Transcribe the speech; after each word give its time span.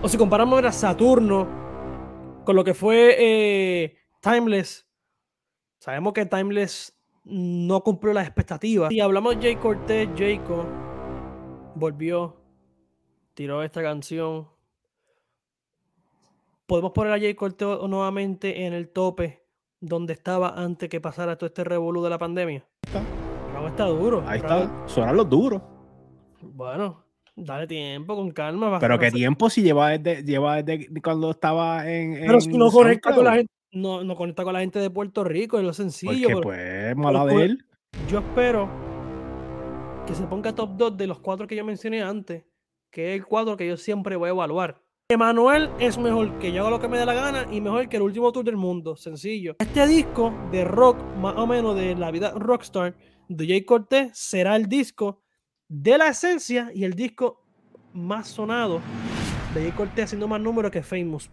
O 0.00 0.08
si 0.08 0.16
comparamos 0.16 0.62
a 0.64 0.70
Saturno 0.70 1.48
con 2.44 2.54
lo 2.54 2.62
que 2.62 2.72
fue 2.72 3.16
eh, 3.18 3.96
Timeless, 4.20 4.86
sabemos 5.80 6.12
que 6.12 6.24
Timeless 6.24 6.96
no 7.24 7.82
cumplió 7.82 8.12
las 8.12 8.24
expectativas. 8.24 8.92
Y 8.92 9.00
hablamos 9.00 9.34
de 9.36 9.42
Jay 9.42 9.56
Cortez, 9.56 10.08
Jayco 10.16 10.64
volvió, 11.74 12.36
tiró 13.34 13.64
esta 13.64 13.82
canción. 13.82 14.48
Podemos 16.66 16.92
poner 16.92 17.12
a 17.12 17.18
Jay 17.18 17.34
Cortez 17.34 17.66
nuevamente 17.88 18.66
en 18.66 18.74
el 18.74 18.90
tope 18.90 19.42
donde 19.80 20.12
estaba 20.12 20.50
antes 20.50 20.88
que 20.88 21.00
pasara 21.00 21.36
todo 21.36 21.48
este 21.48 21.64
revolú 21.64 22.04
de 22.04 22.10
la 22.10 22.18
pandemia. 22.18 22.64
Está. 22.82 23.02
está 23.66 23.84
duro. 23.86 24.22
Ahí 24.26 24.38
está. 24.38 24.86
Suenan 24.86 25.16
los 25.16 25.28
duros. 25.28 25.60
Bueno, 26.40 27.04
dale 27.44 27.66
tiempo, 27.66 28.16
con 28.16 28.30
calma. 28.30 28.78
Pero 28.78 28.98
qué 28.98 29.10
tiempo 29.10 29.48
si 29.50 29.62
lleva 29.62 29.96
desde, 29.96 30.22
lleva 30.24 30.62
desde 30.62 30.88
cuando 31.02 31.30
estaba 31.30 31.90
en. 31.90 32.14
Pero 32.20 32.40
si 32.40 32.56
no 32.56 32.70
conecta 32.70 33.14
con 33.14 33.24
la 33.24 33.34
gente. 33.36 33.52
No, 33.70 34.02
no 34.02 34.16
conecta 34.16 34.44
con 34.44 34.54
la 34.54 34.60
gente 34.60 34.78
de 34.78 34.88
Puerto 34.88 35.24
Rico, 35.24 35.58
es 35.58 35.64
lo 35.64 35.74
sencillo. 35.74 36.40
Porque, 36.40 36.42
pues, 36.42 36.96
mala 36.96 37.26
de 37.26 37.44
él. 37.44 37.64
Yo 38.08 38.20
espero 38.20 38.68
que 40.06 40.14
se 40.14 40.26
ponga 40.26 40.54
top 40.54 40.70
2 40.76 40.96
de 40.96 41.06
los 41.06 41.18
cuatro 41.20 41.46
que 41.46 41.54
yo 41.54 41.64
mencioné 41.64 42.02
antes, 42.02 42.44
que 42.90 43.12
es 43.12 43.20
el 43.20 43.26
cuadro 43.26 43.58
que 43.58 43.66
yo 43.66 43.76
siempre 43.76 44.16
voy 44.16 44.28
a 44.28 44.32
evaluar. 44.32 44.80
Emanuel 45.10 45.70
es 45.78 45.98
mejor 45.98 46.38
que 46.38 46.52
yo 46.52 46.62
haga 46.62 46.70
lo 46.70 46.80
que 46.80 46.88
me 46.88 46.98
dé 46.98 47.06
la 47.06 47.14
gana 47.14 47.46
y 47.50 47.60
mejor 47.60 47.88
que 47.88 47.96
el 47.96 48.02
último 48.02 48.32
tour 48.32 48.44
del 48.44 48.56
mundo, 48.56 48.96
sencillo. 48.96 49.56
Este 49.58 49.86
disco 49.86 50.34
de 50.50 50.64
rock, 50.64 50.98
más 51.18 51.34
o 51.36 51.46
menos 51.46 51.76
de 51.76 51.94
la 51.94 52.10
vida 52.10 52.32
rockstar 52.32 52.94
de 53.28 53.46
Jay 53.46 53.62
Cortez, 53.62 54.10
será 54.12 54.56
el 54.56 54.66
disco 54.66 55.22
de 55.68 55.98
la 55.98 56.08
esencia 56.08 56.70
y 56.74 56.84
el 56.84 56.94
disco 56.94 57.44
más 57.92 58.28
sonado 58.28 58.80
de 59.52 59.62
Jay 59.62 59.72
Cortez 59.72 60.06
haciendo 60.06 60.26
más 60.26 60.40
números 60.40 60.72
que 60.72 60.82
Famous. 60.82 61.30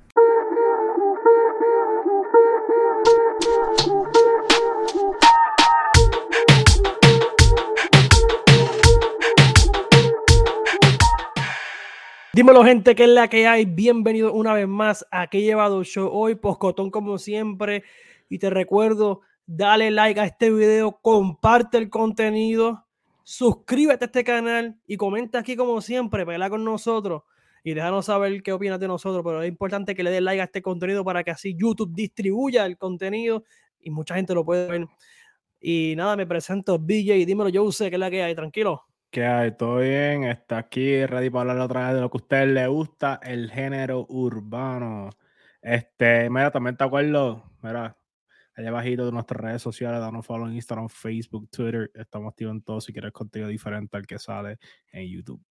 Dímelo, 12.33 12.65
gente, 12.65 12.95
que 12.95 13.03
es 13.05 13.09
la 13.09 13.29
que 13.29 13.47
hay. 13.47 13.63
Bienvenido 13.63 14.33
una 14.33 14.53
vez 14.53 14.67
más 14.67 15.05
a 15.09 15.27
Que 15.27 15.41
Llevado 15.41 15.85
Show. 15.85 16.09
Hoy, 16.11 16.35
Poscotón, 16.35 16.91
como 16.91 17.17
siempre. 17.17 17.85
Y 18.27 18.39
te 18.39 18.49
recuerdo, 18.49 19.21
dale 19.45 19.89
like 19.89 20.19
a 20.19 20.25
este 20.25 20.51
video, 20.51 20.99
comparte 21.01 21.77
el 21.77 21.89
contenido, 21.89 22.84
suscríbete 23.25 24.05
a 24.05 24.07
este 24.07 24.23
canal 24.23 24.79
y 24.87 24.95
comenta 24.95 25.39
aquí, 25.39 25.55
como 25.55 25.81
siempre, 25.81 26.25
pelea 26.25 26.49
con 26.49 26.63
nosotros 26.63 27.23
y 27.63 27.73
déjanos 27.73 28.05
saber 28.05 28.43
qué 28.43 28.53
opinas 28.53 28.79
de 28.79 28.87
nosotros. 28.87 29.23
Pero 29.25 29.41
es 29.41 29.49
importante 29.49 29.95
que 29.95 30.03
le 30.03 30.11
des 30.11 30.21
like 30.21 30.39
a 30.39 30.45
este 30.45 30.61
contenido 30.61 31.03
para 31.03 31.23
que 31.23 31.31
así 31.31 31.55
YouTube 31.57 31.93
distribuya 31.93 32.65
el 32.65 32.77
contenido 32.77 33.43
y 33.81 33.89
mucha 33.89 34.15
gente 34.15 34.33
lo 34.35 34.45
puede 34.45 34.67
ver. 34.67 34.87
Y 35.59 35.95
nada, 35.97 36.15
me 36.15 36.27
presento, 36.27 36.77
BJ. 36.77 37.25
Dímelo, 37.25 37.49
yo 37.49 37.69
sé 37.71 37.89
que 37.89 37.95
es 37.95 37.99
la 37.99 38.11
que 38.11 38.21
hay. 38.21 38.35
Tranquilo. 38.35 38.83
¿Qué 39.09 39.25
hay? 39.25 39.51
¿Todo 39.57 39.77
bien? 39.77 40.25
Está 40.25 40.59
aquí 40.59 41.03
ready 41.05 41.31
para 41.31 41.51
hablar 41.51 41.65
otra 41.65 41.85
vez 41.87 41.95
de 41.95 42.01
lo 42.01 42.11
que 42.11 42.17
a 42.17 42.21
ustedes 42.21 42.47
les 42.49 42.67
gusta, 42.67 43.19
el 43.23 43.49
género 43.49 44.05
urbano. 44.09 45.09
Este, 45.61 46.29
mira, 46.29 46.51
también 46.51 46.77
te 46.77 46.83
acuerdo, 46.83 47.43
mira, 47.63 47.97
allá 48.55 48.69
abajito 48.69 49.05
de 49.05 49.11
nuestras 49.11 49.41
redes 49.41 49.61
sociales, 49.61 49.99
danos 49.99 50.25
follow 50.25 50.47
en 50.47 50.55
Instagram, 50.55 50.87
Facebook, 50.89 51.49
Twitter. 51.49 51.91
Estamos 51.93 52.29
activos 52.29 52.53
en 52.53 52.61
todo 52.61 52.79
si 52.79 52.93
quieres 52.93 53.11
contenido 53.11 53.49
diferente 53.49 53.97
al 53.97 54.07
que 54.07 54.17
sale 54.17 54.57
en 54.91 55.07
YouTube. 55.07 55.41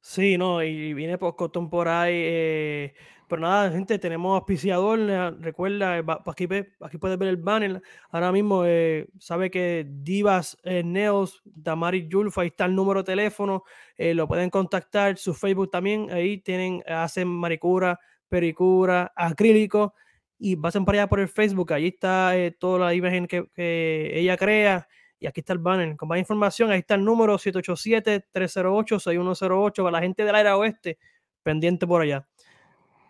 Sí, 0.00 0.36
no, 0.36 0.62
y 0.62 0.94
viene 0.94 1.18
Postcotón 1.18 1.70
por 1.70 1.88
ahí. 1.88 2.14
Eh, 2.14 2.94
pero 3.28 3.42
nada, 3.42 3.70
gente, 3.70 3.98
tenemos 3.98 4.34
auspiciador. 4.34 4.98
Recuerda, 5.40 5.98
eh, 5.98 6.04
aquí, 6.26 6.98
puedes 6.98 7.18
ver 7.18 7.28
el 7.28 7.36
banner. 7.36 7.80
Ahora 8.10 8.32
mismo, 8.32 8.64
eh, 8.66 9.08
sabe 9.18 9.50
que 9.50 9.86
Divas 9.88 10.58
Neos, 10.64 11.40
Damari 11.44 12.08
Julfa, 12.10 12.42
ahí 12.42 12.48
está 12.48 12.64
el 12.66 12.74
número 12.74 13.02
de 13.02 13.12
teléfono. 13.12 13.62
lo 13.96 14.26
pueden 14.26 14.50
contactar. 14.50 15.16
Su 15.16 15.32
Facebook 15.32 15.70
también. 15.70 16.10
Ahí 16.10 16.38
tienen, 16.38 16.82
hacen 16.86 17.28
maricura, 17.28 17.98
pericura, 18.28 19.12
acrílico. 19.14 19.94
Y 20.40 20.56
pasen 20.56 20.84
para 20.84 21.02
allá 21.02 21.08
por 21.08 21.20
el 21.20 21.28
Facebook. 21.28 21.72
Ahí 21.72 21.88
está 21.88 22.32
toda 22.58 22.86
la 22.86 22.94
imagen 22.94 23.26
que, 23.26 23.46
que 23.54 24.10
ella 24.14 24.36
crea 24.36 24.88
y 25.20 25.26
aquí 25.26 25.40
está 25.40 25.52
el 25.52 25.58
banner. 25.58 25.96
Con 25.96 26.08
más 26.08 26.18
información, 26.18 26.70
ahí 26.70 26.78
está 26.80 26.94
el 26.94 27.04
número 27.04 27.38
787-308-6108 27.38 29.76
para 29.76 29.90
la 29.90 30.00
gente 30.00 30.24
del 30.24 30.34
área 30.34 30.56
oeste, 30.56 30.98
pendiente 31.42 31.86
por 31.86 32.00
allá. 32.00 32.26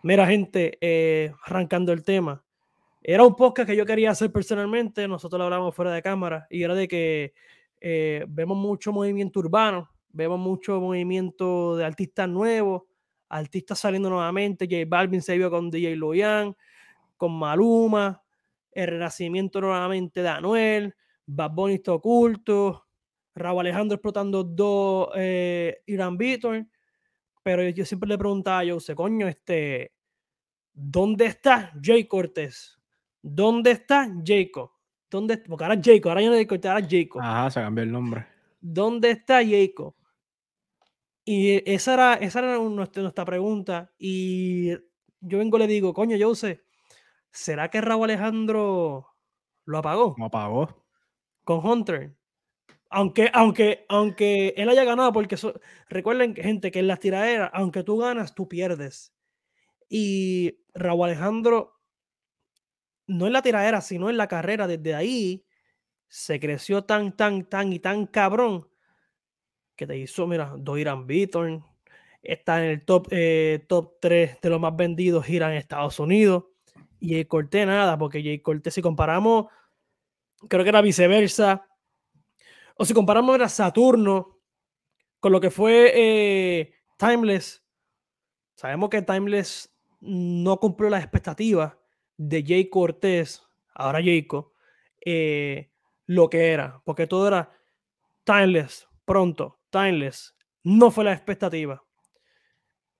Mira, 0.03 0.27
gente, 0.27 0.77
eh, 0.81 1.31
arrancando 1.45 1.93
el 1.93 2.03
tema. 2.03 2.43
Era 3.01 3.23
un 3.23 3.35
podcast 3.35 3.69
que 3.69 3.75
yo 3.75 3.83
quería 3.85 4.11
hacer 4.11 4.31
personalmente, 4.31 5.07
nosotros 5.07 5.39
lo 5.39 5.45
hablamos 5.45 5.73
fuera 5.73 5.91
de 5.91 6.03
cámara, 6.03 6.45
y 6.49 6.63
era 6.63 6.75
de 6.75 6.87
que 6.87 7.33
eh, 7.79 8.25
vemos 8.27 8.57
mucho 8.57 8.91
movimiento 8.91 9.39
urbano, 9.39 9.89
vemos 10.09 10.39
mucho 10.39 10.81
movimiento 10.81 11.77
de 11.77 11.85
artistas 11.85 12.27
nuevos, 12.27 12.83
artistas 13.29 13.79
saliendo 13.79 14.09
nuevamente. 14.09 14.67
J 14.69 14.83
Balvin 14.85 15.21
se 15.21 15.37
vio 15.37 15.49
con 15.49 15.71
DJ 15.71 15.95
Loyan, 15.95 16.57
con 17.21 17.37
Maluma, 17.37 18.23
el 18.71 18.87
renacimiento 18.87 19.61
nuevamente 19.61 20.23
de 20.23 20.27
Anuel, 20.27 20.95
Bad 21.27 21.51
Bunny 21.51 21.75
está 21.75 21.93
oculto, 21.93 22.87
Raúl 23.35 23.59
Alejandro 23.59 23.93
explotando 23.93 24.43
dos 24.43 25.09
eh, 25.15 25.83
Irán 25.85 26.17
Beaton, 26.17 26.67
pero 27.43 27.61
yo 27.69 27.85
siempre 27.85 28.09
le 28.09 28.17
preguntaba 28.17 28.61
a 28.61 28.79
sé 28.79 28.95
coño, 28.95 29.27
este, 29.27 29.93
¿dónde 30.73 31.27
está 31.27 31.71
Jay 31.79 32.07
Cortés? 32.07 32.79
¿Dónde 33.21 33.69
está 33.69 34.11
Jacob? 34.25 34.71
¿Dónde, 35.07 35.37
porque 35.37 35.63
ahora 35.63 35.79
Jacob, 35.79 36.09
ahora 36.09 36.23
yo 36.23 36.31
no 36.31 36.47
Cortés, 36.47 36.71
ahora 36.71 36.87
Jacob. 36.89 37.21
Ajá, 37.21 37.51
se 37.51 37.59
cambió 37.61 37.83
el 37.83 37.91
nombre. 37.91 38.25
¿Dónde 38.59 39.11
está 39.11 39.45
Jacob? 39.45 39.93
Y 41.23 41.69
esa 41.71 41.93
era, 41.93 42.13
esa 42.15 42.39
era 42.39 42.57
nuestra, 42.57 43.03
nuestra 43.03 43.25
pregunta. 43.25 43.93
Y 43.99 44.71
yo 45.19 45.37
vengo 45.37 45.57
y 45.57 45.59
le 45.59 45.67
digo, 45.67 45.93
coño, 45.93 46.17
yo 46.17 46.33
sé, 46.33 46.63
¿será 47.31 47.69
que 47.69 47.81
Raúl 47.81 48.05
Alejandro 48.05 49.07
lo 49.65 49.77
apagó? 49.77 50.15
Lo 50.17 50.25
apagó 50.25 50.81
con 51.43 51.65
Hunter. 51.65 52.15
Aunque, 52.89 53.29
aunque, 53.33 53.85
aunque 53.87 54.53
él 54.57 54.69
haya 54.69 54.83
ganado, 54.83 55.13
porque 55.13 55.37
recuerden, 55.89 56.35
gente, 56.35 56.71
que 56.71 56.79
en 56.79 56.87
las 56.87 56.99
tiraderas, 56.99 57.49
aunque 57.53 57.83
tú 57.83 57.97
ganas, 57.97 58.35
tú 58.35 58.49
pierdes. 58.49 59.13
Y 59.87 60.59
Raúl 60.73 61.05
Alejandro, 61.05 61.79
no 63.07 63.27
en 63.27 63.33
la 63.33 63.41
tiradera, 63.41 63.81
sino 63.81 64.09
en 64.09 64.17
la 64.17 64.27
carrera, 64.27 64.67
desde 64.67 64.93
ahí 64.93 65.45
se 66.07 66.39
creció 66.39 66.83
tan, 66.83 67.15
tan, 67.15 67.45
tan 67.45 67.71
y 67.71 67.79
tan 67.79 68.07
cabrón 68.07 68.67
que 69.75 69.87
te 69.87 69.97
hizo, 69.97 70.27
mira, 70.27 70.53
Doiran 70.57 71.07
Beaton 71.07 71.65
está 72.21 72.63
en 72.63 72.71
el 72.71 72.85
top, 72.85 73.07
eh, 73.11 73.65
top 73.67 73.99
3 74.01 74.41
de 74.41 74.49
los 74.49 74.59
más 74.59 74.75
vendidos, 74.75 75.25
gira 75.25 75.49
en 75.49 75.57
Estados 75.57 75.97
Unidos. 75.99 76.43
Y 77.01 77.15
el 77.15 77.27
Corté 77.27 77.65
nada, 77.65 77.97
porque 77.97 78.23
Jay 78.23 78.39
Corté, 78.39 78.71
si 78.71 78.81
comparamos 78.81 79.47
creo 80.47 80.63
que 80.63 80.69
era 80.69 80.81
viceversa. 80.81 81.67
O 82.75 82.85
si 82.85 82.93
comparamos 82.93 83.39
a 83.41 83.49
Saturno 83.49 84.39
con 85.19 85.31
lo 85.31 85.39
que 85.39 85.51
fue 85.51 85.91
eh, 85.93 86.73
Timeless, 86.97 87.63
sabemos 88.55 88.89
que 88.89 89.01
Timeless 89.01 89.71
no 89.99 90.57
cumplió 90.57 90.89
las 90.89 91.03
expectativas 91.03 91.75
de 92.17 92.43
Jay 92.43 92.69
Cortés, 92.69 93.43
ahora 93.75 93.99
Jayco, 93.99 94.53
eh, 95.05 95.71
lo 96.07 96.29
que 96.29 96.51
era, 96.51 96.81
porque 96.85 97.05
todo 97.05 97.27
era 97.27 97.51
Timeless, 98.23 98.87
pronto, 99.05 99.59
Timeless, 99.69 100.35
no 100.63 100.89
fue 100.89 101.03
la 101.03 101.13
expectativa. 101.13 101.83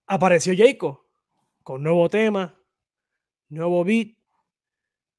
Apareció 0.05 0.53
Jayco 0.55 1.07
con 1.63 1.81
nuevo 1.81 2.07
tema, 2.09 2.60
nuevo 3.51 3.83
beat, 3.83 4.15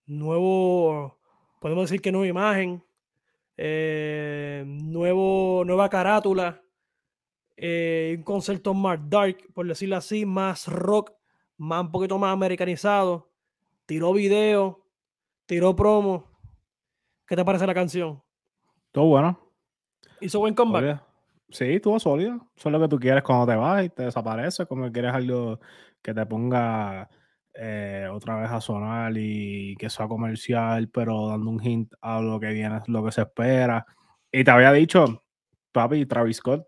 nuevo 0.07 1.19
podemos 1.61 1.89
decir 1.89 2.03
que 2.03 2.11
nueva 2.11 2.27
imagen, 2.27 2.85
eh, 3.57 4.65
nuevo, 4.67 5.63
nueva 5.65 5.89
carátula, 5.89 6.61
eh, 7.57 8.15
un 8.19 8.25
concepto 8.25 8.75
más 8.75 8.99
dark, 9.09 9.37
por 9.55 9.67
decirlo 9.67 9.97
así, 9.97 10.27
más 10.27 10.67
rock, 10.67 11.13
más 11.59 11.83
un 11.83 11.93
poquito 11.93 12.19
más 12.19 12.33
americanizado. 12.33 13.31
Tiró 13.87 14.13
video, 14.13 14.85
tiró 15.47 15.77
promo. 15.77 16.25
¿Qué 17.27 17.37
te 17.37 17.45
parece 17.45 17.67
la 17.67 17.75
canción? 17.75 18.21
Todo 18.91 19.05
bueno. 19.05 19.39
¿Hizo 20.21 20.41
buen 20.41 20.55
comeback? 20.55 21.03
Sí, 21.51 21.75
estuvo 21.75 22.01
sólido. 22.01 22.49
Eso 22.57 22.69
es 22.69 22.73
lo 22.73 22.81
que 22.81 22.89
tú 22.89 22.99
quieres 22.99 23.23
cuando 23.23 23.47
te 23.47 23.57
vas 23.57 23.85
y 23.85 23.89
te 23.91 24.05
desapareces, 24.05 24.67
como 24.67 24.91
quieres 24.91 25.13
algo 25.13 25.61
que 26.01 26.15
te 26.15 26.27
ponga 26.27 27.09
eh, 27.55 28.09
otra 28.11 28.37
vez 28.37 28.51
a 28.51 28.61
sonar 28.61 29.13
y 29.17 29.77
que 29.77 29.91
sea 29.91 30.09
comercial, 30.09 30.89
pero 30.89 31.29
dando 31.29 31.51
un 31.51 31.63
hint 31.63 31.93
a 32.01 32.21
lo 32.21 32.41
que 32.41 32.53
viene, 32.53 32.81
lo 32.87 33.05
que 33.05 33.13
se 33.13 33.23
espera. 33.23 33.87
Y 34.31 34.45
te 34.45 34.51
había 34.51 34.73
dicho, 34.73 35.23
papi, 35.73 36.07
Travis 36.07 36.39
Scott 36.39 36.67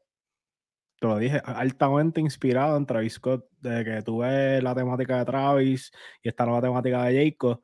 te 1.04 1.08
lo 1.08 1.18
dije, 1.18 1.42
altamente 1.44 2.20
inspirado 2.20 2.78
en 2.78 2.86
Travis 2.86 3.14
Scott, 3.14 3.46
de 3.60 3.84
que 3.84 4.02
tú 4.02 4.18
ves 4.18 4.62
la 4.62 4.74
temática 4.74 5.18
de 5.18 5.24
Travis 5.26 5.92
y 6.22 6.28
esta 6.28 6.46
nueva 6.46 6.62
temática 6.62 7.04
de 7.04 7.26
Jacob, 7.26 7.60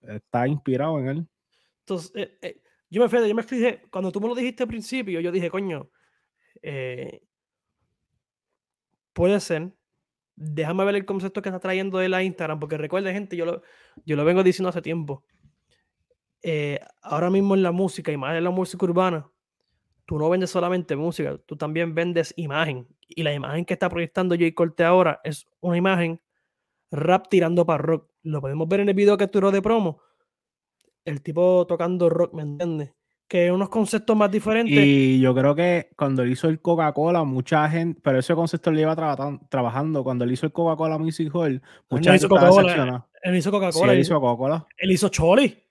está 0.00 0.46
inspirado 0.46 1.00
en 1.00 1.08
él. 1.08 1.28
Entonces, 1.80 2.12
eh, 2.14 2.38
eh, 2.42 2.62
yo 2.88 3.02
me 3.02 3.08
fui, 3.08 3.28
yo 3.28 3.34
me 3.34 3.42
fijé, 3.42 3.82
cuando 3.90 4.12
tú 4.12 4.20
me 4.20 4.28
lo 4.28 4.36
dijiste 4.36 4.62
al 4.62 4.68
principio, 4.68 5.20
yo 5.20 5.32
dije, 5.32 5.50
coño, 5.50 5.90
eh, 6.62 7.22
puede 9.12 9.40
ser. 9.40 9.72
Déjame 10.36 10.84
ver 10.84 10.96
el 10.96 11.06
concepto 11.06 11.42
que 11.42 11.48
está 11.48 11.60
trayendo 11.60 11.98
de 11.98 12.08
la 12.08 12.22
Instagram, 12.22 12.60
porque 12.60 12.76
recuerda, 12.76 13.10
gente, 13.12 13.36
yo 13.36 13.46
lo, 13.46 13.62
yo 14.04 14.16
lo 14.16 14.24
vengo 14.24 14.42
diciendo 14.42 14.68
hace 14.68 14.82
tiempo. 14.82 15.24
ahora 17.02 17.30
mismo 17.30 17.54
en 17.54 17.62
la 17.62 17.72
música 17.72 18.12
y 18.12 18.16
más 18.16 18.36
en 18.36 18.44
la 18.44 18.50
música 18.50 18.84
urbana, 18.84 19.28
tú 20.06 20.18
no 20.18 20.30
vendes 20.30 20.50
solamente 20.50 20.94
música, 20.96 21.38
tú 21.46 21.56
también 21.56 21.94
vendes 21.94 22.32
imagen. 22.36 22.86
Y 23.08 23.22
la 23.22 23.34
imagen 23.34 23.64
que 23.64 23.74
está 23.74 23.88
proyectando 23.88 24.34
J. 24.34 24.54
Corte 24.54 24.84
ahora 24.84 25.20
es 25.24 25.46
una 25.60 25.76
imagen 25.76 26.20
rap 26.90 27.28
tirando 27.28 27.66
para 27.66 27.82
rock. 27.82 28.10
Lo 28.22 28.40
podemos 28.40 28.68
ver 28.68 28.80
en 28.80 28.88
el 28.88 28.94
video 28.94 29.16
que 29.16 29.28
turó 29.28 29.50
de 29.50 29.62
promo. 29.62 30.00
El 31.04 31.22
tipo 31.22 31.66
tocando 31.66 32.08
rock, 32.08 32.34
¿me 32.34 32.42
entiendes? 32.42 32.95
Que 33.28 33.50
unos 33.50 33.68
conceptos 33.68 34.16
más 34.16 34.30
diferentes. 34.30 34.72
Y 34.72 35.20
yo 35.20 35.34
creo 35.34 35.54
que 35.54 35.90
cuando 35.96 36.22
él 36.22 36.30
hizo 36.30 36.48
el 36.48 36.60
Coca-Cola, 36.60 37.24
mucha 37.24 37.68
gente, 37.68 38.00
pero 38.02 38.20
ese 38.20 38.34
concepto 38.34 38.70
lo 38.70 38.78
lleva 38.78 38.94
trabajando. 39.48 40.04
Cuando 40.04 40.24
él 40.24 40.32
hizo 40.32 40.46
el 40.46 40.52
Coca-Cola 40.52 40.98
Music 40.98 41.34
Hall, 41.34 41.60
mucha 41.90 42.12
gente 42.12 42.26
estaba 42.26 42.46
decepcionada. 42.46 43.06
Él 43.22 43.36
hizo 43.36 43.50
Coca-Cola. 43.50 43.92
él 43.92 44.00
hizo 44.00 44.20
Coca-Cola. 44.20 44.66
Él 44.78 44.92
hizo 44.92 45.08
Choli. 45.08 45.66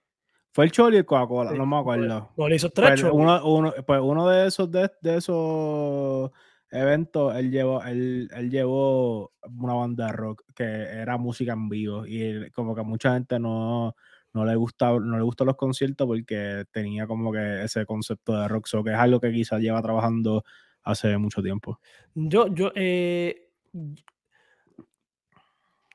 Fue 0.52 0.66
el 0.66 0.72
Choli 0.72 0.96
y 0.96 1.00
el 1.00 1.06
Coca-Cola, 1.06 1.52
no 1.52 1.66
me 1.66 1.78
acuerdo. 1.78 2.31
No, 2.38 2.48
le 2.48 2.56
hizo 2.56 2.69
tres 2.69 3.02
pues 3.02 3.13
uno, 3.13 3.46
uno, 3.46 3.74
pues 3.86 4.00
uno 4.02 4.30
de 4.30 4.48
esos, 4.48 4.72
de, 4.72 4.90
esos 5.04 6.31
eventos, 6.72 7.36
él 7.36 7.52
llevó, 7.52 7.84
él, 7.84 8.30
él, 8.34 8.50
llevó 8.50 9.34
una 9.57 9.74
banda 9.74 10.07
de 10.07 10.12
rock 10.13 10.44
que 10.56 10.63
era 10.63 11.18
música 11.18 11.52
en 11.52 11.68
vivo. 11.68 12.06
Y 12.06 12.50
como 12.52 12.74
que 12.74 12.84
mucha 12.84 13.13
gente 13.13 13.38
no, 13.38 13.96
no 14.36 14.44
le 14.44 14.56
gustaba, 14.56 15.00
no 15.00 15.18
le 15.18 15.24
gustó 15.24 15.46
los 15.46 15.56
conciertos 15.56 16.06
porque 16.06 16.66
tenía 16.72 17.08
como 17.08 17.32
que 17.32 17.64
ese 17.64 17.86
concepto 17.86 18.38
de 18.38 18.50
rock, 18.50 18.68
so 18.68 18.84
que 18.84 18.92
es 18.92 18.98
algo 18.98 19.22
que 19.22 19.32
quizás 19.32 19.62
lleva 19.62 19.82
trabajando 19.82 20.44
hace 20.84 21.18
mucho 21.18 21.42
tiempo. 21.42 21.80
Yo, 22.14 22.54
yo, 22.54 22.72
eh, 22.76 23.50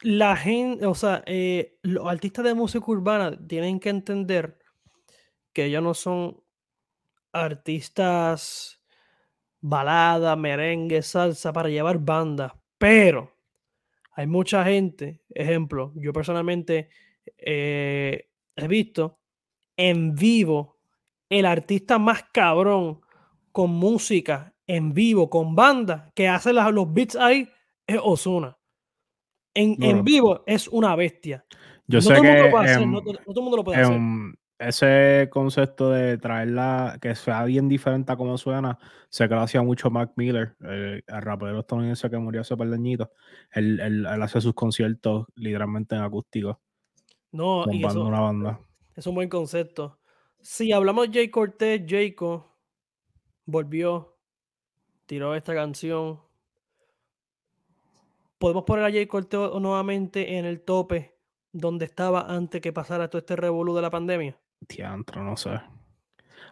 la 0.00 0.36
gente, 0.36 0.86
o 0.86 0.94
sea, 0.94 1.22
eh, 1.26 1.76
los 1.82 2.08
artistas 2.08 2.46
de 2.46 2.54
música 2.54 2.84
urbana 2.88 3.38
tienen 3.46 3.78
que 3.78 3.90
entender 3.90 4.58
que 5.52 5.66
ellos 5.66 5.82
no 5.82 5.92
son 5.92 6.42
artistas 7.32 8.80
balada, 9.60 10.34
merengue, 10.34 11.02
salsa 11.02 11.52
para 11.52 11.68
llevar 11.68 11.98
bandas, 11.98 12.52
pero 12.78 13.36
hay 14.12 14.26
mucha 14.26 14.64
gente, 14.64 15.20
ejemplo, 15.28 15.92
yo 15.94 16.14
personalmente 16.14 16.88
eh, 17.36 18.29
he 18.62 18.68
visto 18.68 19.18
en 19.76 20.14
vivo 20.14 20.78
el 21.28 21.46
artista 21.46 21.98
más 21.98 22.24
cabrón 22.32 23.00
con 23.52 23.70
música 23.70 24.54
en 24.66 24.94
vivo, 24.94 25.28
con 25.30 25.56
banda, 25.56 26.10
que 26.14 26.28
hace 26.28 26.52
los 26.52 26.92
beats 26.92 27.16
ahí, 27.16 27.48
es 27.86 27.98
Osuna 28.00 28.56
en, 29.54 30.04
vivo 30.04 30.42
es 30.46 30.68
una 30.68 30.94
bestia. 30.96 31.44
Yo 31.86 32.00
sé 32.00 32.14
que 32.14 32.50
no, 32.50 33.00
todo 33.00 33.16
el 33.18 33.42
mundo 33.42 33.56
lo 33.56 33.64
puede 33.64 33.80
hacer. 33.80 34.00
Ese 34.58 35.30
concepto 35.30 35.90
de 35.90 36.18
traerla, 36.18 36.98
que 37.00 37.14
sea 37.14 37.44
bien 37.44 37.66
diferente 37.66 38.12
a 38.12 38.16
cómo 38.16 38.36
suena, 38.36 38.78
sé 39.08 39.26
que 39.26 39.34
lo 39.34 39.40
hacía 39.40 39.62
mucho 39.62 39.90
Mac 39.90 40.12
Miller, 40.16 40.54
el, 40.60 41.02
rapero 41.06 41.60
estadounidense 41.60 42.10
que 42.10 42.18
murió 42.18 42.42
hace 42.42 42.58
par 42.58 42.68
de 42.68 42.74
añitos. 42.74 43.08
Él, 43.52 44.06
hace 44.06 44.40
sus 44.42 44.52
conciertos 44.52 45.26
literalmente 45.34 45.96
en 45.96 46.02
acústico. 46.02 46.60
No, 47.32 47.64
y 47.70 47.84
eso, 47.84 48.04
una 48.04 48.20
banda. 48.20 48.60
Es 48.96 49.06
un 49.06 49.14
buen 49.14 49.28
concepto. 49.28 49.98
Si 50.40 50.72
hablamos 50.72 51.10
de 51.10 51.14
Jay 51.14 51.28
Cortez, 51.30 51.82
Jayco 51.86 52.56
volvió, 53.46 54.16
tiró 55.06 55.34
esta 55.34 55.54
canción, 55.54 56.20
podemos 58.38 58.64
poner 58.64 58.84
a 58.84 58.90
Jay 58.90 59.06
Corteo 59.06 59.60
nuevamente 59.60 60.38
en 60.38 60.44
el 60.44 60.62
tope 60.62 61.16
donde 61.52 61.84
estaba 61.84 62.34
antes 62.34 62.60
que 62.60 62.72
pasara 62.72 63.08
todo 63.08 63.18
este 63.18 63.36
revolú 63.36 63.74
de 63.74 63.82
la 63.82 63.90
pandemia. 63.90 64.38
Diantro, 64.60 65.22
no 65.22 65.36
sé. 65.36 65.60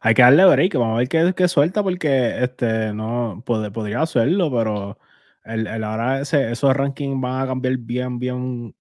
Hay 0.00 0.14
que 0.14 0.22
darle 0.22 0.44
break, 0.44 0.74
vamos 0.74 0.96
a 0.96 0.98
ver 0.98 1.08
qué, 1.08 1.32
qué 1.36 1.48
suelta 1.48 1.82
porque 1.82 2.42
este 2.42 2.92
no 2.92 3.42
podría 3.44 4.02
hacerlo, 4.02 4.50
pero 4.50 4.98
el, 5.44 5.82
ahora 5.82 6.20
esos 6.20 6.76
rankings 6.76 7.20
van 7.20 7.42
a 7.42 7.46
cambiar 7.46 7.76
bien, 7.78 8.19
bien 8.19 8.74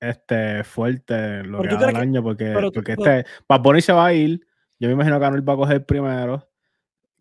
este 0.00 0.64
fuerte 0.64 1.42
lo 1.44 1.60
que 1.62 1.68
el 1.68 1.96
año 1.96 2.22
porque, 2.22 2.70
porque 2.72 2.92
este 2.92 3.24
Bad 3.48 3.80
se 3.80 3.92
va 3.92 4.06
a 4.06 4.14
ir. 4.14 4.46
Yo 4.78 4.88
me 4.88 4.94
imagino 4.94 5.18
que 5.18 5.26
Anuel 5.26 5.48
va 5.48 5.54
a 5.54 5.56
coger 5.56 5.84
primero. 5.84 6.48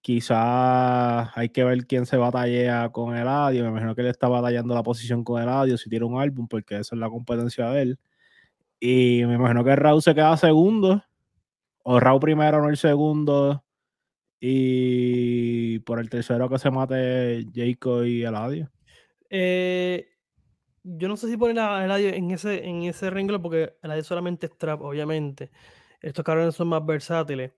Quizás 0.01 1.29
hay 1.35 1.50
que 1.50 1.63
ver 1.63 1.85
quién 1.88 2.06
se 2.06 2.18
batalla 2.18 2.89
con 2.89 3.15
el 3.15 3.24
Eladio. 3.24 3.63
Me 3.63 3.69
imagino 3.69 3.95
que 3.95 4.01
él 4.01 4.07
está 4.07 4.27
batallando 4.27 4.75
la 4.75 4.83
posición 4.83 5.24
con 5.24 5.41
el 5.41 5.47
Eladio 5.47 5.77
si 5.77 5.89
tiene 5.89 6.06
un 6.06 6.19
álbum, 6.19 6.47
porque 6.47 6.77
esa 6.77 6.95
es 6.95 7.00
la 7.00 7.09
competencia 7.09 7.69
de 7.71 7.81
él. 7.81 8.00
Y 8.79 9.24
me 9.25 9.35
imagino 9.35 9.63
que 9.63 9.75
Raúl 9.75 10.01
se 10.01 10.13
queda 10.13 10.38
segundo. 10.38 11.03
O 11.83 12.00
Raúl 12.00 12.19
primero, 12.19 12.62
no 12.62 12.69
el 12.69 12.77
segundo. 12.77 13.63
Y 14.39 15.79
por 15.79 16.00
el 16.00 16.09
tercero 16.09 16.47
que 16.47 16.59
se 16.59 16.69
mate 16.69 17.45
Jacob 17.53 18.03
y 18.06 18.24
Eladio. 18.24 18.69
Eh, 19.29 20.07
yo 20.89 21.10
no 21.10 21.18
sé 21.18 21.28
si 21.28 21.36
poner 21.36 21.60
a 21.60 21.84
Eladio 21.84 22.10
en 22.10 22.31
ese, 22.31 22.66
en 22.66 22.84
ese 22.84 23.10
renglón, 23.10 23.42
porque 23.42 23.75
Eladio 23.84 24.04
solamente 24.04 24.45
es 24.45 24.57
trap, 24.57 24.81
obviamente. 24.81 25.51
Estos 26.01 26.24
cabrones 26.24 26.56
son 26.56 26.69
más 26.69 26.86
versátiles. 26.86 27.51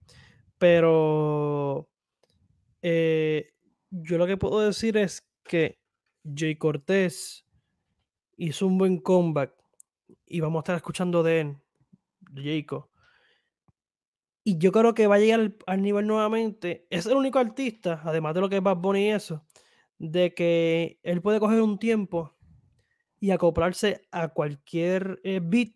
Pero 0.57 1.87
eh, 2.81 3.53
yo 3.91 4.17
lo 4.17 4.25
que 4.25 4.37
puedo 4.37 4.61
decir 4.61 4.97
es 4.97 5.27
que 5.43 5.79
Jay 6.35 6.55
Cortés 6.55 7.45
hizo 8.37 8.65
un 8.65 8.77
buen 8.77 8.97
comeback 8.97 9.53
y 10.25 10.39
vamos 10.39 10.59
a 10.59 10.61
estar 10.61 10.75
escuchando 10.75 11.21
de 11.21 11.41
él, 11.41 11.57
Jayco. 12.33 12.89
Y 14.43 14.57
yo 14.57 14.71
creo 14.71 14.93
que 14.95 15.05
va 15.05 15.15
a 15.15 15.19
llegar 15.19 15.53
al, 15.67 15.81
nivel 15.81 16.07
nuevamente. 16.07 16.87
Es 16.89 17.05
el 17.05 17.15
único 17.15 17.37
artista, 17.37 18.01
además 18.03 18.33
de 18.33 18.41
lo 18.41 18.49
que 18.49 18.57
es 18.57 18.63
Bad 18.63 18.77
Bunny 18.77 19.07
y 19.07 19.09
eso, 19.11 19.45
de 19.99 20.33
que 20.33 20.99
él 21.03 21.21
puede 21.21 21.39
coger 21.39 21.61
un 21.61 21.77
tiempo 21.77 22.38
y 23.19 23.31
acoplarse 23.31 24.01
a 24.11 24.29
cualquier 24.29 25.19
eh, 25.23 25.39
beat 25.43 25.71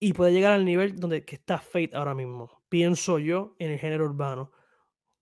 y 0.00 0.12
puede 0.12 0.32
llegar 0.32 0.52
al 0.52 0.64
nivel 0.64 0.98
donde 0.98 1.24
que 1.24 1.36
está 1.36 1.58
Fate 1.58 1.90
ahora 1.94 2.14
mismo. 2.14 2.62
Pienso 2.68 3.18
yo 3.18 3.54
en 3.58 3.70
el 3.72 3.78
género 3.78 4.04
urbano. 4.04 4.52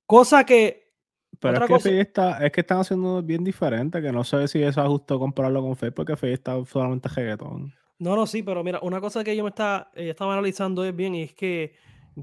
Cosa 0.04 0.44
que. 0.44 0.92
Pero 1.40 1.64
es 1.64 1.82
que, 1.82 2.00
está, 2.00 2.44
es 2.44 2.52
que 2.52 2.60
están 2.62 2.78
haciendo 2.78 3.22
bien 3.22 3.44
diferente, 3.44 4.00
que 4.00 4.10
no 4.10 4.24
sé 4.24 4.48
si 4.48 4.62
eso 4.62 4.80
es 4.80 4.88
justo 4.88 5.18
compararlo 5.18 5.60
con 5.60 5.76
Faye, 5.76 5.92
porque 5.92 6.16
Faye 6.16 6.32
está 6.32 6.64
solamente 6.64 7.10
reggaetón. 7.10 7.74
No, 7.98 8.16
no, 8.16 8.26
sí, 8.26 8.42
pero 8.42 8.64
mira, 8.64 8.80
una 8.82 9.00
cosa 9.00 9.22
que 9.22 9.36
yo 9.36 9.42
me 9.42 9.50
está, 9.50 9.90
eh, 9.94 10.10
estaba 10.10 10.32
analizando 10.32 10.82
es 10.84 10.96
bien, 10.96 11.14
y 11.14 11.22
es 11.22 11.34
que 11.34 11.74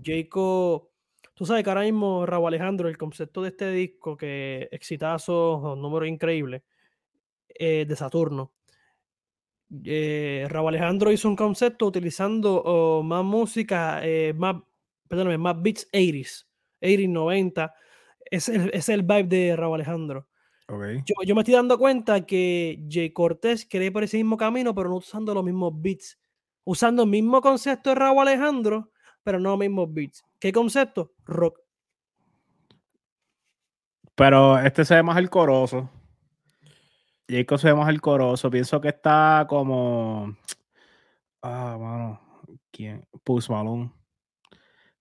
Jacob, 0.04 0.90
tú 1.36 1.46
sabes 1.46 1.64
que 1.64 1.70
ahora 1.70 1.82
mismo 1.82 2.26
Raúl 2.26 2.48
Alejandro, 2.48 2.90
el 2.90 2.98
concepto 2.98 3.44
de 3.44 3.50
este 3.50 3.72
disco, 3.72 4.18
que 4.18 4.68
exitazo, 4.72 5.76
número 5.78 6.08
increíble, 6.08 6.64
eh, 7.56 7.86
de 7.88 7.96
Saturno. 7.96 8.54
Eh, 9.84 10.46
Raúl 10.50 10.70
Alejandro 10.70 11.12
hizo 11.12 11.28
un 11.28 11.36
concepto 11.36 11.88
utilizando 11.88 12.62
oh, 12.64 13.02
más 13.02 13.24
música, 13.24 14.02
eh, 14.04 14.34
más, 14.36 14.58
perdóname, 15.08 15.38
más 15.38 15.62
beats 15.62 15.88
80s. 15.92 16.46
80, 16.82 17.08
90. 17.08 17.74
Es 18.26 18.50
el, 18.50 18.70
es 18.74 18.90
el 18.90 19.04
vibe 19.04 19.24
de 19.24 19.56
Raúl 19.56 19.76
Alejandro. 19.76 20.28
Yo, 20.68 21.16
yo, 21.26 21.36
me 21.36 21.42
estoy 21.42 21.54
dando 21.54 21.78
cuenta 21.78 22.26
que 22.26 22.84
Jay 22.90 23.12
Cortés 23.12 23.66
quiere 23.66 23.88
ir 23.88 23.94
por 23.94 24.04
ese 24.04 24.18
mismo 24.18 24.38
camino, 24.38 24.74
pero 24.74 24.90
no 24.90 24.96
usando 24.96 25.34
los 25.34 25.44
mismos 25.44 25.74
beats. 25.76 26.20
Usando 26.64 27.04
el 27.04 27.10
mismo 27.10 27.42
concepto 27.42 27.90
de 27.90 27.96
Raúl 27.96 28.28
Alejandro, 28.28 28.92
pero 29.24 29.40
no 29.40 29.52
los 29.52 29.60
mismos 29.60 29.94
beats. 29.94 30.24
¿Qué 30.40 30.52
concepto? 30.52 31.14
Rock. 31.26 31.60
Pero 34.16 34.60
este 34.60 34.86
se 34.86 34.96
ve 34.96 35.04
más 35.04 35.18
el 35.18 35.30
coroso. 35.30 35.90
Jacob 37.34 37.60
se 37.60 37.68
ve 37.68 37.76
más 37.76 37.90
el 37.90 38.02
coroso. 38.02 38.50
Pienso 38.50 38.80
que 38.82 38.90
está 38.90 39.46
como. 39.48 40.36
Ah, 41.42 41.78
mano. 41.80 42.20
¿Quién? 42.72 43.06
Post 43.24 43.50
Malone. 43.50 43.92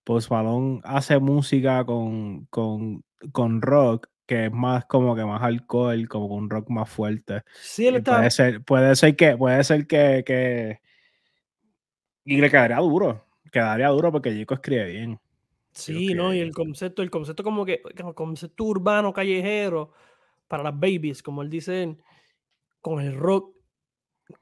Post 0.05 0.31
Malone 0.31 0.81
hace 0.85 1.19
música 1.19 1.85
con, 1.85 2.47
con, 2.47 3.05
con, 3.33 3.63
rock 3.63 4.09
que 4.27 4.47
es 4.47 4.53
más 4.53 4.85
como 4.87 5.15
que 5.15 5.25
más 5.25 5.43
alcohol, 5.43 6.09
como 6.09 6.27
un 6.27 6.51
rock 6.51 6.71
más 6.71 6.89
fuerte. 6.91 7.43
Sí, 7.61 7.87
él 7.87 7.97
está... 7.97 8.17
puede, 8.17 8.31
ser, 8.31 8.63
puede 8.63 8.97
ser 8.97 9.17
que, 9.17 9.37
puede 9.37 9.63
ser 9.63 9.87
que, 9.87 10.23
que, 10.27 10.81
y 12.25 12.41
le 12.41 12.51
quedaría 12.51 12.77
duro, 12.77 13.27
quedaría 13.51 13.89
duro 13.89 14.13
porque 14.13 14.33
Chico 14.33 14.55
escribe 14.55 14.87
bien. 14.87 15.21
Sí, 15.73 16.15
no, 16.15 16.35
y 16.35 16.39
el 16.41 16.53
concepto, 16.53 17.03
el 17.03 17.11
concepto 17.11 17.43
como 17.43 17.65
que, 17.65 17.83
el 17.97 18.15
concepto 18.15 18.65
urbano, 18.65 19.13
callejero, 19.13 19.93
para 20.47 20.63
las 20.63 20.75
babies, 20.79 21.23
como 21.23 21.43
él 21.43 21.51
dice, 21.51 21.97
con 22.83 23.01
el 23.01 23.17
rock, 23.17 23.55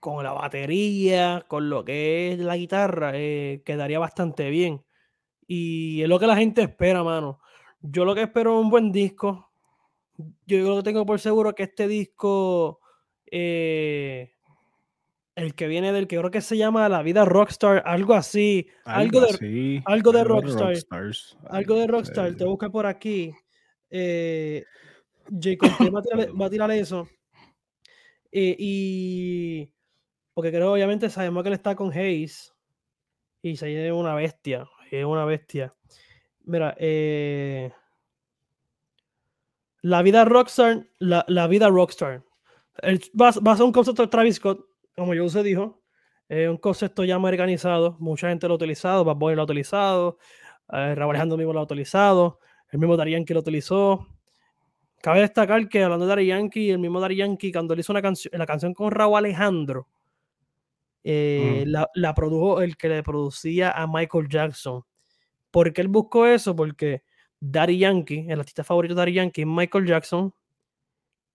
con 0.01 0.25
la 0.25 0.33
batería, 0.33 1.45
con 1.47 1.71
lo 1.71 1.85
que 1.85 2.33
es 2.33 2.39
la 2.41 2.57
guitarra, 2.57 3.13
eh, 3.15 3.63
quedaría 3.65 3.99
bastante 3.99 4.51
bien. 4.51 4.85
Y 5.47 6.03
es 6.03 6.09
lo 6.09 6.19
que 6.19 6.27
la 6.27 6.37
gente 6.37 6.63
espera, 6.63 7.05
mano. 7.05 7.39
Yo 7.81 8.05
lo 8.05 8.15
que 8.15 8.23
espero 8.23 8.59
es 8.59 8.65
un 8.65 8.71
buen 8.71 8.91
disco. 8.91 9.53
Yo 10.47 10.59
lo 10.69 10.77
que 10.79 10.83
tengo 10.83 11.07
por 11.07 11.21
seguro 11.21 11.55
que 11.55 11.65
este 11.65 11.87
disco, 11.87 12.81
eh, 13.31 14.33
el 15.35 15.55
que 15.55 15.67
viene 15.67 15.93
del 15.93 16.07
que 16.07 16.19
creo 16.19 16.31
que 16.31 16.41
se 16.41 16.57
llama 16.57 16.89
La 16.89 17.03
Vida 17.03 17.25
Rockstar, 17.25 17.83
algo 17.87 18.15
así, 18.15 18.69
algo, 18.85 19.21
de, 19.21 19.83
algo 19.87 20.13
de 20.13 20.25
Rockstar, 20.25 20.75
algo 21.49 21.75
de 21.77 21.87
Rockstar, 21.87 22.35
te 22.37 22.45
busca 22.45 22.71
por 22.71 22.87
aquí. 22.87 23.33
Eh, 23.91 24.65
Jacob 25.41 25.71
va, 25.95 26.47
a 26.47 26.51
tirar, 26.51 26.71
eso. 26.71 27.09
Eh, 28.33 28.57
y 28.59 29.73
porque 30.35 30.51
creo, 30.51 30.73
obviamente, 30.73 31.11
sabemos 31.11 31.43
que 31.43 31.49
él 31.49 31.55
está 31.55 31.75
con 31.75 31.93
Hayes 31.93 32.55
y 33.43 33.57
se 33.57 33.87
es 33.87 33.93
una 33.93 34.15
bestia, 34.15 34.69
es 34.91 35.05
una 35.05 35.25
bestia. 35.25 35.75
Mira, 36.45 36.75
eh, 36.79 37.73
la 39.83 40.03
vida 40.03 40.25
rockstar, 40.25 40.87
la, 40.99 41.25
la 41.29 41.47
vida 41.47 41.69
rockstar. 41.69 42.23
va, 43.19 43.31
va, 43.47 43.53
a 43.53 43.57
ser 43.57 43.67
un 43.67 43.73
concepto 43.73 44.03
de 44.03 44.09
Travis 44.09 44.37
Scott, 44.37 44.65
como 44.97 45.15
yo 45.15 45.29
se 45.29 45.43
dijo. 45.43 45.83
Es 46.29 46.49
un 46.49 46.59
concepto 46.59 47.05
ya 47.05 47.17
americanizado. 47.17 47.97
Mucha 47.99 48.29
gente 48.29 48.47
lo 48.47 48.55
ha 48.55 48.57
utilizado. 48.57 49.05
Bad 49.05 49.17
Boy 49.17 49.35
lo 49.35 49.43
ha 49.43 49.45
utilizado. 49.45 50.19
Eh, 50.73 50.95
Raúl 50.95 51.11
Alejandro 51.11 51.37
mismo 51.37 51.53
lo 51.53 51.61
ha 51.61 51.65
utilizado. 51.65 52.39
El 52.71 52.79
mismo 52.79 52.97
Dari 52.97 53.25
que 53.25 53.35
lo 53.35 53.41
utilizó. 53.41 54.07
Cabe 55.01 55.21
destacar 55.21 55.69
que 55.69 55.83
hablando 55.83 56.05
de 56.05 56.11
Dari 56.11 56.27
Yankee, 56.27 56.71
el 56.71 56.79
mismo 56.79 57.01
Dari 57.01 57.17
Yankee, 57.17 57.53
cuando 57.53 57.75
él 57.75 57.81
hizo 57.81 57.93
una 57.93 58.03
canción, 58.03 58.33
la 58.37 58.47
canción 58.47 58.75
con 58.75 58.91
Raúl 58.91 59.19
Alejandro, 59.19 59.89
eh, 61.03 61.65
mm. 61.67 61.71
la, 61.71 61.89
la, 61.95 62.15
produjo 62.15 62.61
el 62.61 62.77
que 62.77 62.89
le 62.89 63.03
producía 63.03 63.71
a 63.71 63.87
Michael 63.87 64.29
Jackson. 64.29 64.85
¿Por 65.51 65.73
qué 65.73 65.81
él 65.81 65.89
buscó 65.89 66.27
eso? 66.27 66.55
Porque 66.55 67.03
Daddy 67.41 67.79
Yankee, 67.79 68.27
el 68.29 68.39
artista 68.41 68.63
favorito 68.63 68.95
de 68.95 69.01
Daddy 69.01 69.13
Yankee, 69.15 69.47
Michael 69.47 69.87
Jackson. 69.87 70.35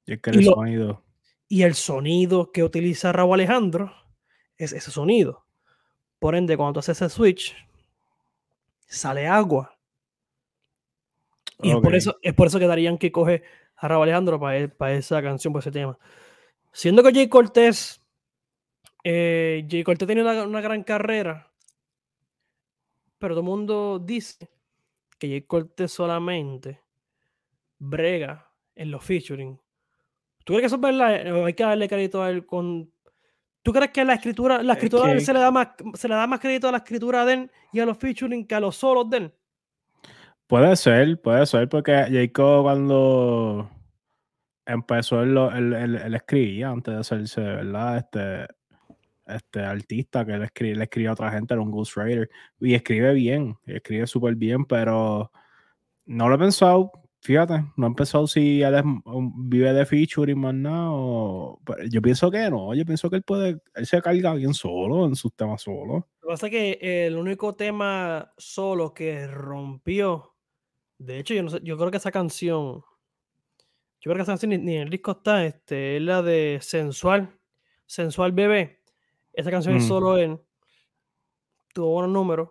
Y, 0.06 0.14
el, 0.14 0.46
sonido. 0.46 1.04
y 1.50 1.64
el 1.64 1.74
sonido 1.74 2.52
que 2.52 2.64
utiliza 2.64 3.12
Raúl 3.12 3.34
Alejandro 3.34 3.92
es 4.58 4.72
ese 4.72 4.92
sonido. 4.92 5.46
Por 6.20 6.36
ende, 6.36 6.56
cuando 6.56 6.74
tú 6.74 6.80
haces 6.80 7.02
ese 7.02 7.10
switch, 7.14 7.56
sale 8.86 9.28
agua. 9.28 9.75
Y 11.62 11.72
es, 11.72 11.78
por 11.78 11.96
eso, 11.96 12.18
es 12.22 12.34
por 12.34 12.48
eso 12.48 12.60
que 12.60 12.68
Daddy 12.68 12.84
Yankee 12.84 13.12
coge 13.12 13.44
a 13.78 13.88
Raúl 13.88 14.04
Alejandro 14.04 14.40
para, 14.40 14.58
e, 14.58 14.68
para 14.68 14.94
esa 14.94 15.22
canción, 15.22 15.54
para 15.54 15.62
ese 15.62 15.72
tema. 15.72 15.98
Siendo 16.72 17.02
que 17.04 17.14
Jay 17.14 17.30
Cortés, 17.30 18.02
eh, 19.04 19.66
Jay 19.70 19.84
Cortés 19.84 20.08
tiene 20.08 20.24
una 20.24 20.62
gran 20.62 20.84
carrera, 20.84 21.52
pero 23.18 23.34
todo 23.34 23.42
el 23.42 23.46
mundo 23.46 24.00
dice 24.00 24.50
que 25.18 25.28
Jay 25.30 25.42
Cortez 25.44 25.92
solamente 25.92 26.82
brega 27.80 28.52
en 28.76 28.92
los 28.92 29.04
featuring. 29.04 29.60
¿Tú 30.44 30.54
crees 30.54 30.62
que 30.62 30.66
eso 30.68 30.76
es 30.76 30.82
verdad? 30.82 31.46
Hay 31.46 31.54
que 31.54 31.64
darle 31.64 31.90
crédito 31.90 32.22
a 32.22 32.30
él 32.30 32.46
con. 32.46 32.92
¿Tú 33.64 33.74
crees 33.74 33.92
que 33.92 34.06
la 34.06 34.14
escritura, 34.14 34.62
la 34.62 34.74
escritura 34.74 35.08
de 35.08 35.14
él 35.14 35.22
se 35.22 35.34
le, 35.34 35.40
da 35.40 35.50
más, 35.50 35.70
se 35.96 36.08
le 36.08 36.14
da 36.14 36.28
más 36.28 36.40
crédito 36.40 36.68
a 36.68 36.72
la 36.72 36.78
escritura 36.78 37.26
de 37.26 37.34
él 37.34 37.52
y 37.74 37.80
a 37.80 37.86
los 37.86 37.98
featuring 37.98 38.46
que 38.46 38.54
a 38.54 38.60
los 38.60 38.76
solos 38.76 39.10
de 39.10 39.18
él? 39.18 39.34
Puede 40.48 40.76
ser, 40.76 41.20
puede 41.22 41.46
ser, 41.46 41.68
porque 41.70 41.92
Jacob 42.12 42.64
cuando 42.64 43.70
empezó 44.66 45.22
él, 45.24 45.38
él, 45.38 46.14
escribía 46.14 46.70
antes 46.70 46.94
de 46.94 47.00
hacerse, 47.00 47.42
¿verdad? 47.42 47.98
Este, 47.98 48.48
este 49.26 49.60
artista 49.62 50.26
que 50.26 50.38
le 50.38 50.46
escribe, 50.46 50.76
le 50.76 50.84
escribe 50.84 51.10
a 51.10 51.14
otra 51.14 51.32
gente, 51.32 51.54
era 51.54 51.62
un 51.62 51.72
ghostwriter. 51.72 52.30
Y 52.60 52.74
escribe 52.74 53.14
bien, 53.14 53.58
escribe 53.66 54.08
súper 54.08 54.36
bien, 54.36 54.66
pero 54.66 55.32
no 56.06 56.30
lo 56.30 56.36
he 56.36 56.40
pensado. 56.40 56.92
Fíjate, 57.22 57.66
no 57.76 57.88
he 57.88 57.96
pensado 57.96 58.28
si 58.28 58.62
él 58.62 58.84
vive 59.38 59.74
de 59.74 59.86
featuring 59.88 60.38
más 60.38 60.54
nada. 60.54 61.56
yo 61.90 62.02
pienso 62.04 62.30
que 62.30 62.50
no. 62.52 62.76
Yo 62.76 62.86
pienso 62.86 63.10
que 63.10 63.16
él 63.16 63.24
puede, 63.24 63.62
él 63.74 63.86
se 63.88 64.00
carga 64.00 64.36
bien 64.36 64.54
solo 64.54 65.08
en 65.08 65.16
sus 65.16 65.34
temas 65.34 65.64
solo. 65.64 66.08
Lo 66.22 66.28
que 66.28 66.28
pasa 66.28 66.46
es 66.48 66.52
que 66.52 67.08
el 67.08 67.18
único 67.18 67.56
tema 67.56 68.32
solo 68.38 68.94
que 68.94 69.26
rompió, 69.26 70.35
de 70.98 71.20
hecho, 71.20 71.34
yo 71.34 71.44
no 71.44 71.50
sé, 71.50 71.60
yo 71.64 71.78
creo 71.78 71.92
que 71.92 71.98
esa 71.98 72.12
canción, 72.12 72.84
yo 74.00 74.12
creo 74.12 74.16
que 74.16 74.22
esa 74.22 74.32
canción 74.32 74.50
ni, 74.50 74.76
en 74.76 74.84
el 74.84 74.90
disco 74.90 75.12
está, 75.12 75.46
este, 75.46 75.98
es 75.98 76.02
la 76.02 76.22
de 76.22 76.60
Sensual, 76.62 77.38
Sensual 77.86 78.32
Bebé 78.32 78.86
esa 79.36 79.52
canción 79.52 79.76
es 79.76 79.84
mm. 79.84 79.88
solo 79.88 80.18
él. 80.18 80.40
Tuvo 81.74 81.92
buenos 81.92 82.12
números. 82.12 82.50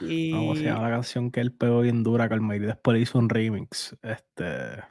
Y... 0.00 0.32
¿Cómo 0.32 0.54
se 0.54 0.62
llama 0.62 0.82
la 0.82 0.90
canción 0.90 1.30
que 1.30 1.40
él 1.40 1.52
pegó 1.52 1.80
bien 1.80 2.02
dura, 2.02 2.28
Calma? 2.28 2.56
Y 2.56 2.60
después 2.60 2.94
le 2.94 3.00
hizo 3.00 3.18
un 3.18 3.28
remix. 3.28 3.96
Este. 4.02 4.82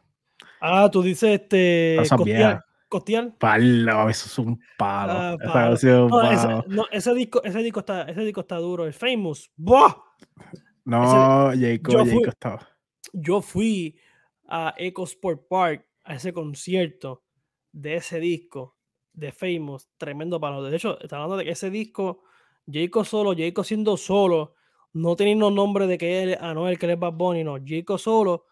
Ah, 0.62 0.90
tú 0.92 1.02
dices 1.02 1.42
este. 1.42 1.98
Costial. 2.10 2.64
Costial. 2.90 3.36
Palo, 3.40 4.10
eso 4.10 4.26
es 4.26 4.40
un 4.40 4.60
palo. 4.78 5.14
Ah, 5.14 5.38
esa 5.40 5.54
canción, 5.54 6.08
no, 6.08 6.32
ese, 6.32 6.48
no, 6.68 6.86
ese, 6.92 7.14
disco, 7.14 7.44
ese, 7.44 7.60
disco 7.60 7.80
está, 7.82 8.04
ese 8.04 8.22
disco 8.22 8.42
está 8.42 8.58
duro. 8.58 8.86
El 8.86 8.94
Famous. 8.94 9.52
¡Buah! 9.56 9.96
No, 10.90 11.52
Jacob, 11.54 12.06
Jacob 12.06 12.28
estaba. 12.28 12.70
Yo 13.14 13.42
fui 13.42 13.98
a 14.48 14.74
Eco 14.78 15.04
Sport 15.04 15.48
Park 15.48 15.86
a 16.04 16.16
ese 16.16 16.34
concierto 16.34 17.24
de 17.72 17.96
ese 17.96 18.20
disco 18.20 18.76
de 19.14 19.32
Famous, 19.32 19.90
tremendo 19.98 20.40
palo. 20.40 20.64
De 20.64 20.76
hecho, 20.76 21.00
está 21.00 21.18
hablando 21.18 21.38
de 21.38 21.46
que 21.46 21.52
ese 21.52 21.70
disco, 21.70 22.24
Jacob 22.66 23.06
solo, 23.06 23.34
Jacob 23.38 23.66
siendo 23.66 23.98
solo, 23.98 24.56
no 24.94 25.16
teniendo 25.16 25.52
nombre 25.52 25.88
de 25.88 25.98
que 25.98 26.24
él, 26.24 26.38
ah, 26.40 26.54
no, 26.54 26.68
el 26.68 26.80
que 26.80 26.86
él 26.86 26.94
es 26.94 27.00
Bad 27.00 27.14
Bunny, 27.14 27.44
no, 27.44 27.58
Jacob 27.64 28.00
solo, 28.00 28.46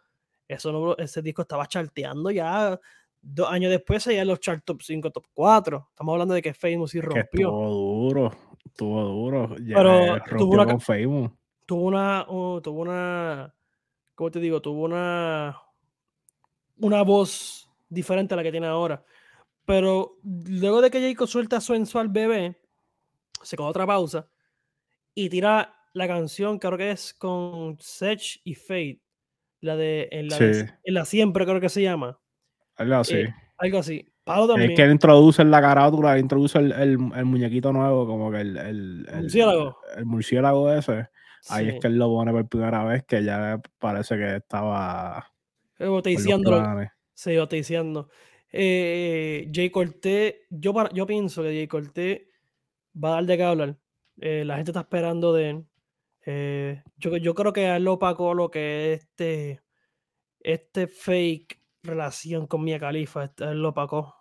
eso 0.48 0.96
ese 0.98 1.22
disco 1.22 1.42
estaba 1.42 1.68
charteando 1.68 2.32
ya 2.32 2.80
dos 3.22 3.50
años 3.50 3.72
después, 3.72 4.06
ya 4.06 4.22
en 4.22 4.28
los 4.28 4.40
chart 4.40 4.64
top 4.64 4.82
5, 4.82 5.12
top 5.12 5.26
4. 5.34 5.88
Estamos 5.90 6.14
hablando 6.14 6.34
de 6.34 6.42
que 6.42 6.54
Famous 6.54 6.96
y 6.96 7.02
rompió. 7.02 7.24
Que 7.24 7.38
estuvo 7.44 7.70
duro, 7.70 8.32
estuvo 8.66 9.04
duro. 9.04 9.56
Ya 9.58 9.76
Pero 9.78 10.38
tuvo 10.38 10.54
una, 10.54 10.66
con 10.66 10.80
Famous. 10.80 11.32
Tuvo 11.68 11.84
una, 11.84 12.26
tuvo 12.26 12.82
una, 12.82 13.54
¿cómo 14.16 14.32
te 14.32 14.40
digo? 14.40 14.62
Tuvo 14.62 14.86
una, 14.86 15.62
una 16.80 17.04
voz 17.04 17.70
diferente 17.90 18.34
a 18.34 18.38
la 18.38 18.44
que 18.44 18.52
tiene 18.52 18.68
ahora. 18.68 19.04
Pero 19.66 20.18
luego 20.24 20.82
de 20.82 20.90
que 20.90 21.02
Jacob 21.02 21.28
suelta 21.28 21.60
Sensual 21.60 22.08
Bebé, 22.08 22.58
se 23.44 23.58
coge 23.58 23.70
otra 23.70 23.86
pausa 23.86 24.28
y 25.14 25.30
tira 25.30 25.76
la 25.92 26.08
canción, 26.08 26.58
creo 26.58 26.78
que 26.78 26.92
es 26.92 27.14
con 27.14 27.78
Sech 27.80 28.40
y 28.46 28.56
Fate. 28.56 29.02
La 29.60 29.76
de 29.76 30.08
en 30.12 30.30
la, 30.30 30.38
en 30.38 30.94
la 30.94 31.04
siempre, 31.04 31.44
creo 31.46 31.60
que 31.60 31.68
se 31.68 31.82
llama. 31.82 32.18
Algo 32.78 32.96
así. 32.96 33.16
Eh, 33.16 33.36
algo 33.58 33.80
así. 33.80 34.08
también. 34.24 34.72
Es 34.72 34.76
que 34.78 34.84
él 34.84 34.92
introduce 34.92 35.42
en 35.42 35.52
la 35.52 35.60
carátula, 35.60 36.18
introduce 36.18 36.60
el, 36.60 36.72
el, 36.72 36.98
muñequito 36.98 37.74
nuevo, 37.74 38.06
como 38.06 38.32
que 38.32 38.40
el, 38.40 38.56
el, 38.56 39.08
el 39.10 39.22
murciélago. 39.22 39.78
El, 39.98 40.06
murciélago 40.06 40.72
ese. 40.72 41.10
Ahí 41.50 41.70
es 41.70 41.80
que 41.80 41.88
él 41.88 41.98
lo 41.98 42.08
pone 42.08 42.32
por 42.32 42.48
primera 42.48 42.84
vez, 42.84 43.04
que 43.06 43.24
ya 43.24 43.62
parece 43.80 44.18
que 44.18 44.36
estaba. 44.38 45.32
Boticiando. 45.80 46.64
Sí, 47.14 47.38
boticiando. 47.38 48.10
Eh, 48.52 49.50
Jay 49.54 49.70
Cortés, 49.70 50.36
yo, 50.50 50.74
yo 50.94 51.06
pienso 51.06 51.44
que 51.44 51.50
Jay 51.50 51.68
Cortés 51.68 52.22
va 53.04 53.10
a 53.10 53.12
dar 53.16 53.26
de 53.26 53.38
qué 53.38 53.44
hablar. 53.44 53.78
Eh, 54.20 54.44
la 54.46 54.56
gente 54.56 54.72
está 54.72 54.82
esperando 54.82 55.34
de 55.34 55.50
él. 55.50 55.66
Eh, 56.26 56.84
yo, 56.98 57.16
yo, 57.18 57.34
creo 57.34 57.54
que 57.54 57.76
él 57.76 57.84
lo 57.84 57.94
opacó 57.94 58.34
lo 58.34 58.50
que 58.50 58.94
este, 58.94 59.62
este 60.40 60.88
fake 60.88 61.62
relación 61.84 62.48
con 62.48 62.64
Mia 62.64 62.80
Khalifa, 62.80 63.26
este, 63.26 63.46
él 63.46 63.62
lo 63.62 63.70
opacó. 63.70 64.14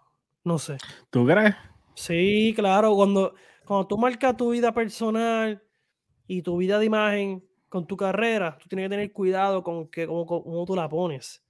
No 0.44 0.58
sé. 0.58 0.78
¿Tú 1.10 1.26
crees? 1.26 1.54
Sí, 1.94 2.52
claro. 2.54 2.94
Cuando, 2.94 3.34
cuando 3.64 3.86
tú 3.88 3.98
marcas 3.98 4.36
tu 4.36 4.50
vida 4.50 4.72
personal 4.72 5.65
y 6.26 6.42
tu 6.42 6.56
vida 6.56 6.78
de 6.78 6.86
imagen 6.86 7.44
con 7.68 7.86
tu 7.86 7.96
carrera, 7.96 8.56
tú 8.60 8.68
tienes 8.68 8.86
que 8.86 8.90
tener 8.90 9.12
cuidado 9.12 9.62
con 9.62 9.88
que, 9.88 10.06
cómo, 10.06 10.26
cómo 10.26 10.64
tú 10.64 10.74
la 10.74 10.88
pones. 10.88 11.44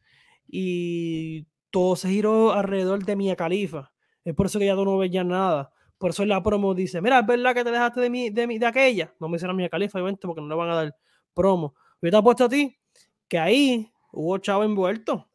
Y 0.49 1.47
todo 1.71 1.97
se 1.97 2.09
giró 2.09 2.53
alrededor 2.53 3.05
de 3.05 3.17
Mia 3.17 3.37
Califa. 3.37 3.93
Es 4.25 4.35
por 4.35 4.47
eso 4.47 4.59
que 4.59 4.67
ya 4.67 4.75
tú 4.75 4.85
no 4.85 4.99
ves 4.99 5.11
ya 5.11 5.25
nada. 5.25 5.73
Por 5.99 6.11
eso 6.11 6.25
la 6.25 6.43
promo 6.43 6.75
dice, 6.75 7.01
mira, 7.01 7.21
es 7.21 7.27
verdad 7.27 7.55
que 7.55 7.65
te 7.65 7.71
dejaste 7.71 8.01
de, 8.01 8.11
mi, 8.11 8.31
de, 8.31 8.47
mi, 8.47 8.59
de 8.59 8.67
aquella. 8.67 9.15
No 9.19 9.29
me 9.29 9.37
hicieron 9.37 9.57
Mia 9.57 9.69
Califa, 9.69 9.99
obviamente, 9.99 10.27
porque 10.27 10.41
no 10.41 10.49
le 10.49 10.55
van 10.55 10.71
a 10.71 10.75
dar 10.75 10.97
promo. 11.33 11.75
Yo 12.03 12.11
te 12.11 12.17
apuesto 12.17 12.45
a 12.45 12.49
ti 12.49 12.77
que 13.29 13.39
ahí 13.39 13.91
hubo 14.13 14.39
chavo 14.39 14.65
envuelto. 14.65 15.29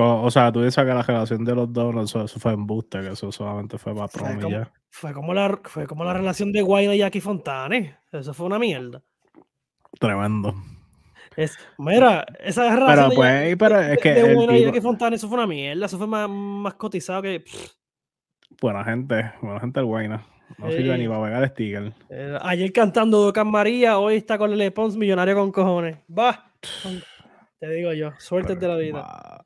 O 0.00 0.30
sea, 0.30 0.52
tú 0.52 0.62
dices 0.62 0.84
que 0.84 0.90
la 0.94 1.02
relación 1.02 1.44
de 1.44 1.54
los 1.54 1.72
dos, 1.72 2.14
eso, 2.14 2.40
fue 2.40 2.52
en 2.52 2.66
booster, 2.66 3.02
que 3.02 3.12
eso 3.12 3.30
solamente 3.32 3.78
fue 3.78 3.94
para 3.94 4.08
promo 4.08 4.40
fue 4.40 4.50
ya. 4.50 4.72
Fue 4.90 5.12
como, 5.12 5.34
la, 5.34 5.60
fue 5.64 5.86
como 5.86 6.04
la 6.04 6.14
relación 6.14 6.52
de 6.52 6.62
Guayna 6.62 6.94
y 6.94 6.98
Jackie 6.98 7.20
Fontane. 7.20 7.96
Eso 8.12 8.32
fue 8.34 8.46
una 8.46 8.58
mierda. 8.58 9.02
Tremendo. 9.98 10.54
Es, 11.36 11.56
mira, 11.78 12.26
esa 12.40 12.62
Pero 12.68 12.86
relación 12.86 13.10
de- 13.10 13.16
pues, 13.16 13.56
pero 13.56 13.78
de, 13.78 13.94
es 13.94 13.98
que 14.00 14.14
de 14.14 14.20
el 14.20 14.36
Buena 14.36 14.56
y 14.56 14.64
Jackie 14.64 14.80
Fontana, 14.80 15.16
eso 15.16 15.28
fue 15.28 15.38
una 15.38 15.46
mierda, 15.46 15.86
eso 15.86 15.98
fue 15.98 16.06
más, 16.06 16.28
más 16.28 16.74
cotizado 16.74 17.22
que... 17.22 17.40
pff, 17.40 17.72
buena 18.60 18.84
gente, 18.84 19.32
buena 19.40 19.60
gente 19.60 19.80
el 19.80 19.86
buena. 19.86 20.26
No 20.56 20.70
sirve 20.70 20.96
ni 20.96 21.06
para 21.06 21.24
pegar 21.24 21.48
sticker. 21.50 21.92
eh, 22.08 22.38
ayer 22.40 22.72
cantando 22.72 23.18
Ducan 23.24 23.50
María, 23.50 23.98
hoy 23.98 24.16
está 24.16 24.38
con 24.38 24.50
Lele 24.50 24.70
Pons, 24.70 24.96
millonario 24.96 25.34
con 25.36 25.52
cojones. 25.52 25.98
Va, 26.10 26.50
te 27.60 27.68
digo 27.70 27.92
yo, 27.92 28.12
suerte 28.18 28.56
Pero 28.56 28.60
de 28.60 28.68
la 28.68 28.76
vida. 28.76 29.44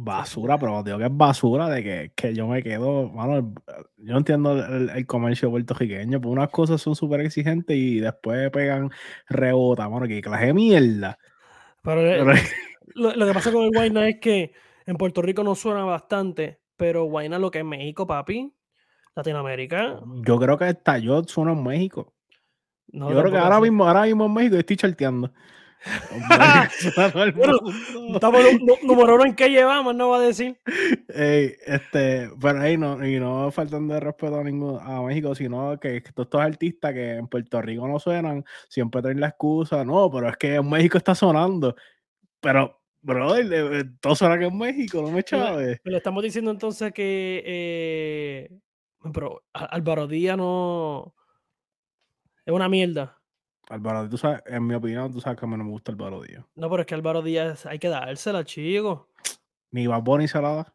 Basura, 0.00 0.56
pero 0.58 0.82
digo 0.84 0.96
que 0.98 1.04
es 1.06 1.10
basura, 1.16 1.68
de 1.68 1.82
que, 1.82 2.12
que 2.14 2.32
yo 2.32 2.46
me 2.46 2.62
quedo, 2.62 3.08
mano, 3.08 3.36
el- 3.36 3.54
yo 3.96 4.16
entiendo 4.16 4.52
el, 4.64 4.90
el 4.90 5.06
comercio 5.06 5.50
puertorriqueño, 5.50 6.20
pues 6.20 6.32
unas 6.32 6.50
cosas 6.50 6.80
son 6.80 6.94
súper 6.94 7.20
exigentes 7.22 7.76
y 7.76 7.98
después 7.98 8.48
pegan 8.50 8.90
rebota, 9.28 9.88
mano, 9.88 10.06
que 10.06 10.20
clase 10.20 10.46
de 10.46 10.54
mierda. 10.54 11.18
Pero 11.82 12.00
eh, 12.06 12.22
Pero- 12.24 12.32
lo, 12.94 13.14
lo 13.16 13.26
que 13.26 13.34
pasa 13.34 13.50
con 13.52 13.64
el 13.64 13.70
Guayna 13.72 14.08
es 14.08 14.20
que 14.20 14.52
en 14.86 14.96
Puerto 14.96 15.20
Rico 15.20 15.42
no 15.42 15.54
suena 15.56 15.84
bastante, 15.84 16.60
pero 16.76 17.04
Guayna 17.04 17.38
lo 17.40 17.50
que 17.50 17.58
es 17.58 17.64
México, 17.64 18.06
papi, 18.06 18.52
Latinoamérica. 19.16 20.00
yo 20.24 20.38
creo 20.38 20.56
que 20.56 20.68
esta 20.68 20.98
yo 20.98 21.24
suena 21.24 21.52
en 21.52 21.62
México. 21.64 22.14
No, 22.92 23.10
yo 23.12 23.18
creo 23.20 23.32
que 23.32 23.38
ahora 23.38 23.60
mismo, 23.60 23.84
ahora 23.86 24.02
mismo 24.04 24.26
en 24.26 24.32
México 24.34 24.56
estoy 24.56 24.76
charteando. 24.76 25.32
Bueno. 27.34 27.58
Estamos 28.14 28.40
número 28.82 29.14
uno 29.14 29.24
en 29.24 29.34
qué 29.34 29.48
llevamos, 29.48 29.94
no 29.94 30.10
va 30.10 30.18
a 30.18 30.20
decir. 30.20 30.58
Ey, 31.08 31.54
este, 31.66 32.30
pero 32.40 32.60
ahí 32.60 32.76
no, 32.76 33.06
y 33.06 33.18
no 33.18 33.50
faltando 33.50 33.94
de 33.94 34.00
respeto 34.00 34.38
a 34.38 34.44
ningún 34.44 34.78
a 34.80 35.00
México, 35.02 35.34
sino 35.34 35.78
que, 35.78 36.00
todos 36.00 36.26
estos 36.26 36.40
artistas 36.40 36.92
que 36.92 37.14
en 37.14 37.28
Puerto 37.28 37.62
Rico 37.62 37.86
no 37.86 37.98
suenan, 37.98 38.44
siempre 38.68 39.02
traen 39.02 39.20
la 39.20 39.28
excusa, 39.28 39.84
no, 39.84 40.10
pero 40.10 40.28
es 40.28 40.36
que 40.36 40.56
en 40.56 40.68
México 40.68 40.98
está 40.98 41.14
sonando. 41.14 41.74
Pero, 42.40 42.80
brother, 43.02 43.46
eh, 43.52 43.84
todo 44.00 44.14
suena 44.14 44.38
que 44.38 44.46
en 44.46 44.58
México, 44.58 45.02
no 45.02 45.10
me 45.10 45.22
chaves. 45.22 45.80
Le 45.84 45.96
estamos 45.96 46.22
diciendo 46.22 46.50
entonces 46.50 46.92
que 46.92 47.42
eh, 47.46 48.58
pero 49.12 49.44
Álvaro 49.52 50.06
Díaz 50.06 50.36
no 50.36 51.14
es 52.44 52.52
una 52.52 52.68
mierda. 52.68 53.17
Álvaro, 53.70 54.08
tú 54.08 54.16
sabes, 54.16 54.42
en 54.46 54.66
mi 54.66 54.74
opinión, 54.74 55.12
tú 55.12 55.20
sabes 55.20 55.38
que 55.38 55.44
a 55.44 55.48
mí 55.48 55.56
no 55.56 55.64
me 55.64 55.70
gusta 55.70 55.92
Álvaro 55.92 56.22
Díaz. 56.22 56.44
No, 56.54 56.70
pero 56.70 56.82
es 56.82 56.86
que 56.86 56.94
Álvaro 56.94 57.22
Díaz 57.22 57.66
hay 57.66 57.78
que 57.78 57.88
dársela, 57.88 58.44
chico. 58.44 59.08
Ni 59.70 59.86
Bad 59.86 60.02
Bunny 60.02 60.26
se 60.26 60.40
la 60.40 60.54
da. 60.54 60.74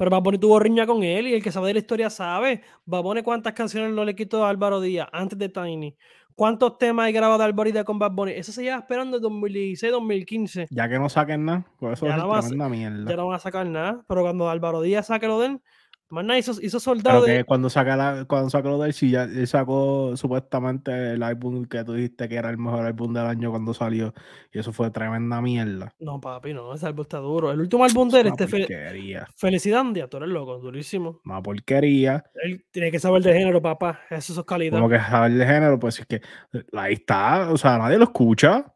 Pero 0.00 0.10
Baboni 0.10 0.38
tuvo 0.38 0.58
riña 0.58 0.86
con 0.86 1.02
él 1.02 1.28
y 1.28 1.34
el 1.34 1.42
que 1.42 1.52
sabe 1.52 1.68
de 1.68 1.74
la 1.74 1.80
historia 1.80 2.08
sabe. 2.08 2.62
Baboni 2.86 3.22
cuántas 3.22 3.52
canciones 3.52 3.92
no 3.92 4.02
le 4.02 4.14
quitó 4.14 4.46
a 4.46 4.48
Álvaro 4.48 4.80
Díaz 4.80 5.08
antes 5.12 5.38
de 5.38 5.50
Tiny. 5.50 5.94
¿Cuántos 6.34 6.78
temas 6.78 7.04
hay 7.04 7.12
grabado 7.12 7.42
Álvaro 7.42 7.70
Díaz 7.70 7.84
con 7.84 7.98
Bad 7.98 8.12
Bunny? 8.12 8.32
Eso 8.32 8.50
se 8.50 8.62
lleva 8.62 8.78
esperando 8.78 9.18
desde 9.18 9.28
2016, 9.28 9.92
2015. 9.92 10.68
Ya 10.70 10.88
que 10.88 10.98
no 10.98 11.10
saquen 11.10 11.44
nada, 11.44 11.66
por 11.78 11.92
eso 11.92 12.06
Ya 12.06 12.12
es 12.12 12.18
no 12.18 12.28
va 12.28 12.38
a 12.38 12.40
tremenda 12.40 12.68
mierda. 12.70 13.10
Ya 13.10 13.16
no 13.16 13.26
van 13.26 13.36
a 13.36 13.40
sacar 13.40 13.66
nada. 13.66 14.02
Pero 14.08 14.22
cuando 14.22 14.48
Álvaro 14.48 14.80
Díaz 14.80 15.08
saque 15.08 15.26
lo 15.26 15.38
de 15.38 15.46
él, 15.48 15.60
más 16.10 16.24
nada 16.24 16.38
hizo, 16.38 16.52
hizo 16.52 16.60
Pero 16.62 16.80
soldado 16.80 17.24
que 17.24 17.30
de. 17.32 17.44
cuando 17.44 17.70
saca 17.70 17.96
la, 17.96 18.24
cuando 18.26 18.50
sacó 18.50 18.68
lo 18.68 18.78
del 18.78 18.92
ya 18.92 19.24
él 19.24 19.46
sacó 19.46 20.16
supuestamente 20.16 21.12
el 21.12 21.22
álbum 21.22 21.64
que 21.64 21.84
tú 21.84 21.94
dijiste 21.94 22.28
que 22.28 22.36
era 22.36 22.50
el 22.50 22.58
mejor 22.58 22.84
álbum 22.84 23.12
del 23.12 23.26
año 23.26 23.50
cuando 23.50 23.72
salió. 23.74 24.12
Y 24.52 24.58
eso 24.58 24.72
fue 24.72 24.90
tremenda 24.90 25.40
mierda. 25.40 25.94
No, 25.98 26.20
papi, 26.20 26.52
no, 26.54 26.74
ese 26.74 26.86
álbum 26.86 27.02
está 27.02 27.18
duro. 27.18 27.50
El 27.52 27.60
último 27.60 27.84
álbum 27.84 28.08
de 28.08 28.20
él, 28.20 28.26
este 28.28 28.46
Fe- 28.46 28.58
porquería. 28.60 29.26
Felicidad, 29.36 29.80
tú 30.08 30.16
eres 30.18 30.28
loco, 30.28 30.58
durísimo. 30.58 31.20
Una 31.24 31.42
porquería. 31.42 32.24
Él 32.42 32.64
tiene 32.70 32.90
que 32.90 32.98
saber 32.98 33.22
de 33.22 33.32
género, 33.32 33.62
papá. 33.62 34.00
Eso 34.10 34.38
es 34.38 34.46
calidad. 34.46 34.76
Como 34.76 34.88
que 34.88 34.98
saber 34.98 35.32
de 35.32 35.46
género, 35.46 35.78
pues 35.78 36.00
es 36.00 36.06
que 36.06 36.20
ahí 36.72 36.94
está. 36.94 37.50
O 37.52 37.56
sea, 37.56 37.78
nadie 37.78 37.96
lo 37.98 38.04
escucha. 38.04 38.74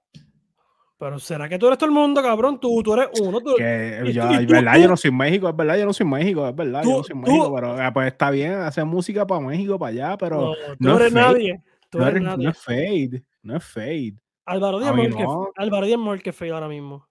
Pero 1.04 1.18
¿será 1.18 1.50
que 1.50 1.58
tú 1.58 1.66
eres 1.66 1.76
todo 1.78 1.90
el 1.90 1.94
mundo, 1.94 2.23
cabrón? 2.23 2.58
Tú, 2.58 2.82
tú 2.82 2.94
eres 2.94 3.08
uno. 3.20 3.38
Tú, 3.42 3.56
Que 3.58 4.00
y 4.06 4.12
yo, 4.14 4.30
y 4.30 4.34
es 4.37 4.46
tú- 4.46 4.52
verdad, 4.54 4.73
tú- 4.76 4.80
yo 4.80 4.88
no 4.88 4.96
soy 4.96 5.11
México, 5.11 5.49
es 5.50 5.54
verdad, 5.54 5.76
yo 5.76 5.84
no 5.84 5.92
soy 5.92 6.06
México, 6.06 6.49
es 6.49 6.56
verdad, 6.56 6.82
yo 6.82 6.96
no 6.96 7.02
soy 7.04 7.16
México, 7.16 7.54
pero 7.54 7.78
eh, 7.78 7.90
pues 7.92 8.06
está 8.06 8.30
bien 8.30 8.52
hacer 8.54 8.87
música 8.87 9.26
para 9.26 9.38
México, 9.42 9.78
para 9.78 9.90
allá, 9.90 10.16
pero 10.16 10.54
no, 10.78 10.96
eres 10.99 11.12
nadie. 11.12 11.62
Tú 11.90 11.99
no, 11.99 12.06
eres 12.06 12.16
es, 12.16 12.23
no 12.23 12.30
nadie. 12.38 12.49
es 12.49 12.58
fade, 12.58 13.25
no 13.43 13.56
es 13.56 13.64
fade. 13.64 14.14
Álvaro 14.47 14.80
Díaz 14.80 14.95
que 15.14 15.23
no. 15.25 15.52
Álvaro 15.56 15.84
Díaz 15.84 15.99
mejor 15.99 16.23
que 16.23 16.32
Fade 16.32 16.52
ahora 16.52 16.69
mismo. 16.69 17.06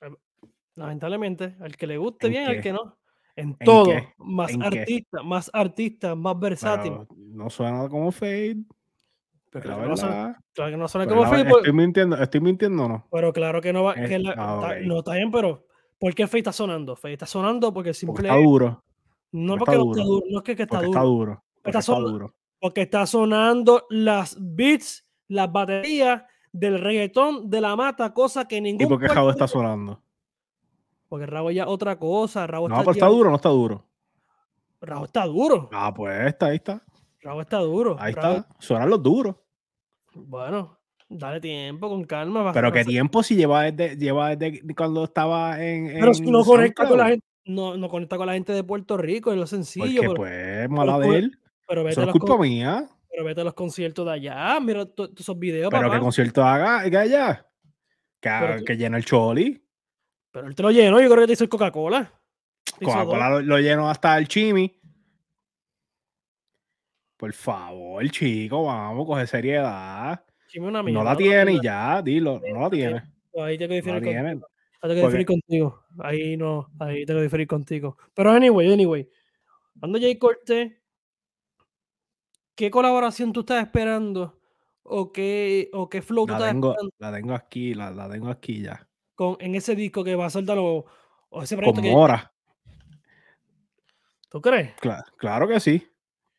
Al- 0.00 0.18
Lamentablemente, 0.76 1.56
al 1.60 1.76
que 1.76 1.86
le 1.88 1.96
guste 1.98 2.28
¿En 2.28 2.32
bien, 2.32 2.46
al 2.46 2.54
qué? 2.56 2.60
que 2.60 2.72
no. 2.72 2.96
En 3.34 3.48
¿En 3.48 3.56
todo. 3.64 3.86
qué? 3.86 4.08
Más 4.18 4.52
¿En 4.52 4.60
qué? 4.60 4.66
artista, 4.80 5.22
más 5.24 5.50
artista, 5.52 6.14
más 6.14 6.38
versátil. 6.38 6.92
Pero 6.92 7.08
no 7.16 7.50
suena 7.50 7.88
como 7.88 8.12
fade, 8.12 8.58
Pero 9.50 9.62
que 9.62 9.68
no 9.68 9.94
claro 9.94 10.70
que 10.70 10.76
no 10.76 10.86
Pero 10.88 11.22
Fade, 11.24 11.36
verdad, 11.36 11.50
pues- 11.50 11.64
estoy 11.64 11.72
mintiendo, 11.72 12.16
estoy 12.16 12.40
mintiendo 12.40 12.84
o 12.84 12.88
no. 12.88 13.06
pero 13.10 13.32
claro 13.32 13.60
que 13.60 13.72
no 13.72 13.84
va. 13.84 13.94
Es- 13.94 14.08
que 14.08 14.18
la- 14.18 14.30
está- 14.30 14.58
ok. 14.58 14.64
No 14.84 14.98
está 14.98 15.14
bien, 15.14 15.30
pero 15.30 15.66
¿por 15.98 16.14
qué 16.14 16.26
Fade 16.26 16.38
está 16.38 16.52
sonando? 16.52 16.96
Fade 16.96 17.14
está 17.14 17.26
sonando 17.26 17.72
porque 17.72 17.88
Porque 17.90 17.94
simple. 17.94 18.28
está 18.28 18.40
duro, 18.40 18.84
no 19.32 19.56
porque 19.56 19.70
está 19.72 19.82
duro, 19.84 20.04
duro, 20.04 20.26
no 20.30 20.38
es 20.38 20.44
que, 20.44 20.56
que 20.56 20.62
está 20.64 20.76
porque 20.76 20.86
duro. 20.86 20.98
está 20.98 21.04
duro, 21.06 21.44
porque 21.62 21.78
Está 21.78 21.94
duro. 21.94 22.34
Porque 22.60 22.82
está 22.82 23.06
sonando 23.06 23.86
las 23.88 24.36
beats, 24.40 25.06
las 25.28 25.50
baterías 25.52 26.24
del 26.52 26.80
reggaetón 26.80 27.48
de 27.48 27.60
la 27.60 27.76
mata, 27.76 28.12
cosa 28.12 28.48
que 28.48 28.60
ningún. 28.60 28.82
¿Y 28.82 28.86
por 28.88 28.98
qué 29.00 29.08
Jabo 29.08 29.30
está 29.30 29.46
sonando? 29.46 30.02
Porque 31.08 31.24
Rabo 31.24 31.50
ya 31.50 31.66
otra 31.68 31.98
cosa. 31.98 32.46
Rabo 32.46 32.68
No, 32.68 32.74
está, 32.74 32.82
pero 32.84 32.92
está 32.92 33.06
duro, 33.06 33.28
o 33.28 33.30
no 33.30 33.36
está 33.36 33.48
duro. 33.48 33.84
Rabo 34.80 35.04
está 35.06 35.24
duro. 35.26 35.68
Ah, 35.72 35.92
pues 35.94 36.26
está, 36.26 36.46
ahí 36.46 36.56
está, 36.56 36.82
Rabo 37.22 37.40
está 37.40 37.58
duro. 37.58 37.96
ahí 37.98 38.10
está. 38.10 38.46
Suenan 38.58 38.90
los 38.90 39.02
duros. 39.02 39.36
Bueno, 40.14 40.78
dale 41.08 41.40
tiempo, 41.40 41.88
con 41.88 42.04
calma. 42.04 42.52
Pero 42.52 42.72
qué 42.72 42.84
tiempo 42.84 43.22
si 43.22 43.36
lleva 43.36 43.70
desde, 43.70 43.96
lleva 43.96 44.36
desde 44.36 44.62
cuando 44.74 45.04
estaba 45.04 45.62
en. 45.62 45.92
Pero 46.00 46.14
si 46.14 46.22
no 46.30 46.40
en 46.40 46.44
conecta 46.44 46.88
con 46.88 46.98
la 46.98 47.08
gente. 47.08 47.24
No, 47.44 47.76
no 47.78 47.88
conecta 47.88 48.18
con 48.18 48.26
la 48.26 48.34
gente 48.34 48.52
de 48.52 48.62
Puerto 48.62 48.96
Rico, 48.98 49.32
es 49.32 49.38
lo 49.38 49.46
sencillo. 49.46 50.02
Porque 50.02 50.02
pero, 50.02 50.14
pues, 50.14 50.68
mala 50.70 50.98
de 50.98 51.16
él. 51.16 51.38
pero 51.66 51.82
vete 51.82 51.92
Eso 51.92 52.00
a 52.00 52.04
es 52.04 52.06
los 52.08 52.12
culpa 52.12 52.36
con- 52.36 52.46
mía. 52.46 52.86
pero 53.10 53.24
vete 53.24 53.40
a 53.40 53.44
los 53.44 53.54
conciertos 53.54 54.04
de 54.04 54.12
allá. 54.12 54.60
Mira 54.60 54.86
esos 55.18 55.38
videos, 55.38 55.70
Pero 55.70 55.90
que 55.90 55.98
concierto 55.98 56.44
haga, 56.44 56.80
allá. 56.80 57.46
Que, 58.20 58.76
llena 58.76 58.98
el 58.98 59.04
choli. 59.06 59.64
Pero 60.30 60.46
él 60.46 60.54
te 60.54 60.62
lo 60.62 60.70
llenó, 60.70 61.00
yo 61.00 61.08
creo 61.08 61.20
que 61.22 61.26
te 61.28 61.32
hizo 61.32 61.44
el 61.44 61.50
Coca-Cola. 61.50 62.12
Coca-Cola 62.84 63.30
lo, 63.30 63.40
lo 63.40 63.58
lleno 63.58 63.88
hasta 63.88 64.18
el 64.18 64.28
chimi. 64.28 64.78
Por 67.18 67.32
favor, 67.32 68.08
chico, 68.10 68.64
vamos, 68.64 69.04
coge 69.06 69.26
seriedad. 69.26 70.24
No 70.54 71.04
la 71.04 71.16
tiene 71.16 71.52
y 71.54 71.60
ya, 71.62 72.00
dilo, 72.00 72.40
no 72.50 72.60
la 72.60 72.70
tiene. 72.70 73.02
Ahí 73.36 73.58
tengo 73.58 73.68
que 73.68 73.74
diferir 73.74 74.02
contigo. 74.02 74.48
Ahí 74.80 74.88
tengo 74.88 74.94
que 74.94 75.00
diferir 75.06 75.26
contigo. 75.26 75.84
Ahí 75.98 76.36
no, 76.36 76.70
ahí 76.78 77.04
tengo 77.04 77.18
que 77.18 77.24
diferir 77.24 77.46
contigo. 77.48 77.98
Pero 78.14 78.30
anyway, 78.30 78.72
anyway. 78.72 79.08
Cuando 79.78 79.98
Jay 79.98 80.16
Cortés, 80.16 80.72
¿qué 82.54 82.70
colaboración 82.70 83.32
tú 83.32 83.40
estás 83.40 83.62
esperando? 83.64 84.38
¿O 84.84 85.12
qué, 85.12 85.68
o 85.74 85.88
qué 85.88 86.00
flow 86.00 86.24
tú 86.24 86.32
La 86.32 86.38
estás 86.38 86.52
tengo, 86.52 86.70
esperando 86.70 86.94
la 86.98 87.12
tengo 87.12 87.34
aquí, 87.34 87.74
la, 87.74 87.90
la 87.90 88.08
tengo 88.08 88.28
aquí 88.30 88.62
ya. 88.62 88.88
con, 89.14 89.36
en 89.40 89.54
ese 89.56 89.74
disco 89.74 90.02
que 90.02 90.14
va 90.14 90.26
a 90.26 90.30
soltar 90.30 90.56
o, 90.58 90.86
o 91.28 91.42
ese 91.42 91.56
Con 91.56 91.64
proyecto 91.64 91.82
que 91.82 91.90
Mora. 91.90 92.32
¿Tú 94.30 94.40
crees? 94.40 94.74
Cla- 94.76 95.04
claro 95.16 95.46
que 95.48 95.58
sí. 95.60 95.86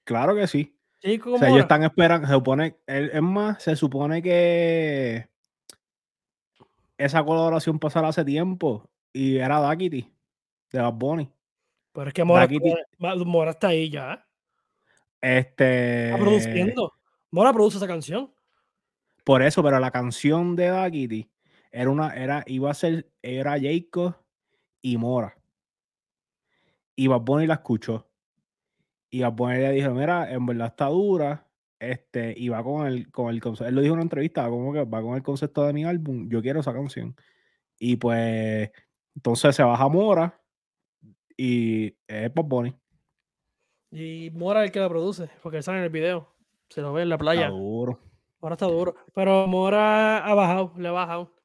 Claro 0.10 0.34
que 0.34 0.48
sí. 0.48 0.76
O 1.24 1.38
sea, 1.38 1.50
ellos 1.50 1.62
están 1.62 1.84
esperando, 1.84 2.26
se 2.28 2.34
supone, 2.34 2.78
es 2.88 3.22
más, 3.22 3.62
se 3.62 3.76
supone 3.76 4.24
que 4.24 5.30
esa 6.98 7.24
colaboración 7.24 7.78
pasara 7.78 8.08
hace 8.08 8.26
tiempo 8.26 8.90
y 9.14 9.38
era 9.38 9.60
Dakity, 9.60 10.12
de 10.72 10.82
Bad 10.82 10.94
Bunny. 10.94 11.32
Pero 11.94 12.08
es 12.08 12.14
que 12.16 12.24
Mora, 12.24 12.48
Daquiti- 12.48 13.52
está 13.52 13.68
ahí 13.68 13.92
ya. 13.92 14.26
Este, 15.22 16.06
Está 16.08 16.18
produciendo. 16.18 16.94
Mora 17.30 17.54
produce 17.54 17.78
esa 17.78 17.86
canción. 17.88 18.34
por 19.24 19.44
eso, 19.44 19.62
pero 19.62 19.80
la 19.80 19.92
canción 19.92 20.56
de 20.56 20.70
Dakity 20.70 21.30
era 21.72 21.92
una, 21.92 22.16
era, 22.16 22.44
iba 22.48 22.72
a 22.72 22.74
ser, 22.74 23.12
era 23.22 23.60
Jacob 23.62 24.16
y 24.82 24.98
Mora. 24.98 25.38
Y 26.96 27.06
Bad 27.06 27.22
Bunny 27.22 27.46
la 27.46 27.54
escuchó. 27.54 28.09
Y 29.10 29.22
Bad 29.22 29.34
Bunny 29.34 29.58
le 29.58 29.72
dijo, 29.72 29.92
mira, 29.92 30.32
en 30.32 30.46
verdad 30.46 30.68
está 30.68 30.88
dura. 30.88 31.46
Este, 31.80 32.34
y 32.38 32.50
va 32.50 32.62
con 32.64 32.86
el, 32.86 33.10
con 33.10 33.34
el 33.34 33.42
concepto. 33.42 33.70
Él 33.70 33.76
lo 33.76 33.82
dijo 33.82 33.94
en 33.94 34.00
una 34.00 34.04
entrevista, 34.04 34.50
como 34.50 34.74
que 34.74 34.84
va 34.84 35.02
con 35.02 35.16
el 35.16 35.24
concepto 35.24 35.66
de 35.66 35.74
mi 35.74 35.86
álbum. 35.86 36.30
Yo 36.30 36.42
quiero 36.42 36.60
esa 36.60 36.74
canción. 36.74 37.16
Y 37.80 37.96
pues, 37.96 38.70
entonces 39.16 39.56
se 39.56 39.64
baja 39.64 39.88
Mora 39.88 40.42
y 41.38 41.96
es 42.08 42.34
Bad 42.34 42.46
Bunny. 42.46 42.76
Y 43.92 44.30
Mora 44.34 44.62
es 44.62 44.68
el 44.68 44.72
que 44.72 44.80
la 44.80 44.90
produce, 44.90 45.30
porque 45.42 45.58
él 45.58 45.64
sale 45.64 45.80
en 45.80 45.86
el 45.86 45.90
video. 45.90 46.36
Se 46.70 46.82
lo 46.82 46.94
ve 46.94 47.04
en 47.04 47.10
la 47.10 47.18
playa. 47.18 47.48
Está 47.48 47.54
duro. 47.54 48.00
Mora 48.42 48.54
está 48.54 48.66
duro. 48.68 48.96
Pero 49.14 49.48
Mora 49.48 50.26
ha 50.26 50.34
bajado, 50.36 50.74
le 50.78 50.88
ha 50.90 50.92
bajado. 50.92 51.39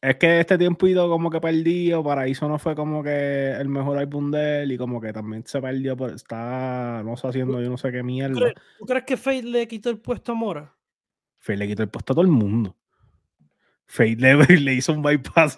Es 0.00 0.16
que 0.16 0.40
este 0.40 0.58
tiempito 0.58 1.08
como 1.08 1.30
que 1.30 1.40
perdido, 1.40 2.04
Paraíso 2.04 2.48
no 2.48 2.58
fue 2.58 2.74
como 2.74 3.02
que 3.02 3.52
el 3.52 3.68
mejor 3.68 3.98
álbum 3.98 4.30
de 4.30 4.62
él 4.62 4.72
y 4.72 4.78
como 4.78 5.00
que 5.00 5.12
también 5.12 5.44
se 5.46 5.60
perdió, 5.60 5.96
por, 5.96 6.12
está, 6.12 7.02
no 7.04 7.16
sé, 7.16 7.28
haciendo 7.28 7.60
yo 7.62 7.70
no 7.70 7.78
sé 7.78 7.90
qué 7.90 8.00
¿Tú 8.00 8.04
mierda. 8.04 8.38
crees, 8.38 8.54
tú 8.78 8.84
crees 8.84 9.04
que 9.04 9.16
Fate 9.16 9.42
le 9.42 9.66
quitó 9.66 9.90
el 9.90 9.98
puesto 9.98 10.32
a 10.32 10.34
Mora? 10.34 10.74
Fue, 11.38 11.56
le 11.56 11.66
quitó 11.66 11.82
el 11.82 11.88
puesto 11.88 12.12
a 12.12 12.16
todo 12.16 12.24
el 12.24 12.30
mundo. 12.30 12.76
Fate 13.86 14.16
le, 14.16 14.36
le, 14.60 14.74
hizo 14.74 14.92
un 14.92 15.02
bypass, 15.02 15.56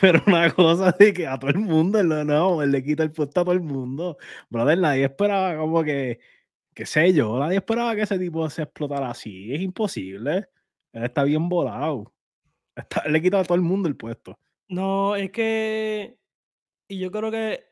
pero 0.00 0.22
una 0.26 0.50
cosa 0.50 0.94
de 0.98 1.12
que 1.12 1.26
a 1.26 1.38
todo 1.38 1.50
el 1.50 1.58
mundo, 1.58 2.02
no, 2.02 2.24
no, 2.24 2.62
él 2.62 2.70
le 2.70 2.82
quita 2.84 3.02
el 3.02 3.10
puesto 3.10 3.40
a 3.40 3.44
todo 3.44 3.54
el 3.54 3.60
mundo. 3.60 4.18
Brother, 4.50 4.78
nadie 4.78 5.04
esperaba 5.04 5.56
como 5.56 5.82
que, 5.82 6.20
qué 6.74 6.86
sé 6.86 7.12
yo, 7.12 7.38
nadie 7.38 7.56
esperaba 7.56 7.96
que 7.96 8.02
ese 8.02 8.18
tipo 8.18 8.48
se 8.50 8.62
explotara 8.62 9.10
así. 9.10 9.52
Es 9.52 9.60
imposible. 9.60 10.48
Él 10.92 11.04
está 11.04 11.24
bien 11.24 11.48
volado. 11.48 12.12
Está, 12.82 13.02
le 13.08 13.22
quita 13.22 13.40
a 13.40 13.44
todo 13.44 13.54
el 13.54 13.62
mundo 13.62 13.88
el 13.88 13.96
puesto. 13.96 14.38
No, 14.68 15.16
es 15.16 15.30
que. 15.30 16.18
Y 16.88 16.98
yo 16.98 17.10
creo 17.10 17.30
que 17.30 17.64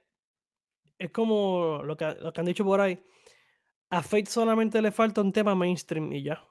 es 0.98 1.10
como 1.10 1.80
lo 1.84 1.96
que, 1.96 2.14
lo 2.20 2.32
que 2.32 2.40
han 2.40 2.46
dicho 2.46 2.64
por 2.64 2.80
ahí. 2.80 3.02
A 3.90 4.02
Fate 4.02 4.26
solamente 4.26 4.82
le 4.82 4.92
falta 4.92 5.20
un 5.20 5.32
tema 5.32 5.54
mainstream 5.54 6.12
y 6.12 6.22
ya. 6.22 6.44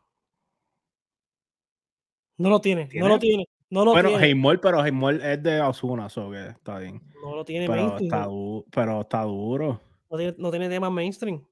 No 2.37 2.49
lo 2.49 2.61
tiene, 2.61 2.89
no 2.93 3.07
lo 3.07 3.19
tiene. 3.19 3.47
No 3.69 3.83
lo 3.83 3.91
bueno, 3.91 4.09
tiene. 4.17 4.57
pero 4.61 4.85
Heimol 4.85 5.21
es 5.21 5.43
de 5.43 5.59
Osuna, 5.61 6.07
so 6.09 6.31
que 6.31 6.47
está 6.47 6.79
bien. 6.79 7.01
No 7.21 7.35
lo 7.35 7.43
tiene 7.43 7.67
pero 7.67 7.81
mainstream. 7.81 8.05
Está 8.05 8.27
pero 8.71 9.01
está 9.01 9.23
duro. 9.23 9.81
No 10.09 10.17
tiene, 10.17 10.35
no 10.37 10.51
tiene 10.51 10.69
tema 10.69 10.89
mainstream. 10.89 11.45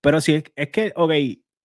Pero 0.00 0.20
si 0.20 0.34
es, 0.34 0.44
es 0.56 0.70
que, 0.70 0.92
ok, 0.96 1.12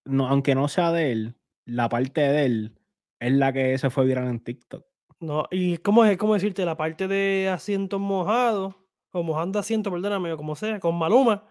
no, 0.05 0.27
aunque 0.27 0.55
no 0.55 0.67
sea 0.67 0.91
de 0.91 1.11
él, 1.11 1.35
la 1.65 1.87
parte 1.87 2.21
de 2.21 2.45
él 2.45 2.78
es 3.19 3.31
la 3.33 3.53
que 3.53 3.77
se 3.77 3.89
fue 3.89 4.05
viral 4.05 4.27
en 4.27 4.43
TikTok. 4.43 4.85
No, 5.19 5.45
y 5.51 5.77
cómo 5.77 6.05
es, 6.05 6.17
cómo 6.17 6.33
decirte, 6.33 6.63
la 6.65 6.77
parte 6.77 7.07
de 7.07 7.49
asientos 7.49 7.99
mojados, 7.99 8.75
o 9.11 9.23
mojando 9.23 9.59
asientos, 9.59 9.91
perdóname, 9.91 10.31
o 10.31 10.37
como 10.37 10.55
sea, 10.55 10.79
con 10.79 10.97
Maluma, 10.97 11.45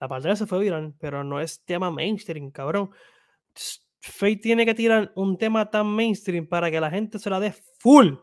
la 0.00 0.08
parte 0.08 0.28
de 0.28 0.36
se 0.36 0.46
fue 0.46 0.60
viral, 0.60 0.94
pero 0.98 1.24
no 1.24 1.40
es 1.40 1.64
tema 1.64 1.90
mainstream, 1.90 2.50
cabrón. 2.50 2.90
Faye 4.00 4.36
tiene 4.36 4.64
que 4.64 4.74
tirar 4.74 5.12
un 5.16 5.36
tema 5.38 5.70
tan 5.70 5.86
mainstream 5.86 6.46
para 6.46 6.70
que 6.70 6.80
la 6.80 6.90
gente 6.90 7.18
se 7.18 7.30
la 7.30 7.40
dé 7.40 7.52
full 7.80 8.14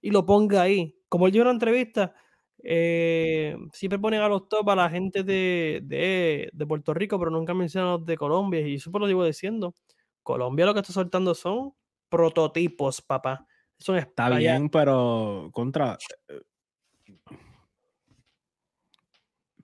y 0.00 0.10
lo 0.10 0.24
ponga 0.26 0.62
ahí. 0.62 0.98
Como 1.08 1.26
él 1.26 1.32
dio 1.32 1.42
una 1.42 1.52
entrevista, 1.52 2.14
eh, 2.62 3.56
siempre 3.72 3.98
ponen 3.98 4.20
a 4.20 4.28
los 4.28 4.48
top 4.48 4.68
a 4.70 4.76
la 4.76 4.90
gente 4.90 5.22
de, 5.22 5.80
de, 5.84 6.50
de, 6.52 6.66
Puerto 6.66 6.92
Rico, 6.94 7.18
pero 7.18 7.30
nunca 7.30 7.54
mencionan 7.54 7.88
a 7.88 7.92
los 7.96 8.06
de 8.06 8.16
Colombia. 8.16 8.60
Y 8.60 8.74
eso 8.74 8.90
por 8.90 9.00
lo 9.00 9.06
digo 9.06 9.24
diciendo. 9.24 9.74
Colombia 10.22 10.66
lo 10.66 10.74
que 10.74 10.80
está 10.80 10.92
soltando 10.92 11.34
son 11.34 11.72
prototipos, 12.08 13.02
papá. 13.02 13.46
Eso 13.78 13.96
está 13.96 14.30
bien, 14.30 14.68
pero 14.70 15.50
contra. 15.52 15.98
Eh, 16.28 16.40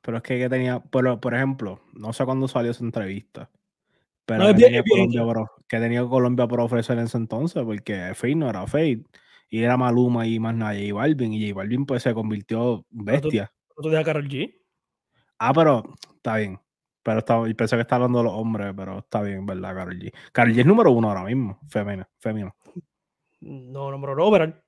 pero 0.00 0.16
es 0.16 0.22
que, 0.22 0.48
tenía, 0.48 0.81
por, 0.81 1.20
por 1.20 1.35
ejemplo, 1.35 1.81
no 1.94 2.12
sé 2.12 2.24
cuándo 2.24 2.48
salió 2.48 2.72
esa 2.72 2.85
entrevista. 2.85 3.50
Pero 4.26 4.48
que, 4.48 4.55
tenía 4.55 4.83
Colombia 4.83 5.24
por, 5.24 5.50
que, 5.68 5.78
tenía 5.78 6.05
Colombia 6.07 6.46
por, 6.46 6.61
ofrecer 6.61 6.98
en 6.98 7.05
ese 7.05 7.16
entonces, 7.16 7.62
porque 7.64 8.12
Fate 8.14 8.35
no 8.35 8.50
era 8.50 8.66
Fate. 8.66 9.05
Y 9.48 9.62
era 9.62 9.76
Maluma 9.76 10.26
y 10.26 10.38
más 10.38 10.55
nadie, 10.55 10.87
y 10.87 10.92
Balvin. 10.92 11.35
Y 11.35 11.48
J 11.48 11.55
Balvin 11.55 11.85
pues 11.85 12.02
se 12.02 12.14
convirtió 12.14 12.87
bestia. 12.90 13.52
¿Tú, 13.76 13.83
tú 13.83 13.90
G? 13.90 14.55
Ah, 15.38 15.52
pero 15.52 15.83
está 16.16 16.37
bien. 16.37 16.59
Pero 17.02 17.18
estaba, 17.18 17.48
y 17.48 17.54
pensé 17.54 17.76
que 17.76 17.82
estaba 17.82 18.04
hablando 18.04 18.18
de 18.18 18.24
los 18.24 18.34
hombres, 18.34 18.72
pero 18.76 18.98
está 18.98 19.22
bien, 19.22 19.44
¿verdad, 19.44 19.74
Carol 19.74 19.98
G? 19.98 20.12
Carol 20.30 20.54
G 20.54 20.60
es 20.60 20.66
número 20.66 20.92
uno 20.92 21.08
ahora 21.08 21.24
mismo, 21.24 21.58
femenino. 21.68 22.06
femenino. 22.18 22.54
No, 23.40 23.90
número 23.90 24.12
uno, 24.12 24.24
overall. 24.24 24.62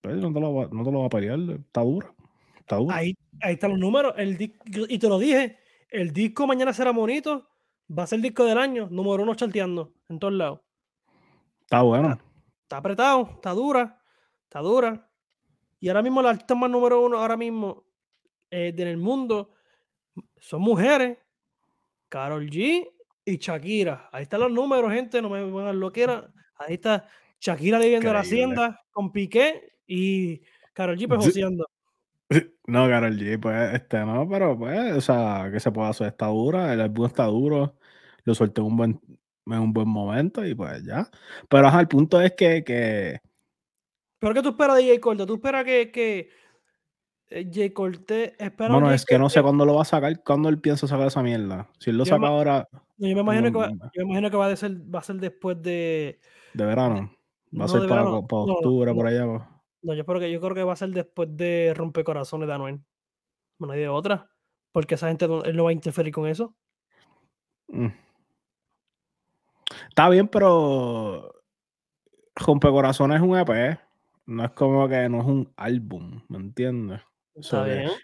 Pero 0.00 0.16
no 0.16 0.32
te, 0.32 0.40
lo, 0.40 0.68
no 0.68 0.84
te 0.84 0.92
lo 0.92 1.00
va 1.00 1.06
a 1.06 1.10
pelear, 1.10 1.38
está 1.58 1.80
duro. 1.80 2.14
Está 2.60 2.76
duro. 2.76 2.94
Ahí, 2.94 3.16
ahí 3.40 3.54
están 3.54 3.70
los 3.70 3.80
números. 3.80 4.14
El, 4.16 4.40
y 4.40 4.98
te 4.98 5.08
lo 5.08 5.18
dije, 5.18 5.58
el 5.90 6.12
disco 6.12 6.46
mañana 6.46 6.72
será 6.72 6.92
bonito, 6.92 7.48
va 7.90 8.04
a 8.04 8.06
ser 8.06 8.18
el 8.18 8.22
disco 8.22 8.44
del 8.44 8.58
año, 8.58 8.88
número 8.90 9.22
uno 9.22 9.34
charteando 9.34 9.94
en 10.08 10.18
todos 10.18 10.34
lados. 10.34 10.60
Está 11.62 11.82
bueno. 11.82 12.18
Está, 12.62 12.76
apretado, 12.76 13.30
está 13.34 13.50
dura, 13.50 14.00
está 14.44 14.60
dura. 14.60 15.10
Y 15.80 15.88
ahora 15.88 16.02
mismo 16.02 16.22
la 16.22 16.30
artista 16.30 16.54
más 16.54 16.70
número 16.70 17.04
uno, 17.04 17.18
ahora 17.18 17.36
mismo, 17.36 17.84
eh, 18.50 18.72
en 18.76 18.88
el 18.88 18.96
mundo, 18.96 19.50
son 20.38 20.62
mujeres. 20.62 21.18
Carol 22.08 22.48
G 22.48 22.88
y 23.24 23.36
Shakira. 23.38 24.08
Ahí 24.12 24.22
están 24.22 24.40
los 24.40 24.50
números, 24.50 24.92
gente, 24.92 25.20
no 25.20 25.28
me 25.28 25.44
pongan 25.44 25.78
lo 25.78 25.92
que 25.92 26.02
era. 26.02 26.30
Ahí 26.56 26.74
está 26.74 27.08
Shakira 27.40 27.78
viviendo 27.78 28.12
la 28.12 28.20
hacienda 28.20 28.84
con 28.90 29.12
Piqué 29.12 29.78
y 29.86 30.40
Carol 30.72 30.96
G 30.96 31.08
pues 31.08 31.36
No, 32.66 32.88
Carol 32.88 33.16
G, 33.16 33.38
pues, 33.40 33.74
este, 33.74 33.98
no, 34.04 34.28
pero 34.28 34.58
pues, 34.58 34.92
o 34.94 35.00
sea, 35.00 35.48
que 35.52 35.60
se 35.60 35.70
puede 35.70 35.88
hacer, 35.88 36.08
está 36.08 36.26
dura, 36.26 36.72
el 36.72 36.80
álbum 36.80 37.06
está 37.06 37.24
duro, 37.24 37.76
lo 38.24 38.34
solté 38.34 38.60
en 38.60 38.66
un 38.66 38.76
buen, 38.76 39.00
en 39.46 39.58
un 39.58 39.72
buen 39.72 39.88
momento 39.88 40.44
y 40.44 40.54
pues 40.54 40.82
ya. 40.84 41.08
Pero 41.48 41.68
ajá, 41.68 41.80
el 41.80 41.88
punto 41.88 42.20
es 42.20 42.32
que, 42.32 42.64
que... 42.64 43.20
¿Pero 44.18 44.34
qué 44.34 44.42
tú 44.42 44.48
esperas 44.48 44.76
de 44.76 44.88
J. 44.88 45.00
Corte? 45.00 45.26
¿Tú 45.26 45.34
esperas 45.34 45.64
que, 45.64 45.92
que 45.92 46.30
J. 47.30 47.72
Corte 47.74 48.34
espera 48.38 48.72
Bueno, 48.72 48.92
es 48.92 49.04
que 49.04 49.18
no 49.18 49.28
sé 49.28 49.42
cuándo 49.42 49.64
lo 49.64 49.74
va 49.74 49.82
a 49.82 49.86
sacar, 49.86 50.22
cuándo 50.22 50.48
él 50.48 50.60
piensa 50.60 50.86
sacar 50.86 51.08
esa 51.08 51.22
mierda. 51.22 51.68
Si 51.78 51.90
él 51.90 51.98
lo 51.98 52.04
saca 52.04 52.28
ahora... 52.28 52.68
yo, 52.98 53.14
me 53.14 53.20
imagino 53.20 53.50
que 53.50 53.58
va, 53.58 53.70
yo 53.70 54.04
me 54.06 54.12
imagino 54.12 54.30
que 54.30 54.36
va 54.36 54.46
a 54.46 54.56
ser, 54.56 54.76
va 54.94 55.00
a 55.00 55.02
ser 55.02 55.16
después 55.16 55.60
de... 55.60 56.20
De 56.54 56.64
verano. 56.64 57.10
Va 57.58 57.64
a 57.64 57.68
ser 57.68 57.88
para, 57.88 58.08
octubre, 58.08 58.94
por 58.94 59.06
allá. 59.06 59.26
Pues. 59.26 59.42
No, 59.82 59.94
yo 59.94 60.04
creo 60.04 60.20
que 60.20 60.30
yo 60.30 60.40
creo 60.40 60.54
que 60.54 60.62
va 60.62 60.72
a 60.72 60.76
ser 60.76 60.90
después 60.90 61.28
de 61.36 61.72
Rompecorazones 61.74 62.48
de 62.48 62.54
Anuel. 62.54 62.80
No 63.58 63.70
hay 63.70 63.80
de 63.80 63.88
otra. 63.88 64.30
Porque 64.72 64.96
esa 64.96 65.08
gente 65.08 65.24
él 65.24 65.56
no 65.56 65.64
va 65.64 65.70
a 65.70 65.72
interferir 65.74 66.12
con 66.12 66.26
eso. 66.26 66.54
Mm. 67.68 67.88
Está 69.88 70.08
bien, 70.10 70.28
pero 70.28 71.32
Rompecorazones 72.34 73.16
es 73.16 73.22
un 73.22 73.36
EP. 73.36 73.78
No 74.26 74.44
es 74.44 74.50
como 74.52 74.88
que 74.88 75.08
no 75.08 75.20
es 75.20 75.26
un 75.26 75.52
álbum, 75.56 76.20
¿me 76.28 76.38
entiendes? 76.38 77.00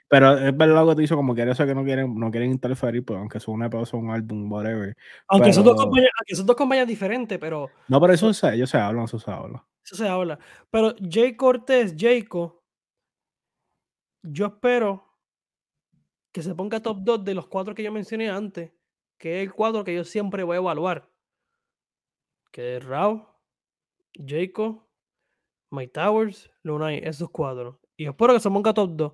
Pero 0.09 0.39
es 0.39 0.57
verdad 0.57 0.85
lo 0.85 0.91
que 0.91 0.97
te 0.97 1.03
hizo, 1.05 1.17
como 1.17 1.35
que 1.35 1.43
eso 1.43 1.67
que 1.67 1.75
no 1.75 1.85
quieren, 1.85 2.19
no 2.19 2.31
quieren 2.31 2.51
interferir, 2.51 3.05
pues 3.05 3.19
aunque 3.19 3.41
sea 3.41 3.55
un 3.55 3.63
EP 3.63 3.75
o 3.75 3.87
sea 3.87 3.99
un 3.99 4.11
álbum, 4.11 4.51
whatever. 4.53 4.95
Aunque, 5.29 5.53
son 5.53 5.65
dos 5.65 5.77
compañías, 5.77 6.11
aunque 6.19 6.37
son 6.37 6.47
dos 6.47 6.57
compañías 6.57 6.87
diferentes, 6.87 7.39
pero. 7.39 7.71
No, 7.89 8.01
pero 8.01 8.13
eso 8.13 8.33
se, 8.35 8.55
ellos 8.55 8.69
se 8.69 8.79
hablan, 8.79 9.05
eso 9.05 9.19
se 9.19 9.31
habla. 9.31 9.65
Eso 9.85 9.97
se 9.97 10.07
habla. 10.07 10.39
Pero 10.71 10.95
Jay 11.11 11.37
Cortés, 11.37 11.95
Jayco, 11.97 12.63
yo 14.23 14.47
espero 14.47 15.13
que 16.33 16.43
se 16.43 16.55
ponga 16.55 16.81
top 16.81 16.99
2 17.01 17.25
de 17.25 17.35
los 17.35 17.47
cuatro 17.47 17.75
que 17.75 17.83
yo 17.83 17.93
mencioné 17.93 18.31
antes, 18.31 18.73
que 19.19 19.41
es 19.41 19.49
el 19.49 19.55
cuadro 19.55 19.85
que 19.85 19.95
yo 19.95 20.05
siempre 20.05 20.43
voy 20.43 20.57
a 20.57 20.61
evaluar. 20.61 21.11
Que 22.51 22.77
es 22.77 22.85
Rao, 22.85 23.41
Jayco, 24.15 24.89
My 25.71 25.89
Towers, 25.89 26.51
Lunay, 26.63 27.01
esos 27.03 27.31
cuatro. 27.31 27.81
Y 27.97 28.07
espero 28.07 28.35
que 28.35 28.41
se 28.41 28.51
ponga 28.51 28.75
top 28.75 28.91
2. 28.95 29.13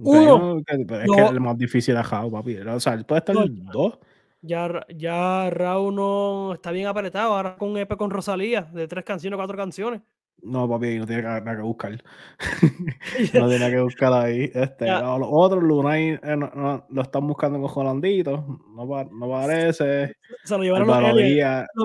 Uno, 0.00 0.58
es 0.58 0.86
que 0.86 1.22
es 1.22 1.30
el 1.30 1.40
más 1.40 1.58
difícil 1.58 1.94
de 1.94 2.02
Rao, 2.02 2.30
papi. 2.30 2.58
O 2.58 2.80
sea, 2.80 2.96
puede 2.98 3.18
estar 3.18 3.36
en 3.36 3.66
dos. 3.66 3.98
Ya, 4.40 4.86
ya 4.94 5.50
Raúl 5.50 5.94
no 5.94 6.54
está 6.54 6.70
bien 6.70 6.86
apretado. 6.86 7.34
Ahora 7.34 7.56
con 7.56 7.76
EP 7.76 7.96
con 7.96 8.10
Rosalía, 8.10 8.62
de 8.62 8.86
tres 8.86 9.04
canciones, 9.04 9.36
cuatro 9.36 9.56
canciones. 9.56 10.00
No, 10.40 10.68
papi, 10.68 10.98
no 10.98 11.06
tiene 11.06 11.22
nada 11.22 11.56
que 11.56 11.62
buscar. 11.62 11.92
no 13.34 13.48
tiene 13.48 13.70
que 13.70 13.80
buscar 13.80 14.12
ahí. 14.12 14.50
Este, 14.54 14.86
los 14.86 15.28
otros 15.28 15.64
Lunay 15.64 16.10
eh, 16.22 16.36
no, 16.36 16.86
lo 16.88 17.02
están 17.02 17.26
buscando 17.26 17.58
con 17.58 17.68
Jolandito. 17.68 18.60
No, 18.72 18.86
no 18.86 19.28
parece. 19.28 20.14
Se 20.44 20.56
lo 20.56 20.62
llevaron 20.62 20.86
los, 20.86 21.18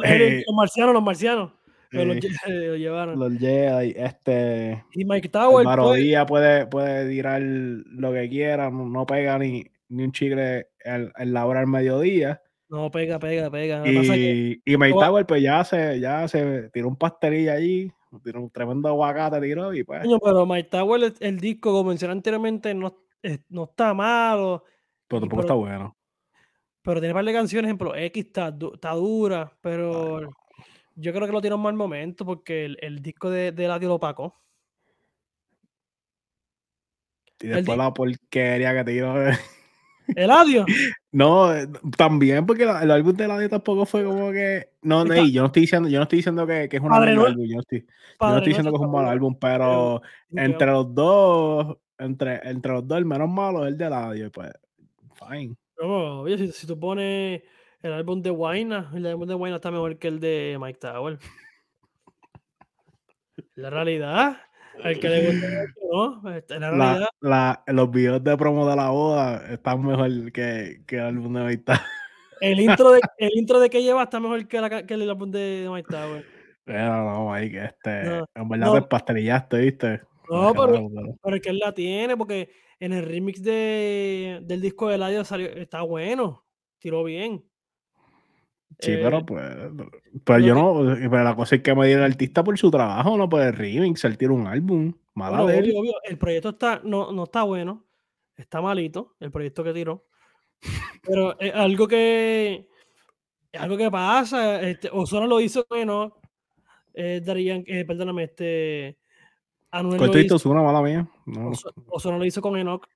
eh, 0.05 0.43
los, 0.45 0.55
marcianos, 0.55 0.93
los 0.93 1.03
marcianos. 1.03 1.51
lo, 2.47 2.75
llevaron. 2.75 3.19
Los 3.19 3.37
Jedi, 3.37 3.93
este. 3.95 4.83
Y 4.93 5.05
Mike 5.05 5.29
Tower. 5.29 5.65
El 5.65 6.25
puede, 6.25 6.67
puede 6.67 7.09
tirar 7.09 7.41
lo 7.41 8.13
que 8.13 8.29
quiera, 8.29 8.69
no, 8.69 9.05
pega 9.05 9.37
ni, 9.37 9.65
ni 9.89 10.03
un 10.03 10.11
chicle 10.11 10.67
en, 10.83 11.33
la 11.33 11.45
hora 11.45 11.59
del 11.59 11.69
mediodía. 11.69 12.41
No, 12.69 12.89
pega, 12.89 13.19
pega, 13.19 13.51
pega. 13.51 13.87
Y, 13.87 14.61
y 14.65 14.77
Mike 14.77 14.97
Tower, 14.99 15.25
pues 15.25 15.41
ya 15.41 15.63
se, 15.63 15.99
ya 15.99 16.27
se 16.27 16.69
tiró 16.69 16.87
un 16.87 16.97
pastelillo 16.97 17.53
allí 17.53 17.91
tiró 18.21 18.41
un 18.41 18.49
tremendo 18.49 18.89
aguacate, 18.89 19.41
tiró 19.41 19.73
y 19.73 19.83
pues. 19.83 20.01
pero 20.23 20.45
My 20.45 20.63
Tower, 20.63 21.13
el, 21.19 21.39
disco, 21.39 21.71
como 21.71 21.89
mencioné 21.89 22.13
anteriormente, 22.13 22.73
no, 22.73 22.95
no 23.49 23.63
está 23.63 23.93
malo. 23.93 24.63
Pero 25.07 25.21
tampoco 25.21 25.41
está 25.41 25.53
bueno. 25.53 25.95
Pero 26.81 26.99
tiene 26.99 27.13
un 27.13 27.17
par 27.17 27.25
de 27.25 27.33
canciones, 27.33 27.69
ejemplo, 27.69 27.95
X 27.95 28.25
está, 28.25 28.55
está 28.73 28.91
dura, 28.91 29.53
pero 29.61 30.29
yo 30.95 31.13
creo 31.13 31.27
que 31.27 31.33
lo 31.33 31.41
tiene 31.41 31.55
un 31.55 31.61
mal 31.61 31.73
momento 31.73 32.25
porque 32.25 32.65
el, 32.65 33.01
disco 33.01 33.29
de, 33.29 33.51
de 33.51 33.67
Ladio 33.67 33.89
lo 33.89 33.95
opacó. 33.95 34.39
Y 37.41 37.47
después 37.47 37.77
la 37.77 37.93
porquería 37.93 38.73
que 38.73 38.83
tiró. 38.83 39.15
¿El 40.15 40.31
audio? 40.31 40.65
No, 41.15 41.53
eh, 41.53 41.67
también 41.95 42.43
porque 42.43 42.63
el 42.63 42.89
álbum 42.89 43.13
de 43.15 43.25
audio 43.25 43.47
tampoco 43.47 43.85
fue 43.85 44.03
como 44.03 44.31
que. 44.31 44.69
No, 44.81 45.05
no, 45.05 45.13
yo 45.13 45.41
no 45.41 45.45
estoy 45.45 45.61
diciendo, 45.61 45.87
yo 45.87 45.99
no 45.99 46.03
estoy 46.03 46.17
diciendo 46.17 46.47
que, 46.47 46.67
que 46.67 46.77
es 46.77 46.81
un 46.81 46.89
mal 46.89 47.07
álbum. 47.07 47.35
Yo 47.45 47.53
no 47.53 47.59
estoy, 47.59 47.81
yo 47.81 48.27
no 48.27 48.37
estoy 48.37 48.49
diciendo 48.49 48.71
que 48.71 48.77
es 48.77 48.81
un 48.81 48.91
mal 48.91 49.05
álbum, 49.05 49.37
pero 49.39 50.01
entre 50.31 50.71
los 50.71 50.91
dos, 50.95 51.77
entre, 51.99 52.41
entre 52.49 52.71
los 52.71 52.87
dos, 52.87 52.97
el 52.97 53.05
menos 53.05 53.29
malo 53.29 53.63
es 53.63 53.73
el 53.73 53.77
de 53.77 53.85
audio, 53.85 54.31
pues. 54.31 54.51
Fine. 55.13 55.55
No, 55.79 56.21
oye, 56.21 56.39
si, 56.39 56.51
si, 56.51 56.65
tú 56.65 56.79
pones 56.79 57.43
el 57.83 57.93
álbum 57.93 58.21
de 58.21 58.31
Wayna, 58.31 58.91
el 58.95 59.05
álbum 59.05 59.27
de 59.27 59.35
Wayna 59.35 59.57
está 59.57 59.69
mejor 59.69 59.99
que 59.99 60.07
el 60.07 60.21
de 60.21 60.57
Mike 60.59 60.79
Tower. 60.79 61.19
La 63.55 63.69
realidad. 63.69 64.37
El 64.83 64.99
que 64.99 65.09
le 65.09 65.31
gusta 65.31 65.47
¿no? 65.91 66.35
Este, 66.35 66.59
la 66.59 66.71
realidad. 66.71 67.07
La, 67.21 67.63
la, 67.67 67.73
los 67.73 67.91
videos 67.91 68.23
de 68.23 68.35
promo 68.35 68.67
de 68.67 68.75
la 68.75 68.89
boda 68.89 69.53
están 69.53 69.85
mejor 69.85 70.31
que, 70.31 70.81
que 70.87 70.95
el 70.95 71.03
álbum 71.03 71.33
de. 71.33 71.61
El 72.41 72.59
intro 72.59 72.91
de, 72.91 72.99
el 73.19 73.37
intro 73.37 73.59
de 73.59 73.69
que 73.69 73.83
lleva 73.83 74.01
está 74.01 74.19
mejor 74.19 74.47
que, 74.47 74.59
la, 74.59 74.85
que 74.85 74.93
el 74.95 75.07
álbum 75.07 75.29
de 75.29 75.67
Maestad, 75.69 76.09
güey. 76.09 76.25
Pero 76.65 77.03
no, 77.03 77.31
Mike, 77.31 77.65
este, 77.65 78.03
no, 78.03 78.25
en 78.33 78.49
verdad 78.49 78.65
no. 78.65 78.73
te 78.73 78.87
pastelillaste, 78.87 79.57
¿viste? 79.57 80.01
No, 80.29 80.53
pero, 80.53 80.89
pero, 81.21 81.35
es 81.35 81.41
que 81.41 81.49
él 81.49 81.59
la 81.59 81.73
tiene, 81.73 82.17
porque 82.17 82.49
en 82.79 82.93
el 82.93 83.05
remix 83.05 83.43
de, 83.43 84.39
del 84.41 84.61
disco 84.61 84.87
de 84.87 84.95
Eladio 84.95 85.23
salió, 85.23 85.49
está 85.49 85.81
bueno, 85.81 86.45
tiró 86.79 87.03
bien. 87.03 87.43
Sí, 88.79 88.91
eh, 88.91 88.99
pero 89.01 89.25
pues, 89.25 89.45
pues 90.23 90.45
yo 90.45 90.55
no, 90.55 90.95
pero 91.09 91.23
la 91.23 91.35
cosa 91.35 91.55
es 91.55 91.61
que 91.61 91.75
me 91.75 91.91
el 91.91 92.03
artista 92.03 92.43
por 92.43 92.57
su 92.57 92.71
trabajo, 92.71 93.17
no 93.17 93.29
por 93.29 93.41
el 93.41 93.53
remix, 93.53 94.03
él 94.05 94.17
tira 94.17 94.31
un 94.31 94.47
álbum, 94.47 94.93
mala 95.13 95.41
bueno, 95.41 95.59
obvio, 95.59 95.79
obvio, 95.79 95.93
el 96.03 96.17
proyecto 96.17 96.49
está, 96.49 96.81
no, 96.83 97.11
no 97.11 97.23
está 97.23 97.43
bueno, 97.43 97.85
está 98.35 98.61
malito, 98.61 99.15
el 99.19 99.31
proyecto 99.31 99.63
que 99.63 99.73
tiró, 99.73 100.05
pero 101.03 101.39
es 101.39 101.53
algo 101.53 101.87
que, 101.87 102.67
algo 103.53 103.77
que 103.77 103.91
pasa, 103.91 104.61
este, 104.61 104.89
Osuna 104.91 105.27
lo 105.27 105.39
hizo 105.39 105.65
bueno, 105.69 106.17
eh, 106.93 107.21
Darían, 107.23 107.63
eh, 107.67 107.85
perdóname, 107.85 108.23
este, 108.23 108.97
Anuel 109.71 109.99
lo 109.99 110.19
hizo, 110.19 110.35
Osuna, 110.35 110.61
mala 110.61 110.81
mía, 110.81 111.07
no. 111.25 111.51
Osuna 111.87 112.17
lo 112.17 112.25
hizo 112.25 112.41
con 112.41 112.57
Enoch, 112.57 112.87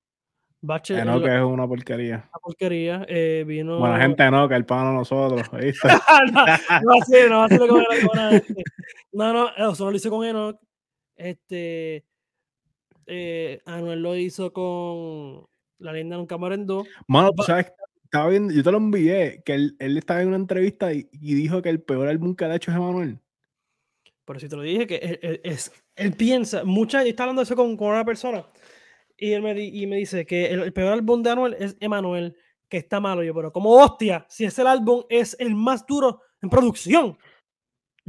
Bache, 0.62 1.00
Enoch 1.00 1.24
es 1.26 1.42
una 1.42 1.68
porquería. 1.68 2.30
Una 2.30 2.40
porquería. 2.42 3.06
Eh, 3.08 3.44
vino... 3.46 3.78
Buena 3.78 4.00
gente 4.00 4.24
Enoch, 4.24 4.52
el 4.52 4.66
pan 4.66 4.88
a 4.88 4.92
nosotros. 4.92 5.50
¿viste? 5.62 5.88
no, 6.34 6.46
no 6.46 7.02
así, 7.02 7.14
no 7.30 7.44
así 7.44 7.58
con 7.58 7.70
Enoch. 7.70 8.44
No, 9.12 9.34
no, 9.34 9.72
eso 9.72 9.90
lo 9.92 9.96
hizo 9.96 10.10
con 10.10 10.26
Enoch. 10.26 10.60
Este. 11.16 12.06
Eh, 13.06 13.62
Anuel 13.66 14.02
lo 14.02 14.16
hizo 14.16 14.52
con 14.52 15.48
La 15.80 15.94
leyenda 15.94 16.18
nunca 16.18 16.38
muere 16.38 16.56
en 16.56 16.66
dos. 16.66 16.88
Mano, 17.08 17.32
tú 17.32 17.44
sabes, 17.44 17.72
estaba 18.04 18.30
viendo, 18.30 18.54
yo 18.54 18.64
te 18.64 18.72
lo 18.72 18.78
envié, 18.78 19.42
que 19.46 19.54
él, 19.54 19.76
él 19.80 19.98
estaba 19.98 20.22
en 20.22 20.30
una 20.30 20.38
entrevista 20.38 20.94
y, 20.94 21.08
y, 21.12 21.34
dijo 21.36 21.62
que 21.62 21.70
el 21.70 21.82
peor 21.82 22.08
álbum 22.08 22.36
que 22.36 22.46
ha 22.46 22.56
hecho 22.56 22.72
es 22.72 22.78
Emanuel. 22.78 23.20
Por 24.26 24.38
eso 24.38 24.50
te 24.50 24.56
lo 24.58 24.62
dije, 24.62 24.88
que 24.88 24.96
él, 24.98 25.20
él, 25.22 25.42
es, 25.44 25.72
él 25.96 26.14
piensa, 26.14 26.66
mucha, 26.66 27.04
está 27.04 27.24
hablando 27.24 27.42
de 27.42 27.44
eso 27.46 27.56
con, 27.56 27.78
con 27.78 27.90
una 27.90 28.04
persona 28.04 28.46
y 29.18 29.34
él 29.34 29.42
me, 29.42 29.60
y 29.60 29.88
me 29.88 29.98
dice 29.98 30.26
que 30.26 30.48
el, 30.48 30.62
el, 30.62 30.74
peor 30.74 30.94
álbum 30.94 31.24
de 31.24 31.32
Anuel 31.32 31.56
es 31.60 31.76
Emanuel, 31.80 32.38
que 32.70 32.78
está 32.78 33.00
malo. 33.00 33.24
Yo, 33.24 33.34
pero 33.34 33.52
como 33.52 33.72
hostia, 33.76 34.26
si 34.30 34.46
ese 34.46 34.62
álbum 34.62 35.04
es 35.10 35.36
el 35.40 35.56
más 35.56 35.86
duro 35.86 36.22
en 36.42 36.50
producción. 36.50 37.18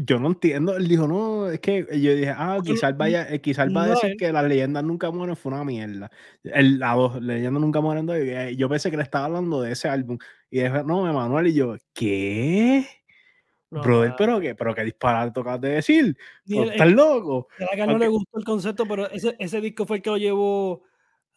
Yo 0.00 0.20
no 0.20 0.28
entiendo. 0.28 0.76
Él 0.76 0.86
dijo, 0.86 1.08
no, 1.08 1.50
es 1.50 1.58
que 1.58 1.84
yo 2.00 2.14
dije, 2.14 2.32
ah, 2.36 2.58
quizás 2.64 2.96
vaya, 2.96 3.26
eh, 3.32 3.40
quizás 3.40 3.68
va 3.74 3.82
a 3.82 3.88
decir 3.88 4.16
que 4.16 4.32
las 4.32 4.44
leyendas 4.44 4.84
nunca 4.84 5.10
mueren 5.10 5.34
fue 5.34 5.52
una 5.52 5.64
mierda. 5.64 6.08
El, 6.44 6.78
la 6.78 6.94
dos, 6.94 7.20
leyendas 7.20 7.60
nunca 7.60 7.80
mueren. 7.80 8.08
Eh, 8.10 8.54
yo 8.56 8.68
pensé 8.68 8.92
que 8.92 8.96
le 8.96 9.02
estaba 9.02 9.24
hablando 9.24 9.60
de 9.60 9.72
ese 9.72 9.88
álbum. 9.88 10.16
Y 10.50 10.60
dije, 10.60 10.84
no, 10.84 11.08
Emanuel, 11.08 11.48
y 11.48 11.54
yo, 11.54 11.74
¿qué? 11.92 12.86
No, 13.70 13.82
Brother, 13.82 14.14
pero 14.16 14.40
qué, 14.40 14.54
pero 14.54 14.72
qué 14.72 14.84
disparate 14.84 15.32
tocas 15.32 15.60
de 15.60 15.70
decir. 15.70 16.16
¿Estás 16.46 16.92
loco? 16.92 17.48
A 17.70 17.74
que 17.74 17.86
no 17.86 17.98
le 17.98 18.06
gustó 18.06 18.38
el 18.38 18.44
concepto, 18.44 18.86
pero 18.86 19.10
ese, 19.10 19.34
ese 19.40 19.60
disco 19.60 19.84
fue 19.84 19.96
el 19.96 20.02
que 20.02 20.10
lo 20.10 20.16
llevó 20.16 20.84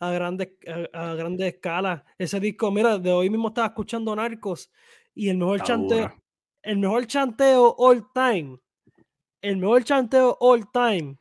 a 0.01 0.11
grande, 0.11 0.57
a, 0.93 1.11
a 1.11 1.15
grande 1.15 1.47
escala. 1.47 2.03
Ese 2.17 2.39
disco, 2.39 2.71
mira, 2.71 2.97
de 2.97 3.11
hoy 3.11 3.29
mismo 3.29 3.49
estaba 3.49 3.67
escuchando 3.67 4.15
Narcos 4.15 4.71
y 5.13 5.29
el 5.29 5.37
mejor 5.37 5.61
chanteo, 5.61 6.11
el 6.63 6.77
mejor 6.79 7.05
chanteo 7.05 7.75
all 7.77 8.07
time, 8.11 8.57
el 9.41 9.57
mejor 9.57 9.83
chanteo 9.83 10.37
all 10.39 10.71
time 10.71 11.17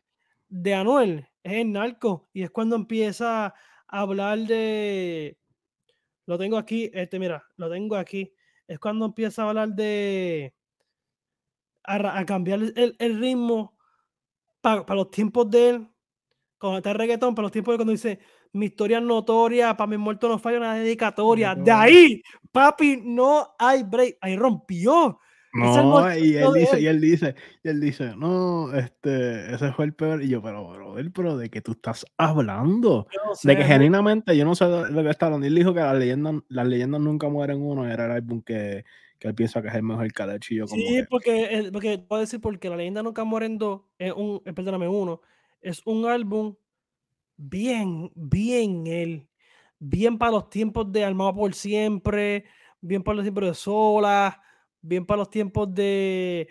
de 0.49 0.75
Anuel 0.75 1.29
es 1.43 1.53
el 1.53 1.73
Narco 1.73 2.29
y 2.33 2.43
es 2.43 2.51
cuando 2.51 2.77
empieza 2.77 3.47
a 3.47 3.55
hablar 3.87 4.39
de, 4.39 5.39
lo 6.25 6.39
tengo 6.39 6.57
aquí, 6.57 6.91
este, 6.95 7.19
mira, 7.19 7.45
lo 7.57 7.71
tengo 7.71 7.97
aquí, 7.97 8.33
es 8.67 8.79
cuando 8.79 9.05
empieza 9.05 9.43
a 9.43 9.49
hablar 9.51 9.69
de, 9.69 10.55
a, 11.85 12.19
a 12.19 12.25
cambiar 12.25 12.61
el, 12.61 12.97
el 12.99 13.21
ritmo 13.21 13.77
para 14.63 14.87
pa 14.87 14.95
los 14.95 15.11
tiempos 15.11 15.51
de 15.51 15.69
él, 15.69 15.89
cuando 16.59 16.79
está 16.79 16.93
el 16.93 16.99
reggaetón, 16.99 17.35
para 17.35 17.45
los 17.45 17.53
tiempos 17.53 17.75
de 17.75 17.77
cuando 17.77 17.93
dice, 17.93 18.21
mi 18.53 18.67
historia 18.67 18.99
es 18.99 19.05
notoria, 19.05 19.77
para 19.77 19.89
mi 19.89 19.97
muerto 19.97 20.29
no 20.29 20.39
falla 20.39 20.59
una 20.59 20.75
dedicatoria. 20.75 21.55
De 21.55 21.71
ahí, 21.71 22.23
papi, 22.53 23.01
no 23.03 23.55
hay 23.59 23.83
break. 23.83 24.19
Ahí 24.21 24.37
rompió. 24.37 25.19
No, 25.53 26.17
y 26.17 26.37
él 26.37 26.53
dice, 26.55 26.77
él. 26.77 26.83
y 26.83 26.87
él 26.87 27.01
dice, 27.01 27.35
y 27.65 27.69
él 27.69 27.81
dice, 27.81 28.13
no, 28.17 28.73
este, 28.73 29.53
ese 29.53 29.73
fue 29.73 29.85
el 29.87 29.95
peor. 29.95 30.23
Y 30.23 30.29
yo, 30.29 30.41
pero, 30.41 30.69
brother, 30.69 31.11
pero 31.13 31.37
de 31.37 31.51
que 31.51 31.61
tú 31.61 31.73
estás 31.73 32.07
hablando. 32.17 33.09
No 33.27 33.35
sé, 33.35 33.49
de 33.49 33.57
que 33.57 33.65
genuinamente 33.65 34.37
yo 34.37 34.45
no 34.45 34.55
sé 34.55 34.67
de 34.67 34.91
lo 34.91 35.03
que 35.03 35.11
está 35.11 35.27
hablando. 35.27 35.47
Él 35.47 35.55
dijo 35.55 35.75
que 35.75 35.81
las 35.81 35.97
leyendas, 35.97 36.35
las 36.49 36.67
leyendas 36.67 37.01
nunca 37.01 37.29
mueren 37.29 37.61
uno, 37.63 37.89
era 37.91 38.07
el 38.07 38.13
álbum 38.13 38.43
que, 38.43 38.85
que 39.19 39.29
él 39.29 39.35
piensa 39.35 39.61
que 39.61 39.69
es 39.69 39.75
el 39.75 39.83
mejor 39.83 40.07
hecho. 40.07 40.55
Yo 40.55 40.67
como 40.67 40.81
sí, 40.81 40.89
que... 40.89 41.07
porque, 41.09 41.69
porque 41.73 41.99
puedo 41.99 42.21
decir 42.21 42.41
porque 42.41 42.71
la 42.71 42.77
leyenda 42.77 43.03
nunca 43.03 43.25
mueren 43.25 43.59
dos, 43.59 43.83
es 43.99 44.13
un, 44.13 44.41
eh, 44.45 44.53
perdóname, 44.53 44.87
uno, 44.87 45.21
es 45.61 45.83
un 45.85 46.07
álbum 46.07 46.55
bien, 47.41 48.11
bien 48.15 48.87
él. 48.87 49.27
Bien 49.79 50.19
para 50.19 50.33
los 50.33 50.51
tiempos 50.51 50.93
de 50.93 51.05
Armado 51.05 51.35
por 51.35 51.55
Siempre, 51.55 52.45
bien 52.81 53.03
para 53.03 53.17
los 53.17 53.25
tiempos 53.25 53.45
de 53.45 53.55
Sola, 53.55 54.43
bien 54.83 55.07
para 55.07 55.19
los 55.19 55.31
tiempos 55.31 55.75
de 55.75 56.49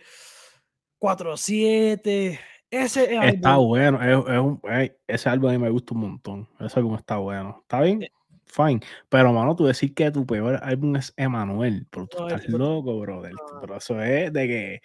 4-7. 1.00 2.40
Ese 2.72 3.16
está 3.16 3.58
bueno, 3.58 4.02
es, 4.02 4.34
es 4.34 4.40
un, 4.40 4.62
ese 5.08 5.30
álbum 5.30 5.50
a 5.50 5.54
mí 5.54 5.58
me 5.60 5.70
gusta 5.70 5.94
un 5.94 6.02
montón. 6.02 6.50
Ese 6.60 6.80
álbum 6.80 6.96
está 6.96 7.18
bueno. 7.18 7.60
¿Está 7.62 7.82
bien? 7.82 8.04
Eh 8.04 8.12
Fine. 8.50 8.82
Pero, 9.10 9.32
mano, 9.32 9.56
tú 9.56 9.66
decir 9.66 9.94
que 9.94 10.12
tu 10.12 10.26
peor 10.26 10.60
álbum 10.64 10.96
es 10.96 11.14
Emanuel, 11.18 11.86
pero 11.90 12.08
tú 12.08 12.18
no, 12.20 12.28
estás 12.28 12.50
loco, 12.50 13.00
brother. 13.00 13.34
No. 13.34 13.62
Pero 13.62 13.78
eso 13.78 14.02
es 14.02 14.34
de 14.34 14.48
que 14.48 14.82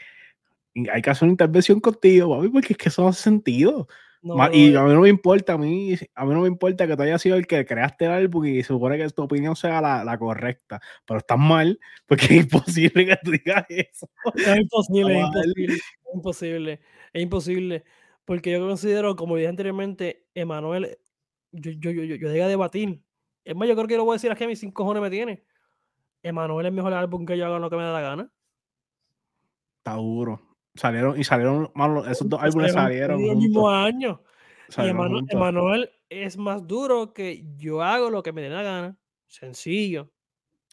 hay 0.92 1.02
que 1.02 1.10
hacer 1.10 1.24
una 1.24 1.32
intervención 1.32 1.80
contigo, 1.80 2.36
papi, 2.36 2.48
porque 2.50 2.72
es 2.74 2.76
que 2.76 2.88
eso 2.90 3.02
no 3.02 3.08
hace 3.08 3.22
sentido. 3.22 3.88
No, 4.24 4.36
y 4.54 4.74
a 4.74 4.82
mí 4.82 4.94
no 4.94 5.02
me 5.02 5.10
importa, 5.10 5.52
a 5.52 5.58
mí, 5.58 5.94
a 6.14 6.24
mí 6.24 6.32
no 6.32 6.40
me 6.40 6.48
importa 6.48 6.86
que 6.86 6.96
tú 6.96 7.02
hayas 7.02 7.20
sido 7.20 7.36
el 7.36 7.46
que 7.46 7.66
creaste 7.66 8.06
el 8.06 8.12
álbum 8.12 8.46
y 8.46 8.62
se 8.62 8.68
supone 8.68 8.96
que 8.96 9.06
tu 9.10 9.22
opinión 9.22 9.54
sea 9.54 9.82
la, 9.82 10.02
la 10.02 10.18
correcta, 10.18 10.80
pero 11.04 11.18
estás 11.18 11.38
mal, 11.38 11.78
porque 12.06 12.24
es 12.24 12.30
imposible 12.44 13.04
que 13.04 13.18
tú 13.22 13.32
digas 13.32 13.66
eso. 13.68 14.08
Es 14.34 14.56
imposible, 14.56 15.20
es 15.20 15.26
imposible, 15.26 15.74
es 15.74 16.14
imposible, 16.14 16.80
es 17.12 17.22
imposible, 17.22 17.84
porque 18.24 18.52
yo 18.52 18.66
considero, 18.66 19.14
como 19.14 19.36
dije 19.36 19.48
anteriormente, 19.48 20.24
Emanuel, 20.34 20.96
yo, 21.52 21.72
yo, 21.72 21.90
yo, 21.90 22.04
yo, 22.04 22.16
yo 22.16 22.28
llegué 22.28 22.42
a 22.44 22.48
debatir, 22.48 23.02
es 23.44 23.54
más, 23.54 23.68
yo 23.68 23.74
creo 23.74 23.86
que 23.86 23.96
lo 23.98 24.06
voy 24.06 24.14
a 24.14 24.16
decir 24.16 24.32
a 24.32 24.36
que 24.36 24.46
mis 24.46 24.58
cinco 24.58 24.84
cojones 24.84 25.02
me 25.02 25.10
tiene. 25.10 25.44
Emanuel 26.22 26.64
es 26.64 26.70
el 26.70 26.76
mejor 26.76 26.94
álbum 26.94 27.26
que 27.26 27.36
yo 27.36 27.44
hago 27.44 27.58
lo 27.58 27.68
que 27.68 27.76
me 27.76 27.82
da 27.82 27.92
la 27.92 28.00
gana. 28.00 28.32
Está 29.76 29.96
duro. 29.96 30.53
Salieron, 30.74 31.18
y 31.18 31.24
salieron, 31.24 31.70
mano, 31.74 32.04
esos 32.04 32.28
dos 32.28 32.42
álbumes 32.42 32.72
salieron. 32.72 33.20
El 33.20 33.36
mismo 33.36 33.70
año. 33.70 34.20
Y 34.76 34.88
Emanuel 34.88 35.90
es 36.08 36.36
más 36.36 36.66
duro 36.66 37.12
que 37.12 37.44
yo 37.56 37.82
hago 37.82 38.10
lo 38.10 38.22
que 38.22 38.32
me 38.32 38.42
dé 38.42 38.50
la 38.50 38.62
gana. 38.62 38.98
Sencillo. 39.26 40.10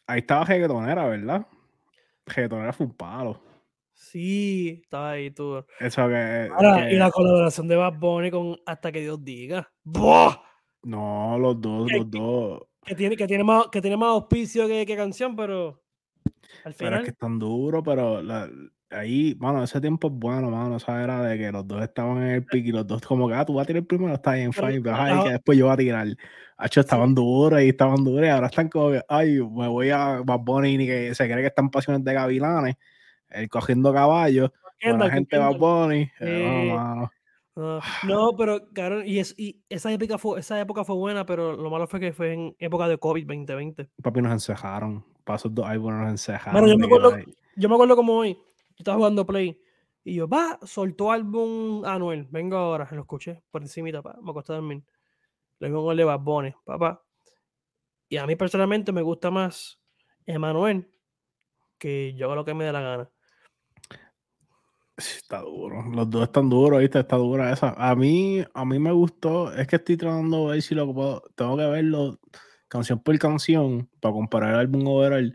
Ahí 0.06 0.20
estaba 0.20 0.44
Reggaetonera, 0.44 1.06
¿verdad? 1.06 1.46
Reggaetonera 2.26 2.72
fue 2.72 2.86
un 2.86 2.94
palo. 2.94 3.40
Sí, 3.92 4.80
estaba 4.82 5.12
ahí 5.12 5.30
tú. 5.30 5.64
Eso 5.78 6.08
que, 6.08 6.50
Ahora, 6.52 6.88
que... 6.88 6.94
Y 6.94 6.96
la 6.96 7.10
colaboración 7.10 7.68
de 7.68 7.76
Bad 7.76 7.98
Bunny 7.98 8.30
con 8.30 8.56
Hasta 8.66 8.90
que 8.90 9.00
Dios 9.00 9.22
diga. 9.22 9.70
¡Buah! 9.84 10.36
No, 10.82 11.38
los 11.38 11.60
dos, 11.60 11.88
que, 11.88 11.98
los 11.98 12.10
dos. 12.10 12.62
Que 12.84 12.96
tiene, 12.96 13.16
que 13.16 13.28
tiene, 13.28 13.44
más, 13.44 13.68
que 13.68 13.80
tiene 13.80 13.96
más 13.96 14.08
auspicio 14.08 14.66
que, 14.66 14.84
que 14.84 14.96
canción, 14.96 15.36
pero 15.36 15.80
al 16.64 16.74
final. 16.74 16.92
Pero 16.92 16.96
es 16.96 17.02
que 17.04 17.10
es 17.10 17.18
tan 17.18 17.38
duro, 17.38 17.82
pero 17.84 18.20
la, 18.20 18.50
ahí, 18.92 19.36
mano, 19.38 19.62
ese 19.62 19.80
tiempo 19.80 20.08
es 20.08 20.14
bueno, 20.14 20.50
mano. 20.50 20.76
Esa 20.76 21.02
era 21.02 21.22
de 21.22 21.38
que 21.38 21.52
los 21.52 21.66
dos 21.66 21.82
estaban 21.82 22.18
en 22.22 22.28
el 22.28 22.44
pick 22.44 22.66
y 22.66 22.72
los 22.72 22.86
dos, 22.86 23.02
como 23.02 23.28
que, 23.28 23.34
ah, 23.34 23.44
tú 23.44 23.54
vas 23.54 23.64
a 23.64 23.66
tirar 23.66 23.84
primero, 23.84 24.14
está 24.14 24.32
bien, 24.34 24.52
fine, 24.52 24.80
pero, 24.80 24.96
ay, 24.96 25.24
que 25.24 25.30
después 25.30 25.58
yo 25.58 25.66
voy 25.66 25.74
a 25.74 25.76
tirar. 25.76 26.06
Hacho, 26.56 26.80
estaban 26.80 27.10
sí. 27.10 27.14
duros 27.14 27.62
y 27.62 27.68
estaban 27.68 28.04
duros 28.04 28.26
y 28.26 28.28
ahora 28.28 28.46
están 28.46 28.68
como 28.68 28.90
que, 28.92 29.02
ay, 29.08 29.40
me 29.40 29.68
voy 29.68 29.90
a 29.90 30.22
Bad 30.24 30.40
Bunny 30.40 30.78
que 30.86 31.14
se 31.14 31.24
cree 31.24 31.40
que 31.40 31.46
están 31.46 31.70
pasiones 31.70 32.04
de 32.04 32.14
gavilanes, 32.14 32.76
el 33.30 33.48
cogiendo 33.48 33.92
caballos, 33.92 34.50
la 34.80 35.10
gente 35.10 35.38
Bad 35.38 35.56
Bunny. 35.56 36.10
Eh, 36.20 36.68
no, 36.68 36.76
mano. 36.76 37.10
Uh, 37.54 37.80
no, 38.06 38.34
pero 38.36 38.68
claro, 38.72 39.04
y, 39.04 39.18
es, 39.18 39.34
y 39.36 39.62
esa, 39.68 39.92
época 39.92 40.16
fue, 40.16 40.40
esa 40.40 40.58
época 40.58 40.84
fue 40.84 40.96
buena, 40.96 41.26
pero 41.26 41.52
lo 41.54 41.68
malo 41.68 41.86
fue 41.86 42.00
que 42.00 42.12
fue 42.12 42.32
en 42.32 42.56
época 42.58 42.88
de 42.88 42.96
COVID 42.96 43.26
2020. 43.26 43.90
Papi, 44.02 44.22
nos 44.22 44.32
encejaron. 44.32 45.04
Pasos 45.24 45.54
dos 45.54 45.66
álbumes 45.66 46.00
nos 46.00 46.10
encejaron. 46.12 46.52
Bueno, 46.52 46.68
yo, 46.68 46.78
me 46.78 46.86
acuerdo, 46.86 47.18
yo 47.56 47.68
me 47.68 47.74
acuerdo 47.74 47.94
como 47.94 48.14
hoy, 48.14 48.38
yo 48.72 48.76
estaba 48.78 48.96
jugando 48.96 49.26
Play 49.26 49.60
y 50.04 50.14
yo, 50.14 50.28
va, 50.28 50.58
soltó 50.62 51.12
álbum 51.12 51.84
Anuel. 51.84 52.26
Vengo 52.30 52.56
ahora, 52.56 52.88
lo 52.90 53.02
escuché 53.02 53.42
por 53.50 53.62
encima, 53.62 53.90
papá, 54.02 54.18
me 54.20 54.30
acosté 54.30 54.52
a 54.52 54.56
dormir. 54.56 54.82
Le 55.58 55.68
digo 55.68 55.82
con 55.82 55.92
el 55.92 55.98
de 55.98 56.04
Bad 56.04 56.20
Bunny, 56.20 56.54
papá. 56.64 57.04
Y 58.08 58.16
a 58.16 58.26
mí 58.26 58.36
personalmente 58.36 58.92
me 58.92 59.02
gusta 59.02 59.30
más 59.30 59.80
Emanuel 60.26 60.90
que 61.78 62.14
yo 62.14 62.26
hago 62.26 62.36
lo 62.36 62.44
que 62.44 62.54
me 62.54 62.64
dé 62.64 62.72
la 62.72 62.80
gana. 62.80 63.10
Está 64.96 65.40
duro. 65.40 65.82
Los 65.90 66.10
dos 66.10 66.24
están 66.24 66.48
duros, 66.48 66.80
¿viste? 66.80 67.00
Está 67.00 67.16
dura 67.16 67.52
esa. 67.52 67.74
A 67.76 67.94
mí, 67.94 68.44
a 68.54 68.64
mí 68.64 68.78
me 68.78 68.92
gustó. 68.92 69.52
Es 69.52 69.66
que 69.66 69.76
estoy 69.76 69.96
tratando 69.96 70.46
de 70.46 70.52
ver 70.52 70.62
si 70.62 70.74
lo 70.74 70.92
puedo. 70.92 71.22
Tengo 71.34 71.56
que 71.56 71.66
verlo 71.66 72.20
canción 72.68 73.02
por 73.02 73.18
canción 73.18 73.88
para 74.00 74.12
comparar 74.12 74.54
el 74.54 74.60
álbum 74.60 74.86
overall. 74.86 75.34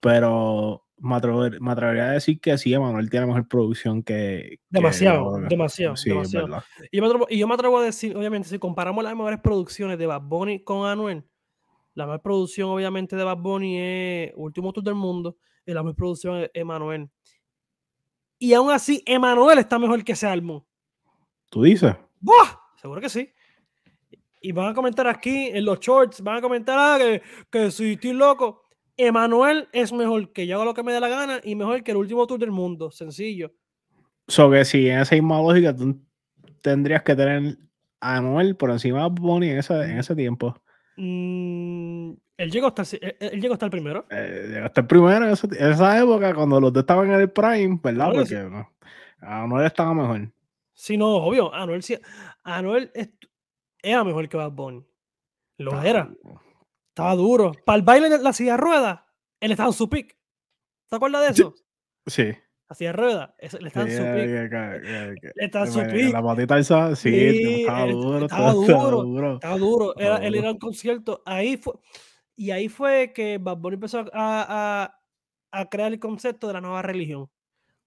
Pero 0.00 0.85
me, 0.98 1.16
atrevería 1.16 2.06
a 2.06 2.12
decir 2.12 2.40
que 2.40 2.56
sí, 2.56 2.72
Emanuel 2.72 3.10
tiene 3.10 3.26
mejor 3.26 3.46
producción 3.48 4.02
que. 4.02 4.60
Demasiado, 4.70 5.38
demasiado. 5.48 5.96
Sí, 5.96 6.10
demasiado. 6.10 6.62
Y, 6.90 6.96
yo 7.38 7.48
me 7.48 7.54
atrevo, 7.54 7.78
a 7.78 7.84
decir, 7.84 8.16
obviamente, 8.16 8.48
si 8.48 8.58
comparamos 8.58 9.04
las 9.04 9.14
mejores 9.14 9.40
producciones 9.40 9.98
de 9.98 10.06
Bad 10.06 10.22
Bunny 10.22 10.64
con 10.64 10.86
Anuel, 10.86 11.24
la 11.94 12.06
mejor 12.06 12.22
producción, 12.22 12.70
obviamente, 12.70 13.16
de 13.16 13.24
Bad 13.24 13.38
Bunny 13.38 13.78
es 13.78 14.32
Último 14.36 14.72
Tour 14.72 14.84
del 14.84 14.94
Mundo 14.94 15.36
y 15.66 15.72
la 15.72 15.82
mejor 15.82 15.96
producción 15.96 16.36
es 16.38 16.50
Emanuel. 16.54 17.10
Y 18.38 18.52
aún 18.54 18.70
así, 18.70 19.02
Emanuel 19.06 19.58
está 19.58 19.78
mejor 19.78 20.02
que 20.04 20.12
ese 20.12 20.26
álbum. 20.26 20.62
¿Tú 21.50 21.62
dices? 21.62 21.94
¡Buah! 22.20 22.58
Seguro 22.76 23.00
que 23.00 23.08
sí. 23.08 23.30
Y 24.40 24.52
van 24.52 24.68
a 24.68 24.74
comentar 24.74 25.06
aquí 25.06 25.48
en 25.48 25.64
los 25.64 25.80
shorts, 25.80 26.20
van 26.20 26.36
a 26.36 26.40
comentar 26.40 26.76
ah, 26.78 26.98
que, 26.98 27.22
que 27.50 27.70
si 27.70 27.92
estoy 27.92 28.12
loco. 28.12 28.65
Emanuel 28.96 29.68
es 29.72 29.92
mejor 29.92 30.32
que 30.32 30.46
yo 30.46 30.56
haga 30.56 30.64
lo 30.64 30.74
que 30.74 30.82
me 30.82 30.92
dé 30.92 31.00
la 31.00 31.08
gana 31.08 31.40
y 31.44 31.54
mejor 31.54 31.82
que 31.82 31.90
el 31.90 31.98
último 31.98 32.26
tour 32.26 32.38
del 32.38 32.50
mundo. 32.50 32.90
Sencillo. 32.90 33.52
So 34.28 34.50
que 34.50 34.64
si 34.64 34.88
en 34.88 35.00
esa 35.00 35.14
misma 35.14 35.40
lógica 35.40 35.74
tú 35.74 36.00
tendrías 36.62 37.02
que 37.02 37.14
tener 37.14 37.58
a 38.00 38.16
Anuel 38.16 38.56
por 38.56 38.70
encima 38.70 39.04
de 39.04 39.08
Bonnie 39.20 39.52
en 39.52 39.58
ese, 39.58 39.74
en 39.74 39.98
ese 39.98 40.14
tiempo. 40.14 40.60
Mm, 40.96 42.12
él, 42.38 42.50
llegó 42.50 42.68
hasta, 42.68 42.82
él, 43.20 43.40
llegó 43.40 43.54
hasta 43.54 43.66
el 43.66 43.70
primero. 43.70 44.06
Eh, 44.10 44.48
llegó 44.48 44.66
hasta 44.66 44.80
el 44.80 44.86
primero 44.86 45.26
en 45.26 45.32
esa, 45.32 45.98
época, 45.98 46.34
cuando 46.34 46.60
los 46.60 46.72
dos 46.72 46.82
estaban 46.82 47.10
en 47.10 47.20
el 47.20 47.30
Prime, 47.30 47.78
¿verdad? 47.82 48.12
Porque 48.14 48.34
no, 48.34 48.70
Anuel 49.20 49.66
estaba 49.66 49.94
mejor. 49.94 50.32
Sí, 50.72 50.96
no, 50.96 51.16
obvio. 51.16 51.54
Anuel, 51.54 51.82
sí, 51.82 51.98
Anuel 52.42 52.90
era 53.82 54.04
mejor 54.04 54.28
que 54.28 54.36
Bad 54.36 54.52
Bunny. 54.52 54.84
Lo 55.58 55.82
era. 55.82 56.10
Estaba 56.96 57.14
duro. 57.14 57.52
Para 57.66 57.76
el 57.76 57.82
baile 57.82 58.08
de 58.08 58.22
la 58.22 58.32
silla 58.32 58.56
rueda, 58.56 59.06
él 59.38 59.50
estaba 59.50 59.68
en 59.68 59.74
su 59.74 59.86
pick. 59.86 60.16
¿Te 60.88 60.96
acuerdas 60.96 61.26
de 61.26 61.28
eso? 61.28 61.54
Sí. 62.06 62.32
La 62.70 62.74
silla 62.74 62.92
rueda, 62.94 63.34
él 63.38 63.66
estaba 63.66 63.86
en 63.86 63.92
su 63.92 64.02
pick. 64.02 65.32
Estaba 65.36 65.66
en 65.66 65.72
su 65.72 65.80
pick. 65.82 66.12
La 66.14 66.22
patita 66.22 66.58
esa, 66.58 66.96
sí, 66.96 67.10
estaba 67.60 67.84
duro. 67.84 68.24
Estaba 68.24 68.52
duro. 68.52 69.34
Estaba 69.34 69.58
duro. 69.58 69.98
Era, 69.98 70.16
él 70.26 70.36
era 70.36 70.52
un 70.52 70.58
concierto. 70.58 71.22
Ahí 71.26 71.58
fue. 71.58 71.74
Y 72.34 72.50
ahí 72.50 72.70
fue 72.70 73.12
que 73.12 73.36
Bad 73.36 73.58
Bunny 73.58 73.74
empezó 73.74 73.98
a, 73.98 74.06
a, 74.14 74.98
a 75.50 75.68
crear 75.68 75.92
el 75.92 76.00
concepto 76.00 76.46
de 76.46 76.54
la 76.54 76.62
nueva 76.62 76.80
religión 76.80 77.28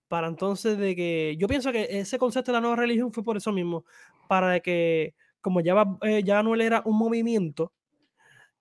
para 0.08 0.28
entonces 0.28 0.78
de 0.78 0.95
que 0.95 1.36
yo 1.39 1.48
pienso 1.48 1.72
que 1.72 1.88
ese 1.89 2.19
concepto 2.19 2.52
de 2.52 2.58
la 2.58 2.62
nueva 2.62 2.76
religión 2.76 3.12
fue 3.12 3.24
por 3.24 3.38
eso 3.38 3.52
mismo, 3.52 3.86
para 4.28 4.60
que 4.60 5.15
como 5.41 5.62
ya, 5.62 5.84
eh, 6.04 6.22
ya 6.24 6.38
Anuel 6.38 6.62
era 6.62 6.84
un 6.86 6.95
movimiento, 6.95 7.74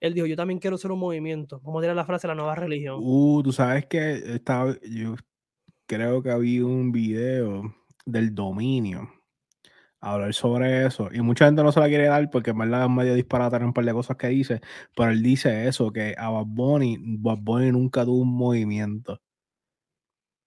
él 0.00 0.14
dijo, 0.14 0.26
yo 0.26 0.36
también 0.36 0.60
quiero 0.60 0.78
ser 0.78 0.92
un 0.92 1.00
movimiento. 1.00 1.60
Vamos 1.64 1.84
a 1.84 1.94
la 1.94 2.04
frase 2.04 2.26
la 2.26 2.34
nueva 2.34 2.54
religión. 2.54 3.00
Uh, 3.02 3.42
tú 3.42 3.52
sabes 3.52 3.86
que 3.86 4.34
estaba, 4.34 4.76
yo 4.82 5.16
creo 5.86 6.22
que 6.22 6.30
había 6.30 6.64
un 6.64 6.92
video 6.92 7.74
del 8.06 8.34
dominio 8.34 9.08
hablar 10.00 10.32
sobre 10.34 10.86
eso. 10.86 11.08
Y 11.12 11.20
mucha 11.20 11.46
gente 11.46 11.62
no 11.62 11.72
se 11.72 11.80
la 11.80 11.88
quiere 11.88 12.06
dar 12.06 12.30
porque 12.30 12.50
en 12.50 12.58
verdad 12.58 12.84
es 12.84 12.90
medio 12.90 13.14
disparate 13.14 13.56
un 13.64 13.72
par 13.72 13.84
de 13.84 13.92
cosas 13.92 14.16
que 14.16 14.28
dice. 14.28 14.60
Pero 14.96 15.10
él 15.10 15.22
dice 15.22 15.68
eso, 15.68 15.92
que 15.92 16.14
a 16.16 16.30
Bad 16.30 16.46
Bunny, 16.46 16.98
Bad 17.00 17.38
Bunny 17.40 17.72
nunca 17.72 18.04
tuvo 18.04 18.22
un 18.22 18.36
movimiento. 18.36 19.20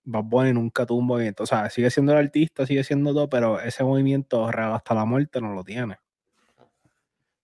Bad 0.04 0.24
Bunny 0.24 0.54
nunca 0.54 0.86
tuvo 0.86 1.00
un 1.00 1.08
movimiento. 1.08 1.44
O 1.44 1.46
sea, 1.46 1.70
sigue 1.70 1.90
siendo 1.90 2.14
el 2.14 2.20
artista, 2.20 2.66
sigue 2.66 2.84
siendo 2.84 3.14
todo, 3.14 3.30
pero 3.30 3.60
ese 3.60 3.84
movimiento 3.84 4.46
hasta 4.48 4.94
la 4.96 5.06
muerte 5.06 5.42
no 5.42 5.54
lo 5.54 5.64
tiene. 5.64 5.98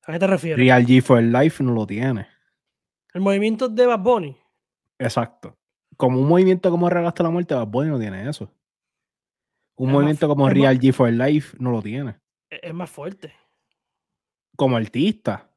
¿A 0.07 0.13
qué 0.13 0.19
te 0.19 0.27
refieres? 0.27 0.57
Real 0.57 0.85
G 0.85 1.01
for 1.01 1.21
Life 1.21 1.61
no 1.61 1.73
lo 1.73 1.85
tiene. 1.85 2.27
El 3.13 3.19
movimiento 3.19 3.67
de 3.67 3.85
Bad 3.85 3.99
Bunny. 3.99 4.37
Exacto. 4.97 5.57
Como 5.97 6.21
un 6.21 6.27
movimiento 6.29 6.71
como 6.71 6.89
Real 6.89 7.05
hasta 7.05 7.23
la 7.23 7.29
muerte, 7.29 7.53
Bad 7.53 7.67
Bunny 7.67 7.89
no 7.89 7.99
tiene 7.99 8.29
eso. 8.29 8.49
Un 9.75 9.91
movimiento 9.91 10.27
como 10.29 10.49
Real 10.49 10.79
G 10.79 10.93
for 10.93 11.11
Life 11.11 11.57
no 11.59 11.71
lo 11.71 11.81
tiene. 11.81 12.15
Es 12.49 12.73
más 12.73 12.89
fuerte. 12.89 13.33
Como 14.55 14.77
artista. 14.77 15.51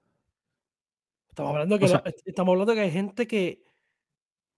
Estamos 1.28 1.52
hablando, 1.52 1.78
que 1.78 1.84
estamos 2.26 2.52
hablando 2.52 2.74
que 2.74 2.80
hay 2.80 2.90
gente 2.90 3.26
que 3.28 3.64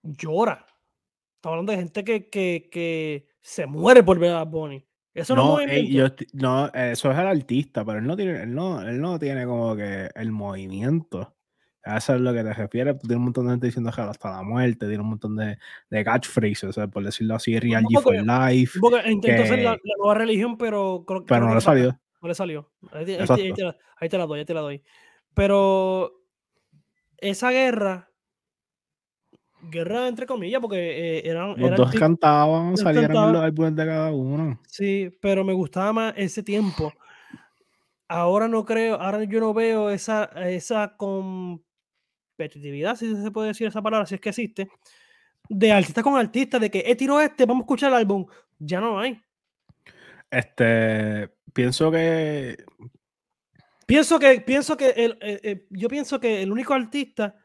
llora. 0.03 0.65
Estamos 1.37 1.53
hablando 1.55 1.73
de 1.73 1.79
gente 1.79 2.03
que, 2.03 2.31
que, 2.31 2.71
que 2.73 3.29
se 3.43 3.67
muere 3.67 4.03
por 4.03 4.19
ver 4.19 4.31
a 4.31 4.45
Bad 4.45 4.49
Bunny. 4.51 4.87
Eso 5.15 5.37
no, 5.37 5.59
no, 6.33 6.67
eso 6.73 7.11
es 7.11 7.19
el 7.19 7.27
artista, 7.27 7.85
pero 7.85 7.99
él 7.99 8.07
no 8.07 8.17
tiene, 8.17 8.43
él 8.43 8.55
no, 8.55 8.81
él 8.81 9.01
no 9.01 9.19
tiene 9.19 9.45
como 9.45 9.77
que 9.77 10.09
el 10.15 10.33
movimiento. 10.33 11.35
Eso 11.85 12.15
es 12.15 12.21
lo 12.21 12.33
que 12.33 12.45
te 12.45 12.55
refieres. 12.55 12.95
Tú 12.95 13.09
tienes 13.09 13.19
un 13.19 13.25
montón 13.25 13.47
de 13.47 13.51
gente 13.53 13.67
diciendo 13.67 13.91
que 13.91 14.01
hasta 14.01 14.31
la 14.31 14.43
muerte, 14.43 14.87
tiene 14.87 15.03
un 15.03 15.11
montón 15.11 15.37
de, 15.37 15.59
de 15.91 16.05
catchphrases, 16.05 16.77
por 16.91 17.05
decirlo 17.05 17.35
así, 17.35 17.59
Real 17.59 17.85
G 17.85 18.01
for 18.01 18.15
Life. 18.15 18.79
intentó 19.07 19.45
ser 19.45 19.59
la, 19.59 19.77
nueva 19.99 20.15
religión, 20.15 20.57
pero 20.57 21.05
creo, 21.07 21.27
pero 21.27 21.47
no 21.47 21.55
le 21.55 21.61
salió. 21.61 21.99
No 22.23 22.29
le 22.29 22.35
salió. 22.35 22.71
Ahí, 22.93 23.05
te, 23.05 23.19
ahí, 23.21 24.09
te 24.09 24.17
la, 24.17 24.27
doy, 24.27 24.39
ahí 24.39 24.45
te 24.45 24.55
la 24.55 24.61
doy. 24.61 24.83
Pero 25.35 26.23
esa 27.19 27.51
guerra 27.51 28.12
guerra 29.63 30.09
entre 30.09 30.27
comillas, 30.27 30.61
porque 30.61 31.19
eh, 31.19 31.23
eran. 31.25 31.55
Los 31.57 31.77
dos 31.77 31.95
cantaban, 31.95 32.77
salieron 32.77 33.33
los 33.33 33.43
álbumes 33.43 33.77
de 33.77 33.87
cada 33.87 34.13
uno. 34.13 34.61
Sí, 34.67 35.09
pero 35.21 35.45
me 35.45 35.53
gustaba 35.53 35.93
más 35.93 36.15
ese 36.17 36.43
tiempo. 36.43 36.93
Ahora 38.09 38.49
no 38.49 38.65
creo, 38.65 38.97
ahora 38.97 39.23
yo 39.25 39.39
no 39.41 39.55
veo 39.55 39.89
esa, 39.89 40.25
esa 40.47 40.97
competitividad, 40.97 42.97
si 42.97 43.15
se 43.17 43.31
puede 43.31 43.49
decir 43.49 43.69
esa 43.69 43.81
palabra, 43.81 44.07
si 44.07 44.17
es 44.17 44.21
que 44.21 44.29
existe, 44.29 44.69
de 45.49 45.73
artista 45.73 46.03
con 46.03 46.17
artista, 46.17 46.59
de 46.59 46.71
que 46.71 46.81
he 46.81 46.91
eh, 46.91 46.97
tiro 46.97 47.19
este, 47.21 47.47
vamos 47.47 47.63
a 47.63 47.65
escuchar 47.65 47.89
el 47.91 47.97
álbum. 47.97 48.27
Ya 48.59 48.81
no 48.81 49.01
hay. 49.01 49.19
Este, 50.31 51.31
pienso 51.53 51.91
que. 51.91 52.65
Pienso 53.87 54.19
que, 54.19 54.41
pienso 54.41 54.77
que 54.77 54.91
el, 54.91 55.19
eh, 55.21 55.67
yo 55.71 55.89
pienso 55.89 56.21
que 56.21 56.43
el 56.43 56.53
único 56.53 56.73
artista 56.73 57.37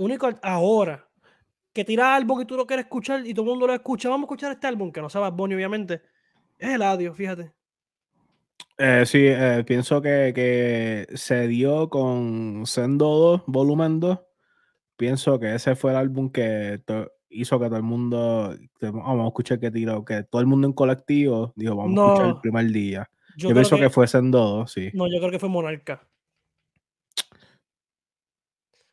único 0.00 0.28
ahora 0.42 1.06
que 1.72 1.84
tira 1.84 2.14
álbum 2.14 2.40
y 2.40 2.44
tú 2.44 2.56
lo 2.56 2.66
quieres 2.66 2.86
escuchar 2.86 3.24
y 3.26 3.32
todo 3.32 3.44
el 3.44 3.50
mundo 3.50 3.66
lo 3.66 3.74
escucha, 3.74 4.08
vamos 4.08 4.24
a 4.24 4.26
escuchar 4.26 4.52
este 4.52 4.66
álbum, 4.66 4.90
que 4.90 5.00
no 5.00 5.08
sabe 5.08 5.30
Bonnie, 5.30 5.54
obviamente, 5.54 6.02
es 6.58 6.70
el 6.70 6.82
audio, 6.82 7.14
fíjate. 7.14 7.52
Eh, 8.76 9.04
sí, 9.06 9.20
eh, 9.22 9.62
pienso 9.66 10.00
que, 10.00 11.06
se 11.14 11.46
dio 11.46 11.88
con 11.90 12.66
Sendo 12.66 13.06
2, 13.06 13.42
volumen 13.46 14.00
2. 14.00 14.18
Pienso 14.96 15.38
que 15.38 15.54
ese 15.54 15.76
fue 15.76 15.92
el 15.92 15.98
álbum 15.98 16.30
que 16.30 16.82
hizo 17.28 17.60
que 17.60 17.66
todo 17.66 17.76
el 17.76 17.82
mundo, 17.82 18.56
vamos 18.80 19.24
a 19.24 19.28
escuchar 19.28 19.60
que 19.60 19.70
tiró, 19.70 20.04
que 20.04 20.24
todo 20.24 20.40
el 20.40 20.46
mundo 20.46 20.66
en 20.66 20.72
colectivo 20.72 21.52
dijo, 21.56 21.76
vamos 21.76 21.98
a 21.98 22.06
escuchar 22.06 22.28
el 22.28 22.40
primer 22.40 22.66
día. 22.66 23.10
Yo, 23.36 23.52
pienso 23.52 23.76
que, 23.76 23.90
fue 23.90 24.08
Sendo 24.08 24.38
2, 24.40 24.72
sí. 24.72 24.90
No, 24.92 25.06
yo 25.06 25.18
creo 25.18 25.30
que 25.30 25.38
fue 25.38 25.48
Monarca 25.48 26.09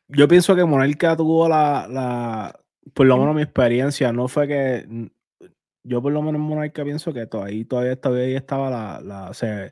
yo 0.07 0.27
pienso 0.27 0.55
que 0.55 0.65
Monarca 0.65 1.15
tuvo 1.17 1.47
la, 1.47 1.87
la, 1.89 2.59
por 2.93 3.05
lo 3.05 3.17
menos 3.17 3.35
mi 3.35 3.41
experiencia, 3.41 4.11
no 4.11 4.27
fue 4.27 4.47
que, 4.47 5.09
yo 5.83 6.01
por 6.01 6.11
lo 6.11 6.21
menos 6.21 6.39
en 6.39 6.47
Monarca 6.47 6.83
pienso 6.83 7.13
que 7.13 7.27
todavía, 7.27 7.67
todavía, 7.67 7.99
todavía 7.99 8.37
estaba 8.37 8.69
la, 8.69 9.01
la 9.01 9.29
o 9.29 9.33
sea, 9.33 9.71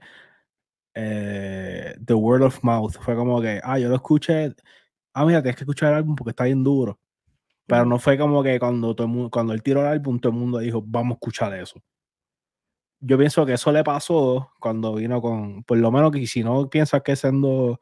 eh, 0.93 1.95
The 2.03 2.13
Word 2.13 2.43
of 2.43 2.63
Mouth, 2.63 2.93
fue 3.01 3.15
como 3.15 3.41
que, 3.41 3.59
ah, 3.63 3.77
yo 3.79 3.89
lo 3.89 3.95
escuché, 3.95 4.55
ah, 5.13 5.25
mira, 5.25 5.41
tienes 5.41 5.57
que 5.57 5.63
escuchar 5.63 5.91
el 5.91 5.97
álbum 5.99 6.15
porque 6.15 6.31
está 6.31 6.45
bien 6.45 6.63
duro. 6.63 6.99
Pero 7.67 7.85
no 7.85 7.97
fue 7.99 8.17
como 8.17 8.43
que 8.43 8.59
cuando, 8.59 8.95
todo 8.95 9.07
el 9.07 9.13
mundo, 9.13 9.29
cuando 9.31 9.53
él 9.53 9.63
tiró 9.63 9.81
el 9.81 9.87
álbum, 9.87 10.19
todo 10.19 10.31
el 10.31 10.37
mundo 10.37 10.59
dijo, 10.59 10.83
vamos 10.85 11.13
a 11.13 11.15
escuchar 11.15 11.53
eso. 11.55 11.81
Yo 12.99 13.17
pienso 13.17 13.45
que 13.45 13.53
eso 13.53 13.71
le 13.71 13.83
pasó 13.83 14.51
cuando 14.59 14.95
vino 14.95 15.21
con, 15.21 15.63
por 15.63 15.77
lo 15.77 15.91
menos 15.91 16.11
que 16.11 16.25
si 16.27 16.43
no 16.43 16.69
piensas 16.69 17.01
que 17.01 17.15
siendo 17.15 17.79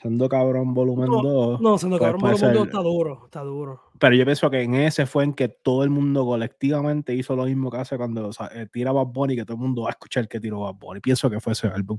Siendo 0.00 0.28
cabrón 0.28 0.74
volumen 0.74 1.10
2. 1.10 1.60
No, 1.60 1.76
siendo 1.76 1.98
cabrón 1.98 2.20
volumen 2.20 2.54
2 2.54 2.66
está 2.66 2.78
duro, 2.78 3.22
está 3.24 3.40
duro. 3.40 3.82
Pero 3.98 4.14
yo 4.14 4.24
pienso 4.24 4.48
que 4.48 4.62
en 4.62 4.74
ese 4.74 5.06
fue 5.06 5.24
en 5.24 5.34
que 5.34 5.48
todo 5.48 5.82
el 5.82 5.90
mundo 5.90 6.24
colectivamente 6.24 7.14
hizo 7.14 7.34
lo 7.34 7.46
mismo 7.46 7.68
que 7.68 7.78
hace 7.78 7.96
cuando 7.96 8.28
o 8.28 8.32
sea, 8.32 8.48
eh, 8.54 8.68
tira 8.70 8.92
Bad 8.92 9.06
Bunny, 9.06 9.34
que 9.34 9.44
todo 9.44 9.56
el 9.56 9.62
mundo 9.62 9.82
va 9.82 9.88
a 9.88 9.90
escuchar 9.90 10.28
que 10.28 10.38
tiró 10.38 10.60
Bad 10.60 10.74
Bunny. 10.74 11.00
Pienso 11.00 11.28
que 11.28 11.40
fue 11.40 11.52
ese 11.52 11.66
álbum. 11.66 11.98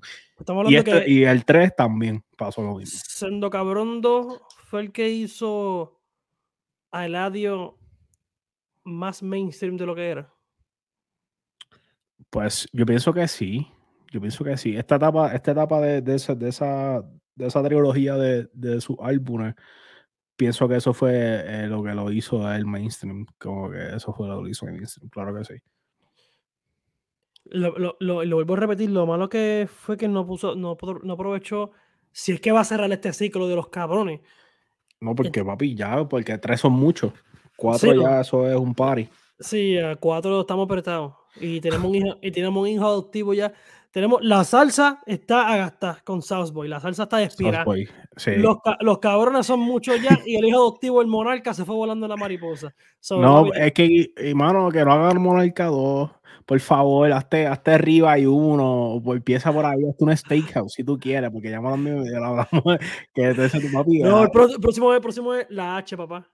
Y, 0.67 0.75
este, 0.75 1.09
y, 1.09 1.23
el 1.25 1.43
3 1.43 1.75
también 1.75 2.23
pasó 2.37 2.61
lo 2.61 2.75
mismo. 2.75 2.99
Siendo 3.05 3.49
cabrón 3.49 3.99
2 3.99 4.41
fue 4.63 4.79
el 4.79 4.91
que 4.93 5.09
hizo 5.09 5.99
a 6.91 7.05
Eladio 7.05 7.77
más 8.85 9.21
mainstream 9.21 9.75
de 9.75 9.85
lo 9.85 9.93
que 9.93 10.07
era. 10.07 10.33
Pues 12.29 12.69
yo 12.71 12.85
pienso 12.85 13.13
que 13.13 13.27
sí. 13.27 13.67
Yo 14.11 14.21
pienso 14.21 14.43
que 14.43 14.55
sí. 14.57 14.75
Esta 14.75 14.95
etapa, 14.95 15.33
esta 15.33 15.51
etapa 15.51 15.81
de, 15.81 16.01
de, 16.01 16.15
esa, 16.15 16.33
de, 16.33 16.49
esa, 16.49 17.03
de 17.39 17.47
esa 17.47 17.63
trilogía 17.63 18.15
de, 18.17 18.49
de 18.53 18.81
sus 18.81 18.97
álbumes, 18.99 19.55
pienso 20.35 20.67
que 20.67 20.75
eso 20.75 20.93
fue 20.93 21.13
eh, 21.13 21.67
lo 21.67 21.81
que 21.81 21.93
lo 21.93 22.11
hizo 22.11 22.51
el 22.51 22.65
mainstream. 22.65 23.25
Como 23.39 23.71
que 23.71 23.95
eso 23.95 24.13
fue 24.13 24.27
lo 24.27 24.43
que 24.43 24.51
hizo 24.51 24.67
el 24.67 24.73
mainstream, 24.73 25.09
claro 25.09 25.33
que 25.33 25.45
sí. 25.45 25.53
Lo, 27.45 27.77
lo, 27.79 27.95
lo, 27.99 28.23
lo 28.25 28.35
vuelvo 28.35 28.53
a 28.53 28.57
repetir, 28.57 28.89
lo 28.91 29.07
malo 29.07 29.29
que 29.29 29.67
fue 29.73 29.97
que 29.97 30.07
no 30.07 30.27
puso, 30.27 30.53
no, 30.55 30.77
no 31.03 31.13
aprovechó, 31.13 31.71
si 32.11 32.33
es 32.33 32.41
que 32.41 32.51
va 32.51 32.59
a 32.59 32.65
cerrar 32.65 32.91
este 32.91 33.13
ciclo 33.13 33.47
de 33.47 33.55
los 33.55 33.69
cabrones. 33.69 34.19
No, 34.99 35.15
porque 35.15 35.43
papi, 35.43 35.75
ya, 35.75 36.07
porque 36.07 36.37
tres 36.37 36.59
son 36.59 36.73
muchos. 36.73 37.13
Cuatro 37.55 37.93
ya, 37.93 38.19
eso 38.21 38.45
es 38.47 38.55
un 38.55 38.75
party. 38.75 39.07
Sí, 39.39 39.77
a 39.77 39.95
cuatro 39.95 40.41
estamos 40.41 40.65
apretados. 40.65 41.13
Y 41.39 41.61
tenemos 41.61 41.89
un 41.89 41.95
hijo, 41.95 42.17
y 42.21 42.31
tenemos 42.31 42.61
un 42.61 42.67
hijo 42.67 42.85
adoptivo 42.85 43.33
ya. 43.33 43.53
Tenemos 43.91 44.19
la 44.21 44.43
salsa 44.43 45.01
está 45.07 45.51
a 45.51 45.57
gastar 45.57 46.03
con 46.03 46.21
Southboy. 46.21 46.67
La 46.67 46.79
salsa 46.79 47.03
está 47.03 47.17
despierta. 47.17 47.65
Sí. 48.15 48.35
Los, 48.35 48.57
los, 48.81 48.99
cabrones 48.99 49.47
son 49.47 49.61
muchos 49.61 49.99
ya 50.01 50.19
y 50.25 50.35
el 50.35 50.45
hijo 50.45 50.57
adoptivo, 50.57 51.01
el 51.01 51.07
monarca, 51.07 51.53
se 51.53 51.65
fue 51.65 51.75
volando 51.75 52.05
en 52.05 52.11
la 52.11 52.15
mariposa. 52.15 52.73
no, 53.11 53.51
es 53.53 53.73
que, 53.73 54.11
hermano, 54.15 54.69
que 54.69 54.85
no 54.85 54.93
hagan 54.93 55.21
monarca 55.21 55.65
2. 55.65 56.11
Por 56.45 56.59
favor, 56.59 57.11
hazte, 57.11 57.45
hazte 57.45 57.71
arriba 57.71 58.17
y 58.17 58.25
uno, 58.25 58.95
o 58.95 59.13
empieza 59.13 59.53
por 59.53 59.65
ahí, 59.65 59.77
hazte 59.87 60.03
un 60.03 60.17
steakhouse 60.17 60.73
si 60.73 60.83
tú 60.83 60.97
quieres, 60.97 61.29
porque 61.29 61.51
ya 61.51 61.61
me 61.61 61.67
hablamos 61.67 62.47
que 63.13 63.33
te 63.35 63.49
tu 63.49 63.71
papi. 63.71 63.99
No, 63.99 64.23
el 64.23 64.31
próximo 64.31 64.93
es, 64.93 64.99
próximo 64.99 65.33
es 65.35 65.45
la 65.49 65.77
H, 65.77 65.95
papá. 65.95 66.27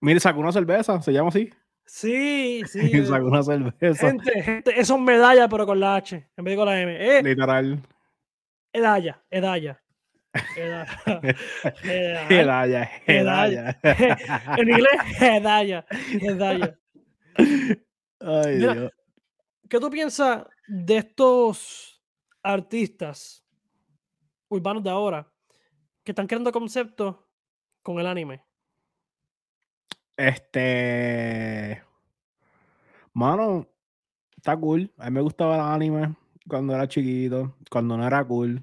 Mire, 0.00 0.20
sacó 0.20 0.38
una 0.38 0.52
cerveza, 0.52 1.02
se 1.02 1.12
llama 1.12 1.30
así. 1.30 1.50
Sí, 1.86 2.62
sí. 2.68 3.06
sacó 3.06 3.26
una 3.26 3.42
cerveza. 3.42 4.08
Gente, 4.08 4.42
gente, 4.42 4.78
eso 4.78 4.96
es 4.96 5.00
medalla, 5.00 5.48
pero 5.48 5.64
con 5.66 5.80
la 5.80 5.96
H, 5.96 6.28
en 6.36 6.44
vez 6.44 6.52
de 6.52 6.56
con 6.56 6.66
la 6.66 6.80
M. 6.80 7.18
Eh, 7.18 7.22
Literal. 7.22 7.80
Edalla, 8.72 9.24
Edalla. 9.30 9.82
Edalla, 11.88 12.90
Edalla. 13.06 13.80
En 13.82 14.68
inglés, 14.68 15.20
Edalla, 15.20 15.86
Edalla. 16.20 16.78
Ay, 18.20 18.58
Dios. 18.58 18.92
¿Qué 19.68 19.80
tú 19.80 19.90
piensas 19.90 20.44
de 20.68 20.98
estos 20.98 22.02
artistas 22.42 23.44
urbanos 24.48 24.82
de 24.82 24.90
ahora 24.90 25.26
que 26.04 26.12
están 26.12 26.26
creando 26.26 26.52
conceptos 26.52 27.16
con 27.82 27.98
el 27.98 28.06
anime? 28.06 28.45
Este. 30.16 31.82
Mano, 33.12 33.66
está 34.36 34.56
cool. 34.56 34.92
A 34.98 35.06
mí 35.06 35.10
me 35.10 35.20
gustaba 35.20 35.56
el 35.56 35.60
anime 35.60 36.14
cuando 36.48 36.74
era 36.74 36.88
chiquito, 36.88 37.54
cuando 37.70 37.96
no 37.96 38.06
era 38.06 38.24
cool. 38.24 38.62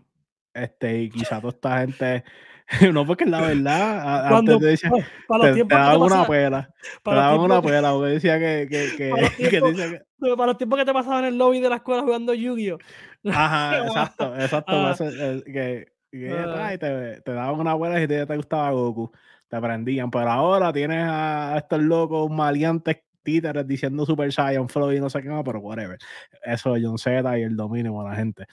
Este, 0.54 1.04
y 1.04 1.10
quizá 1.10 1.42
toda 1.42 1.54
esta 1.54 1.80
gente. 1.80 2.24
no, 2.94 3.06
porque 3.06 3.26
la 3.26 3.42
verdad, 3.42 4.30
cuando, 4.30 4.54
antes 4.54 4.82
te 4.82 4.90
para, 5.28 5.54
te, 5.54 5.64
daban 5.64 6.02
una 6.02 6.26
pela. 6.26 6.74
Te 7.04 7.12
daban 7.12 7.40
una 7.40 7.62
pela, 7.62 7.92
porque 7.92 8.14
decía 8.14 8.40
que. 8.40 8.68
que, 8.70 8.96
que, 9.50 9.50
que, 10.20 10.36
para 10.36 10.48
los 10.48 10.58
tiempos 10.58 10.80
que 10.80 10.86
te 10.86 10.94
pasaban 10.94 11.26
en 11.26 11.34
el 11.34 11.38
lobby 11.38 11.60
de 11.60 11.70
la 11.70 11.78
escuela 11.78 12.04
jugando 12.04 12.34
Yu-Gi-Oh! 12.34 12.78
Ajá, 13.32 13.86
exacto, 13.86 14.36
exacto. 14.36 14.74
Ah. 14.74 14.96
que, 14.98 15.88
ah. 16.32 16.78
te, 16.80 17.22
te, 17.22 17.34
daban 17.34 17.60
una 17.60 17.74
buena 17.74 18.02
y 18.02 18.08
te, 18.08 18.26
te 18.26 18.36
gustaba 18.36 18.72
Goku. 18.72 19.12
Te 19.54 19.58
aprendían. 19.58 20.10
Pero 20.10 20.32
ahora 20.32 20.74
tienes 20.74 21.06
a 21.08 21.56
estos 21.58 21.80
locos 21.80 22.28
maleantes 22.32 23.04
títeres 23.22 23.68
diciendo 23.68 24.04
Super 24.04 24.34
Saiyan 24.34 24.68
Flow 24.68 24.92
y 24.92 25.00
no 25.00 25.12
sé 25.12 25.22
qué 25.22 25.30
más, 25.30 25.44
pero 25.46 25.60
whatever. 25.60 26.00
Eso 26.44 26.74
John 26.82 26.98
Z 26.98 27.38
y 27.38 27.44
el 27.44 27.56
dominio 27.56 28.00
de 28.00 28.10
la 28.10 28.16
gente. 28.16 28.48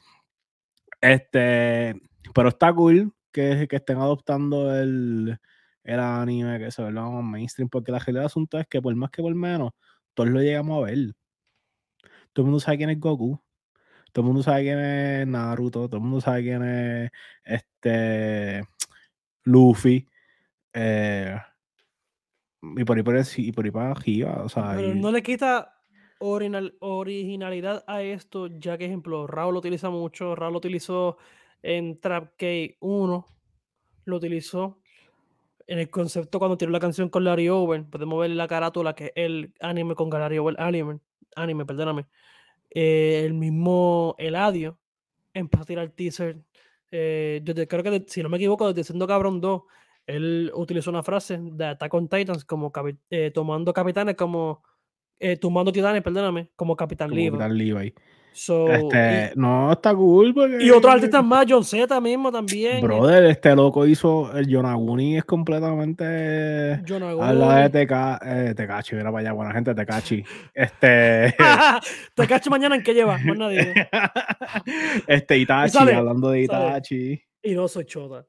Este, 1.01 1.95
pero 2.35 2.51
está 2.51 2.71
cool 2.75 3.15
que, 3.33 3.67
que 3.67 3.77
estén 3.77 3.97
adoptando 3.97 4.79
el, 4.79 5.39
el 5.85 6.01
anime, 6.01 6.59
que 6.59 6.71
se 6.71 6.83
vuelva 6.83 7.09
más 7.09 7.25
mainstream, 7.25 7.71
porque 7.71 7.93
la 7.93 7.99
realidad 7.99 8.21
del 8.21 8.27
asunto 8.27 8.59
es 8.59 8.67
que 8.67 8.83
por 8.83 8.95
más 8.95 9.09
que 9.11 9.23
por 9.23 9.35
menos, 9.35 9.71
todos 10.13 10.29
lo 10.29 10.43
llegamos 10.43 10.83
a 10.83 10.91
ver. 10.91 11.15
Todo 12.35 12.45
el 12.45 12.51
mundo 12.51 12.61
sabe 12.61 12.77
quién 12.77 12.91
es 12.91 13.01
Goku. 13.01 13.41
Todo 14.13 14.23
el 14.23 14.27
mundo 14.27 14.43
sabe 14.43 14.65
quién 14.65 14.79
es 14.79 15.27
Naruto. 15.27 15.89
Todo 15.89 15.97
el 15.97 16.03
mundo 16.03 16.21
sabe 16.21 16.43
quién 16.43 16.63
es 16.63 17.11
este 17.43 18.65
Luffy. 19.45 20.07
Eh, 20.73 21.37
y 22.77 22.85
por 22.85 22.97
ahí 22.97 23.03
por, 23.03 23.17
y 23.37 23.53
por 23.53 23.65
ahí 23.65 23.71
para 23.71 23.91
arriba. 23.91 24.43
O 24.45 24.49
sea, 24.49 24.75
Pero 24.77 24.95
no 24.95 25.11
le 25.11 25.23
quita 25.23 25.77
originalidad 26.19 27.85
a 27.87 28.03
esto, 28.03 28.47
ya 28.47 28.77
que, 28.77 28.85
ejemplo, 28.85 29.27
Raúl 29.27 29.55
lo 29.55 29.61
utiliza 29.61 29.91
mucho. 29.91 30.35
Raúl 30.35 30.53
lo 30.53 30.59
utilizó 30.59 31.17
en 31.63 31.99
Trap 32.01 32.35
K 32.37 32.47
1. 32.81 33.27
Lo 34.05 34.17
utilizó 34.17 34.81
en 35.67 35.79
el 35.79 35.89
concepto 35.89 36.39
cuando 36.39 36.59
tiró 36.59 36.71
la 36.71 36.81
canción 36.81 37.09
con 37.09 37.25
Larry 37.25 37.49
Over. 37.49 37.85
Podemos 37.85 38.21
ver 38.21 38.31
la 38.31 38.49
carátula 38.49 38.95
que 38.95 39.07
es 39.07 39.13
el 39.15 39.55
anime 39.61 39.95
con 39.95 40.11
Larry 40.11 40.39
Over 40.39 40.61
anime 40.61 41.01
anime, 41.37 41.65
perdóname, 41.65 42.07
eh, 42.71 43.23
el 43.25 43.35
mismo 43.35 44.15
Eladio 44.19 44.79
empezó 45.35 45.63
a 45.63 45.67
tirar 45.67 45.85
el 45.85 45.93
teaser. 45.93 46.39
Eh, 46.91 47.41
yo 47.45 47.55
creo 47.69 47.83
que, 47.83 48.05
si 48.09 48.23
no 48.23 48.29
me 48.29 48.37
equivoco, 48.37 48.73
desde 48.73 48.85
Siendo 48.85 49.07
Cabrón 49.07 49.41
2, 49.41 49.63
él 50.17 50.53
utilizó 50.55 50.91
una 50.91 51.03
frase 51.03 51.39
de 51.41 51.65
Attack 51.67 51.95
on 51.95 52.09
Titans 52.09 52.45
como 52.45 52.73
eh, 53.11 53.31
tomando 53.33 53.73
capitanes 53.73 54.17
como 54.17 54.63
tomando 55.39 55.71
titanes, 55.71 56.03
perdóname, 56.03 56.49
como 56.57 56.75
Capitán 56.75 57.11
Levi. 57.11 57.93
este, 58.33 59.33
no, 59.35 59.73
está 59.73 59.95
cool. 59.95 60.35
Y 60.61 60.71
otros 60.71 60.95
artistas 60.95 61.25
más, 61.25 61.45
John 61.49 61.65
Z 61.65 62.01
mismo 62.01 62.31
también. 62.31 62.81
Brother, 62.81 63.25
este 63.25 63.55
loco 63.55 63.87
hizo. 63.87 64.33
El 64.37 64.47
Yonaguni 64.47 65.19
es 65.19 65.25
completamente. 65.25 66.81
Habla 67.21 67.63
de 67.63 67.71
Teca, 67.71 68.21
eh, 68.25 68.55
Tecachi, 68.55 68.95
mira 68.95 69.11
para 69.11 69.21
allá, 69.21 69.33
buena 69.33 69.53
gente, 69.53 69.75
Tecachi. 69.75 70.25
Este. 70.55 71.35
Tecachi 72.15 72.51
mañana 72.51 72.77
en 72.77 72.83
qué 72.83 72.95
lleva, 72.95 73.19
más 73.19 73.37
nadie. 73.37 73.75
este 75.07 75.39
Itachi, 75.39 75.79
hablando 75.79 76.31
de 76.31 76.43
Itachi. 76.43 77.23
Y 77.43 77.55
no 77.55 77.69
soy 77.69 77.85
chota. 77.85 78.27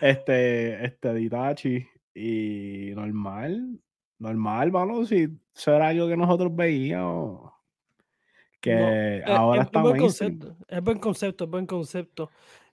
Este, 0.00 0.84
este 0.84 1.12
de 1.12 1.22
Itachi. 1.22 1.86
Y 2.14 2.92
normal, 2.94 3.80
normal, 4.18 4.70
mano, 4.70 5.04
si 5.04 5.28
será 5.52 5.88
algo 5.88 6.08
que 6.08 6.16
nosotros 6.16 6.54
veíamos 6.54 7.54
que 8.64 9.18
e, 9.18 9.24
ahora 9.26 9.64
es, 9.64 9.70
buen 9.70 9.98
concepto, 9.98 10.56
es 10.66 10.82
buen 10.82 10.98
concepto, 10.98 11.44
es 11.44 11.50
buen 11.50 11.66
concepto. 11.66 12.30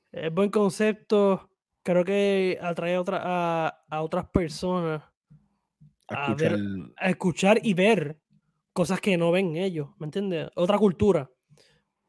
Es 0.09 0.33
buen 0.33 0.49
concepto. 0.49 1.49
Creo 1.83 2.05
que 2.05 2.57
atrae 2.61 2.95
a, 2.95 3.01
otra, 3.01 3.67
a, 3.89 4.01
otras 4.01 4.29
personas 4.29 5.03
a, 6.07 6.35
escuchar. 7.01 7.59
y 7.61 7.73
ver 7.73 8.21
cosas 8.71 9.01
que 9.01 9.17
no 9.17 9.31
ven 9.31 9.57
ellos, 9.57 9.89
¿me 9.99 10.05
entiendes? 10.05 10.49
Otra 10.55 10.77
cultura. 10.77 11.29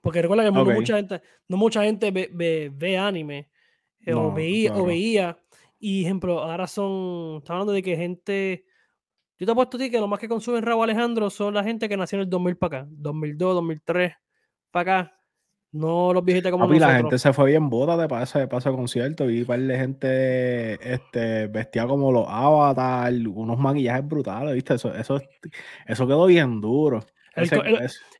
Porque 0.00 0.22
recuerda 0.22 0.44
que 0.44 0.52
no 0.52 0.64
mucha 0.64 0.96
gente, 0.96 1.20
no 1.48 1.56
mucha 1.56 1.82
gente 1.82 2.12
ve, 2.12 2.70
ve, 2.72 2.98
anime 2.98 3.50
eh, 4.04 4.14
o, 4.14 4.32
veía, 4.32 4.74
o 4.74 4.86
veía. 4.86 5.38
Y 5.78 6.04
ejemplo, 6.04 6.42
ahora 6.42 6.66
son, 6.66 7.38
está 7.38 7.54
hablando 7.54 7.72
de 7.72 7.82
que 7.82 7.96
gente 7.96 8.64
yo 9.42 9.46
te 9.46 9.50
apuesto 9.50 9.76
a 9.76 9.80
ti 9.80 9.90
que 9.90 9.98
lo 9.98 10.06
más 10.06 10.20
que 10.20 10.28
consumen 10.28 10.62
Raúl 10.62 10.84
Alejandro 10.84 11.28
son 11.28 11.54
la 11.54 11.64
gente 11.64 11.88
que 11.88 11.96
nació 11.96 12.18
en 12.18 12.22
el 12.22 12.30
2000 12.30 12.56
para 12.58 12.82
acá, 12.82 12.88
2002, 12.92 13.54
2003 13.56 14.12
para 14.70 15.00
acá. 15.00 15.18
No 15.72 16.12
los 16.12 16.24
viejitos 16.24 16.52
como 16.52 16.66
Papi, 16.66 16.78
nosotros. 16.78 16.92
la 16.92 16.98
gente 17.00 17.18
se 17.18 17.32
fue 17.32 17.50
bien 17.50 17.68
boda 17.68 17.96
de 17.96 18.06
paso 18.06 18.38
de 18.38 18.46
paso 18.46 18.70
concierto 18.76 19.28
y 19.28 19.42
par 19.42 19.58
de 19.58 19.76
gente 19.76 20.94
este, 20.94 21.48
vestida 21.48 21.88
como 21.88 22.12
los 22.12 22.26
avatar, 22.28 23.12
unos 23.12 23.58
maquillajes 23.58 24.06
brutales, 24.06 24.54
¿viste? 24.54 24.74
Eso, 24.74 24.94
eso, 24.94 25.20
eso 25.88 26.06
quedó 26.06 26.26
bien 26.26 26.60
duro. 26.60 27.04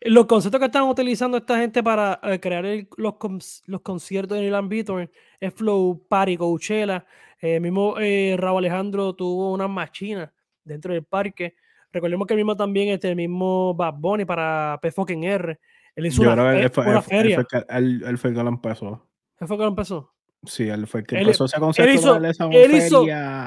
Los 0.02 0.26
conceptos 0.26 0.58
que 0.58 0.66
están 0.66 0.84
utilizando 0.84 1.36
esta 1.36 1.58
gente 1.58 1.82
para 1.82 2.18
eh, 2.22 2.40
crear 2.40 2.64
los, 2.96 3.62
los, 3.66 3.80
conciertos 3.82 4.38
en 4.38 4.44
el 4.44 4.54
ámbito 4.54 4.98
es 4.98 5.54
Flow 5.54 6.06
Party, 6.08 6.36
Coachella. 6.36 7.04
Eh, 7.40 7.58
mismo 7.60 7.96
eh, 7.98 8.36
Raúl 8.38 8.58
Alejandro 8.58 9.14
tuvo 9.14 9.52
unas 9.52 9.68
machinas 9.68 10.30
dentro 10.64 10.94
del 10.94 11.04
parque. 11.04 11.56
Recordemos 11.92 12.26
que 12.26 12.34
el 12.34 12.38
mismo 12.38 12.56
también, 12.56 12.88
este, 12.88 13.10
el 13.10 13.16
mismo 13.16 13.74
Bad 13.74 13.94
Bunny 13.98 14.24
para 14.24 14.78
P 14.80 14.90
fucking 14.90 15.24
R. 15.24 15.58
Él 15.94 16.06
hizo 16.06 16.22
una, 16.22 16.58
él 16.58 16.70
fue, 16.70 16.86
una 16.86 17.02
feria. 17.02 17.36
Él 17.36 17.46
fue, 17.46 17.60
que, 17.60 17.66
él, 17.68 18.18
fue, 18.18 18.30
el 18.30 18.36
que 18.36 18.42
lo 18.42 18.48
empezó. 18.48 19.08
¿Él 19.40 19.46
fue 19.46 19.56
el 19.56 19.58
que 19.58 19.64
lo 19.64 19.68
empezó? 19.68 20.14
Sí, 20.44 20.68
él 20.68 20.86
fue 20.86 21.00
el 21.00 21.06
que 21.06 21.18
empezó 21.20 21.44
ese 21.44 21.60
concepto 21.60 21.88
él 21.88 21.96
hizo, 21.96 22.16
él 22.50 22.74
hizo, 22.74 23.04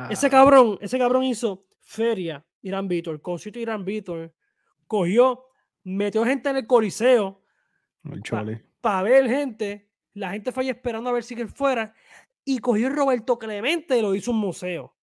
ese 0.09 0.29
cabrón, 0.29 0.77
ese 0.79 0.97
cabrón 0.97 1.23
hizo 1.23 1.65
feria 1.81 2.45
Irán 2.61 2.87
Víctor, 2.87 3.21
concierto 3.21 3.59
Irán 3.59 3.83
Víctor, 3.83 4.33
cogió, 4.87 5.45
metió 5.85 6.25
gente 6.25 6.49
en 6.49 6.57
el 6.57 6.67
coliseo 6.67 7.41
para 8.81 9.03
ver 9.03 9.27
gente, 9.27 9.89
la 10.13 10.31
gente 10.31 10.51
fue 10.51 10.63
ahí 10.63 10.69
esperando 10.69 11.09
a 11.09 11.13
ver 11.13 11.23
si 11.23 11.33
él 11.35 11.47
fuera 11.47 11.93
y 12.43 12.59
cogió 12.59 12.89
Roberto 12.89 13.39
Clemente 13.39 13.97
y 13.97 14.01
lo 14.01 14.13
hizo 14.13 14.31
un 14.31 14.37
museo. 14.37 14.93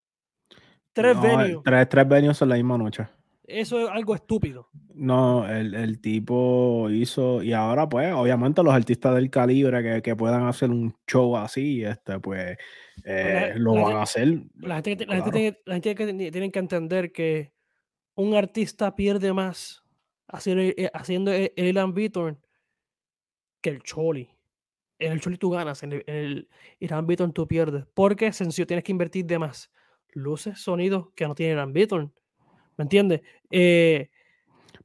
Tres 0.93 1.15
no, 1.15 1.61
Tres, 1.63 1.89
tres 1.89 2.07
venues 2.07 2.41
en 2.41 2.49
la 2.49 2.55
misma 2.55 2.77
noche. 2.77 3.07
Eso 3.45 3.79
es 3.79 3.89
algo 3.89 4.15
estúpido. 4.15 4.69
No, 4.93 5.49
el, 5.49 5.73
el, 5.73 5.99
tipo 5.99 6.87
hizo, 6.89 7.41
y 7.43 7.51
ahora 7.51 7.89
pues, 7.89 8.13
obviamente 8.13 8.63
los 8.63 8.73
artistas 8.73 9.15
del 9.15 9.29
calibre 9.29 9.83
que, 9.83 10.01
que 10.01 10.15
puedan 10.15 10.45
hacer 10.45 10.69
un 10.69 10.95
show 11.07 11.35
así, 11.35 11.83
este, 11.83 12.19
pues, 12.19 12.55
eh, 13.03 13.53
lo 13.57 13.73
van 13.73 13.97
a 13.97 14.03
hacer. 14.03 14.43
La 14.59 14.81
gente, 14.81 15.05
la 15.05 15.15
gente, 15.15 15.31
tiene, 15.31 15.59
la 15.65 15.73
gente 15.73 16.31
tiene 16.31 16.51
que 16.51 16.59
entender 16.59 17.11
que 17.11 17.53
un 18.15 18.35
artista 18.35 18.95
pierde 18.95 19.33
más 19.33 19.82
haciendo, 20.33 20.63
eh, 20.63 20.89
haciendo 20.93 21.31
el, 21.31 21.53
el 21.55 21.93
Beaton 21.93 22.39
que 23.61 23.69
el 23.69 23.81
Choli. 23.81 24.29
En 24.99 25.11
el 25.13 25.21
Choli 25.21 25.37
tú 25.37 25.49
ganas, 25.51 25.83
en 25.83 25.93
el, 25.93 26.03
en 26.07 26.15
el 26.15 26.49
Irán 26.79 27.07
Beaton 27.07 27.33
tú 27.33 27.47
pierdes. 27.47 27.85
Porque 27.93 28.31
sencillo, 28.33 28.67
tienes 28.67 28.83
que 28.83 28.91
invertir 28.91 29.25
de 29.25 29.39
más 29.39 29.71
luces, 30.09 30.59
sonidos 30.59 31.07
que 31.15 31.27
no 31.27 31.35
tiene 31.35 31.53
Irán 31.53 31.73
Beaton. 31.73 32.13
¿Me 32.77 32.83
entiendes? 32.83 33.21
Eh, 33.51 34.09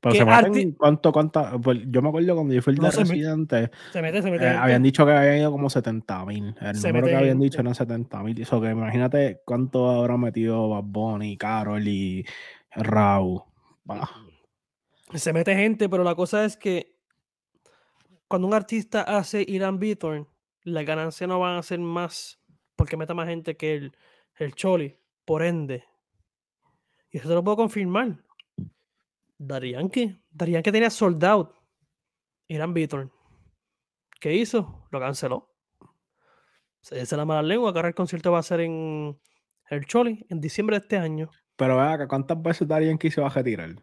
Pero 0.01 0.15
se 0.15 0.25
meten 0.25 0.73
cuánto, 0.73 1.13
cuánta. 1.13 1.59
pues, 1.59 1.81
yo 1.89 2.03
me 2.03 2.09
acuerdo 2.09 2.35
cuando 2.35 2.55
yo 2.55 2.63
fui 2.63 2.75
el 2.75 2.81
No, 2.81 2.91
de 2.91 2.97
Residente, 2.97 3.71
se 3.93 4.03
mete, 4.03 4.23
se 4.23 4.31
mete. 4.31 4.45
eh, 4.45 4.49
gente. 4.49 4.63
habían 4.63 4.83
dicho 4.83 5.07
que 5.07 5.13
habían 5.13 5.39
ido 5.39 5.51
como 5.51 5.71
70 5.71 6.25
mil. 6.27 6.55
El 6.61 6.77
Se 6.77 6.89
número 6.89 7.07
mete 7.07 7.11
que 7.11 7.17
habían 7.17 7.41
dicho 7.41 7.61
eran 7.61 7.75
70 7.75 8.23
mil. 8.23 8.41
Eso 8.41 8.61
que 8.61 8.71
imagínate 8.71 9.41
cuánto 9.45 9.89
habrá 9.91 10.17
metido 10.17 10.69
Bad 10.69 10.85
Bunny, 10.85 11.37
Carol 11.37 11.87
y 11.87 12.25
Raúl. 12.73 13.43
Se 15.15 15.33
mete 15.33 15.55
gente, 15.55 15.89
pero 15.89 16.05
la 16.05 16.15
cosa 16.15 16.45
es 16.45 16.57
que 16.57 16.99
cuando 18.29 18.47
un 18.47 18.55
artista 18.55 19.03
hace 19.03 19.45
Irán 19.47 19.79
Beaton, 19.79 20.29
las 20.63 20.85
ganancias 20.85 21.29
no 21.29 21.39
van 21.39 21.57
a 21.57 21.63
ser 21.63 21.79
más 21.79 22.39
porque 22.77 22.97
meta 22.97 23.15
más 23.15 23.29
gente 23.29 23.57
que 23.57 23.75
el, 23.75 23.97
el 24.37 24.55
Choli. 24.55 24.97
Por 25.25 25.43
ende. 25.43 25.85
Y 27.11 27.19
eso 27.19 27.29
te 27.29 27.35
lo 27.35 27.43
puedo 27.43 27.57
confirmar. 27.57 28.25
Daddy 29.37 29.73
Yankee 29.73 30.23
tenía 30.73 30.91
sold 30.91 31.23
out. 31.25 31.55
Irán 32.47 32.73
Beaton. 32.73 33.13
¿Qué 34.21 34.35
hizo? 34.35 34.87
Lo 34.91 35.01
canceló. 35.01 35.55
Se 36.81 36.99
dice 36.99 37.17
la 37.17 37.25
mala 37.25 37.43
lengua 37.43 37.73
que 37.73 37.79
ahora 37.79 37.89
el 37.89 37.95
concierto 37.95 38.33
va 38.33 38.39
a 38.39 38.43
ser 38.43 38.61
en 38.61 39.19
el 39.69 39.85
Choli 39.85 40.25
en 40.29 40.41
diciembre 40.41 40.79
de 40.79 40.83
este 40.85 40.97
año. 40.97 41.31
Pero 41.57 41.77
vea 41.77 42.07
cuántas 42.09 42.41
veces 42.41 42.67
Darían 42.67 42.97
que 42.97 43.11
se 43.11 43.21
va 43.21 43.27
a 43.27 43.31
retirar. 43.31 43.75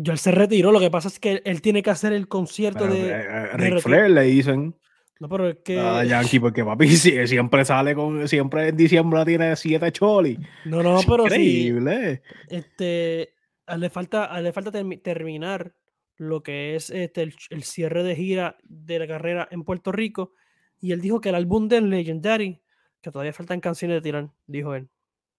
Yo 0.00 0.12
él 0.12 0.18
se 0.18 0.30
retiró. 0.30 0.70
Lo 0.70 0.78
que 0.78 0.90
pasa 0.90 1.08
es 1.08 1.18
que 1.18 1.42
él, 1.44 1.60
tiene 1.60 1.82
que 1.82 1.90
hacer 1.90 2.12
el 2.12 2.28
concierto 2.28 2.84
Pero, 2.84 2.94
de. 2.94 3.10
eh, 3.10 3.12
eh, 3.12 3.56
de 3.58 3.70
reti- 3.70 3.80
Flair 3.80 4.10
le 4.10 4.22
dicen 4.22 4.74
No, 5.18 5.28
pero 5.28 5.48
es 5.48 5.56
que. 5.64 5.78
a 5.80 6.04
Yankee 6.04 6.38
porque 6.38 6.64
papi 6.64 6.88
sí, 6.96 7.26
siempre 7.26 7.64
sale 7.64 7.94
con 7.94 8.28
siempre 8.28 8.68
en 8.68 8.76
diciembre 8.76 9.24
tiene 9.24 9.56
siete 9.56 9.90
choli. 9.90 10.38
No, 10.64 10.82
no, 10.82 11.00
pero 11.06 11.24
sí. 11.28 11.34
Increíble. 11.34 12.22
Este, 12.48 13.34
a 13.66 13.74
él 13.74 13.80
le 13.80 13.90
falta, 13.90 14.26
a 14.26 14.40
le 14.40 14.52
falta 14.52 14.70
termi- 14.70 15.02
terminar 15.02 15.74
lo 16.16 16.42
que 16.42 16.76
es 16.76 16.90
este, 16.90 17.22
el, 17.22 17.34
el 17.50 17.62
cierre 17.64 18.02
de 18.04 18.14
gira 18.16 18.56
de 18.64 18.98
la 19.00 19.06
carrera 19.08 19.48
en 19.50 19.64
Puerto 19.64 19.90
Rico. 19.92 20.32
Y 20.80 20.92
él 20.92 21.00
dijo 21.00 21.20
que 21.20 21.30
el 21.30 21.34
álbum 21.34 21.66
de 21.68 21.80
Legendary, 21.80 22.60
que 23.02 23.10
todavía 23.10 23.32
faltan 23.32 23.58
canciones 23.60 23.96
de 23.96 24.00
tirar, 24.02 24.28
dijo 24.46 24.74
él. 24.76 24.88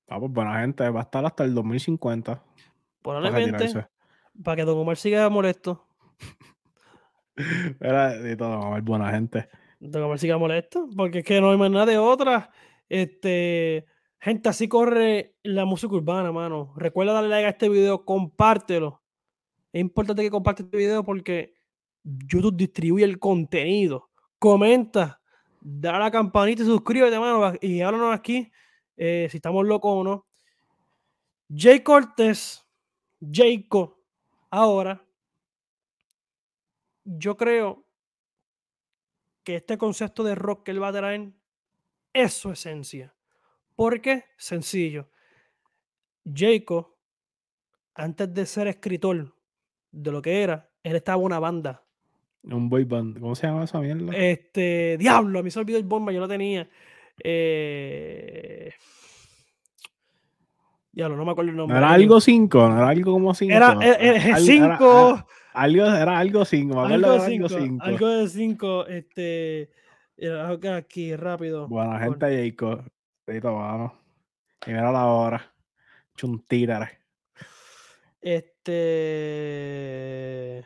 Ah, 0.09 0.19
pues 0.19 0.31
buena 0.31 0.59
gente, 0.59 0.89
va 0.89 0.99
a 0.99 1.03
estar 1.03 1.25
hasta 1.25 1.45
el 1.45 1.53
2050. 1.53 2.33
para 2.35 2.43
Probablemente. 3.01 3.87
Para 4.43 4.57
que 4.57 4.65
Don 4.65 4.77
Omar 4.77 4.97
siga 4.97 5.29
molesto. 5.29 5.85
Era 7.79 8.17
de 8.17 8.35
todo, 8.35 8.53
a 8.53 8.73
ver, 8.75 8.81
buena 8.83 9.11
gente. 9.11 9.49
Don 9.79 10.03
Omar 10.03 10.19
siga 10.19 10.37
molesto, 10.37 10.87
porque 10.95 11.19
es 11.19 11.25
que 11.25 11.41
no 11.41 11.51
hay 11.51 11.57
más 11.57 11.71
nada 11.71 11.85
de 11.85 11.97
otra. 11.97 12.51
Este, 12.87 13.85
gente, 14.19 14.49
así 14.49 14.67
corre 14.67 15.35
la 15.43 15.65
música 15.65 15.93
urbana, 15.93 16.31
mano. 16.31 16.73
Recuerda 16.75 17.13
darle 17.13 17.29
like 17.29 17.45
a 17.45 17.49
este 17.49 17.69
video, 17.69 18.05
compártelo. 18.05 19.01
Es 19.71 19.81
importante 19.81 20.23
que 20.23 20.31
compartas 20.31 20.65
este 20.65 20.77
video 20.77 21.03
porque 21.03 21.53
YouTube 22.03 22.55
distribuye 22.55 23.05
el 23.05 23.19
contenido. 23.19 24.09
Comenta, 24.39 25.21
da 25.61 25.97
a 25.97 25.99
la 25.99 26.11
campanita 26.11 26.63
y 26.63 26.65
suscríbete, 26.65 27.19
mano. 27.19 27.53
Y 27.61 27.81
háblanos 27.81 28.15
aquí 28.15 28.51
eh, 28.97 29.27
si 29.29 29.37
estamos 29.37 29.65
locos 29.65 29.91
o 29.93 30.03
no. 30.03 30.25
Jay 31.49 31.79
Cortés, 31.81 32.65
Jayco, 33.19 33.98
ahora, 34.49 35.05
yo 37.03 37.37
creo 37.37 37.85
que 39.43 39.55
este 39.55 39.77
concepto 39.77 40.23
de 40.23 40.35
rock 40.35 40.63
que 40.63 40.71
él 40.71 40.81
va 40.81 40.89
a 40.89 40.93
traer 40.93 41.31
es 42.13 42.33
su 42.33 42.51
esencia. 42.51 43.13
¿Por 43.75 44.01
qué? 44.01 44.25
Sencillo. 44.37 45.09
Jayco, 46.25 46.97
antes 47.95 48.33
de 48.33 48.45
ser 48.45 48.67
escritor 48.67 49.33
de 49.91 50.11
lo 50.11 50.21
que 50.21 50.43
era, 50.43 50.69
él 50.83 50.95
estaba 50.95 51.19
en 51.19 51.25
una 51.25 51.39
banda. 51.39 51.83
Un 52.43 52.69
boy 52.69 52.83
band. 52.83 53.19
¿Cómo 53.19 53.35
se 53.35 53.47
llama 53.47 53.63
esa 53.63 53.79
mierda? 53.79 54.15
Este, 54.15 54.97
diablo, 54.97 55.39
a 55.39 55.43
mí 55.43 55.51
se 55.51 55.59
me 55.59 55.61
olvidó 55.61 55.77
el 55.77 55.85
bomba, 55.85 56.11
yo 56.11 56.19
lo 56.19 56.27
tenía. 56.27 56.69
Eh, 57.23 58.71
diablo, 60.91 61.15
no 61.17 61.25
me 61.25 61.31
acuerdo 61.31 61.51
el 61.51 61.55
¿No 61.57 61.63
nombre. 61.63 61.77
era 61.77 61.91
algo 61.91 62.19
5? 62.21 62.57
¿No 62.69 62.77
era 62.77 62.89
algo 62.89 63.11
como 63.13 63.33
5? 63.33 63.53
Era, 63.55 63.77
eh, 63.81 63.97
eh, 64.31 64.35
cinco, 64.39 65.25
algo, 65.53 65.85
era 65.85 66.17
algo 66.19 66.45
5. 66.45 66.75
Me 66.75 66.81
acuerdo 66.81 66.95
algo 66.95 67.11
de 67.11 67.17
de 67.29 67.35
algo 67.35 67.47
cinco, 67.49 67.63
5. 67.63 67.83
algo 67.85 68.07
de 68.07 68.27
cinco, 68.29 68.85
este, 68.87 69.69
era 70.17 70.47
algo 70.47 70.71
aquí, 70.73 71.15
rápido. 71.15 71.67
Buena 71.67 71.99
Con- 71.99 72.19
gente, 72.19 72.49
Jacob. 72.51 72.83
Tito, 73.25 73.53
vamos. 73.55 73.91
Y 74.65 74.71
mira 74.71 74.91
la 74.91 75.05
hora. 75.05 75.53
Hecho 76.13 76.27
un 76.27 76.41
títere. 76.45 76.99
Este. 79.29 80.65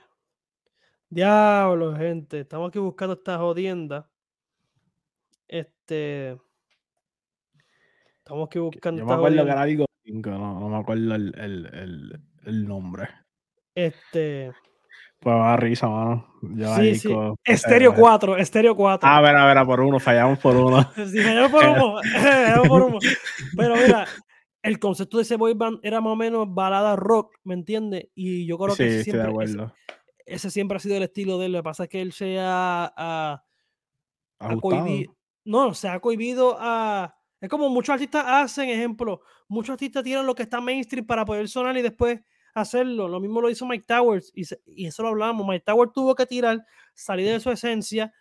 Diablo, 1.10 1.96
gente. 1.96 2.40
Estamos 2.40 2.70
aquí 2.70 2.80
buscando 2.80 3.14
esta 3.14 3.38
jodienda. 3.38 4.10
Este. 5.48 6.38
Estamos 8.18 8.48
aquí 8.48 8.58
buscando 8.60 9.00
Yo 9.02 9.06
me 9.06 9.14
acuerdo 9.14 9.36
que 9.36 9.42
jodienda. 9.42 9.54
era 9.54 9.62
algo 9.62 9.86
5, 10.04 10.30
no, 10.30 10.60
no 10.60 10.70
me 10.70 10.78
acuerdo 10.78 11.16
el, 11.16 11.34
el, 11.38 11.66
el, 11.74 12.22
el 12.46 12.68
nombre. 12.68 13.10
Este. 13.76 14.52
Pues 15.24 15.36
va 15.36 15.54
a 15.54 15.58
risa, 15.58 15.88
mano. 15.88 16.28
Yo 16.42 16.76
Sí, 16.76 16.96
sí. 16.96 17.08
Jacob, 17.08 17.38
Estéreo 17.46 17.92
eh, 17.92 17.96
4, 17.98 18.38
Estéreo 18.38 18.76
4. 18.76 19.10
A 19.10 19.22
ver, 19.22 19.36
a 19.38 19.46
ver, 19.46 19.58
a 19.58 19.66
por 19.66 19.80
uno, 19.80 19.98
fallamos 19.98 20.38
por 20.40 20.56
uno. 20.58 20.82
Sí, 20.96 21.20
fallamos 21.22 21.52
por 21.52 21.66
humo, 21.66 22.02
fallamos 22.22 22.68
por 22.68 22.82
humo. 22.82 23.00
Pero 23.56 23.76
mira, 23.78 24.06
el 24.62 24.80
concepto 24.80 25.18
de 25.18 25.24
ese 25.24 25.38
boy 25.38 25.54
band 25.54 25.80
era 25.82 26.02
más 26.02 26.12
o 26.12 26.16
menos 26.18 26.54
balada 26.54 26.98
rock, 26.98 27.38
¿me 27.46 27.54
entiendes? 27.54 28.10
Y 28.16 28.46
yo 28.46 28.58
creo 28.58 28.76
sí, 28.76 28.84
que 28.84 29.00
ese 29.00 29.04
siempre, 29.12 29.32
ese, 30.26 30.50
siempre 30.50 30.76
ha 30.76 30.80
sido 30.80 30.98
el 30.98 31.04
estilo 31.04 31.38
de 31.38 31.46
él. 31.46 31.54
Lo 31.54 31.60
que 31.60 31.64
pasa 31.64 31.84
es 31.84 31.90
que 31.90 32.02
él 32.02 32.12
se 32.12 32.38
ha, 32.42 33.42
No, 35.46 35.74
se 35.74 35.88
ha 35.88 36.00
cohibido 36.02 36.58
a. 36.60 37.16
Es 37.44 37.50
como 37.50 37.68
muchos 37.68 37.92
artistas 37.92 38.24
hacen, 38.26 38.70
ejemplo, 38.70 39.20
muchos 39.50 39.74
artistas 39.74 40.02
tiran 40.02 40.26
lo 40.26 40.34
que 40.34 40.44
está 40.44 40.62
mainstream 40.62 41.06
para 41.06 41.26
poder 41.26 41.50
sonar 41.50 41.76
y 41.76 41.82
después 41.82 42.22
hacerlo. 42.54 43.10
Lo 43.10 43.20
mismo 43.20 43.42
lo 43.42 43.50
hizo 43.50 43.66
Mike 43.66 43.84
Towers 43.86 44.32
y, 44.34 44.86
eso 44.88 45.04
lo 45.04 45.10
hablamos. 45.10 45.46
Mike 45.46 45.66
Towers 45.66 45.92
tuvo 45.92 46.16
que 46.16 46.26
tirar, 46.26 46.66
salir 46.94 47.28
de 47.28 47.42
su 47.42 47.52
esencia, 47.52 48.14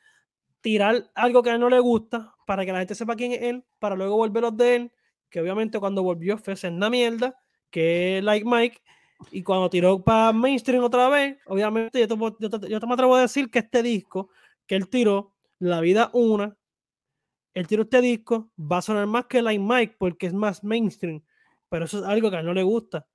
tirar 0.60 1.08
algo 1.14 1.40
que 1.40 1.50
a 1.50 1.54
él 1.54 1.60
no 1.60 1.70
le 1.70 1.78
gusta 1.78 2.34
para 2.48 2.66
que 2.66 2.72
la 2.72 2.80
gente 2.80 2.96
sepa 2.96 3.14
quién 3.14 3.30
es 3.30 3.42
él, 3.42 3.64
para 3.78 3.94
luego 3.94 4.16
volver 4.16 4.42
los 4.42 4.56
de 4.56 4.74
él, 4.74 4.92
que 5.30 5.40
obviamente 5.40 5.78
cuando 5.78 6.02
volvió 6.02 6.36
fue 6.36 6.54
una 6.68 6.90
mierda, 6.90 7.38
que 7.70 8.18
es 8.18 8.24
Like 8.24 8.44
Mike. 8.44 8.82
Y 9.30 9.44
cuando 9.44 9.70
tiró 9.70 10.02
para 10.02 10.32
mainstream 10.32 10.82
otra 10.82 11.08
vez, 11.08 11.38
obviamente 11.46 12.00
yo 12.00 12.08
te, 12.08 12.16
yo 12.40 12.50
te- 12.50 12.68
yo 12.68 12.80
te 12.80 12.86
me 12.88 12.94
atrevo 12.94 13.14
a 13.14 13.20
decir 13.20 13.52
que 13.52 13.60
este 13.60 13.84
disco 13.84 14.30
que 14.66 14.74
él 14.74 14.88
tiró, 14.88 15.32
La 15.60 15.80
Vida 15.80 16.10
Una, 16.12 16.56
él 17.54 17.66
tiró 17.66 17.82
este 17.82 18.00
disco, 18.00 18.50
va 18.58 18.78
a 18.78 18.82
sonar 18.82 19.06
más 19.06 19.26
que 19.26 19.42
Like 19.42 19.62
Mike 19.62 19.96
porque 19.98 20.26
es 20.26 20.32
más 20.32 20.62
mainstream, 20.64 21.22
pero 21.68 21.84
eso 21.84 21.98
es 21.98 22.04
algo 22.04 22.30
que 22.30 22.36
a 22.36 22.40
él 22.40 22.46
no 22.46 22.54
le 22.54 22.62
gusta. 22.62 23.06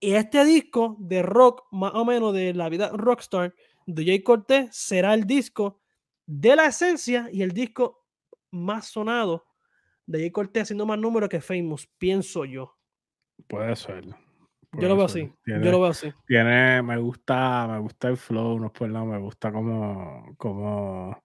Y 0.00 0.12
este 0.14 0.44
disco 0.44 0.96
de 0.98 1.22
rock, 1.22 1.64
más 1.72 1.94
o 1.94 2.04
menos 2.04 2.34
de 2.34 2.52
la 2.54 2.68
vida 2.68 2.90
rockstar 2.92 3.54
de 3.86 4.04
Jay 4.04 4.22
Cortez, 4.22 4.68
será 4.76 5.14
el 5.14 5.24
disco 5.26 5.80
de 6.26 6.56
la 6.56 6.66
esencia 6.66 7.28
y 7.32 7.42
el 7.42 7.52
disco 7.52 8.04
más 8.50 8.86
sonado 8.88 9.46
de 10.06 10.18
Jay 10.20 10.30
Cortez 10.30 10.64
haciendo 10.64 10.84
más 10.86 10.98
números 10.98 11.28
que 11.28 11.40
Famous, 11.40 11.86
pienso 11.98 12.44
yo. 12.44 12.76
Puede 13.48 13.74
ser. 13.76 14.04
Yo 14.72 14.88
lo 14.88 14.96
veo 14.96 15.08
ser. 15.08 15.22
así. 15.24 15.32
Tiene, 15.44 15.64
Yo 15.64 15.70
lo 15.72 15.80
veo 15.80 15.90
así. 15.90 16.12
tiene- 16.26 16.82
me 16.82 16.98
gusta, 16.98 17.66
me 17.68 17.78
gusta 17.78 18.08
el 18.08 18.16
flow, 18.16 18.58
no 18.60 18.66
es 18.66 18.72
por 18.72 18.88
nada, 18.90 19.04
me 19.06 19.18
gusta 19.18 19.50
como, 19.52 20.34
como, 20.36 21.22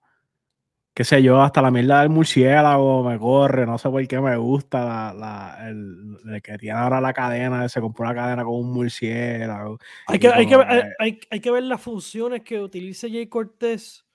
qué 0.93 1.03
sé 1.03 1.23
yo, 1.23 1.41
hasta 1.41 1.61
la 1.61 1.71
mierda 1.71 2.01
del 2.01 2.09
murciélago 2.09 3.03
me 3.03 3.17
corre, 3.17 3.65
no 3.65 3.77
sé 3.77 3.89
por 3.89 4.05
qué 4.07 4.19
me 4.19 4.35
gusta 4.37 4.83
la, 4.85 5.13
la, 5.13 5.69
el, 5.69 6.17
el 6.33 6.41
que 6.41 6.57
tiene 6.57 6.77
ahora 6.77 6.99
la 6.99 7.13
cadena, 7.13 7.67
se 7.69 7.79
compró 7.79 8.05
una 8.05 8.13
cadena 8.15 8.43
con 8.43 8.55
un 8.55 8.73
murciélago. 8.73 9.77
Hay 10.07 10.19
que, 10.19 10.27
hay, 10.27 10.45
que, 10.47 10.55
como, 10.55 10.67
hay, 10.69 10.81
hay- 10.99 11.19
hay 11.29 11.39
que 11.39 11.51
ver 11.51 11.63
las 11.63 11.81
funciones 11.81 12.41
que 12.41 12.59
utilice 12.59 13.09
Jay 13.09 13.27
Cortez, 13.27 14.05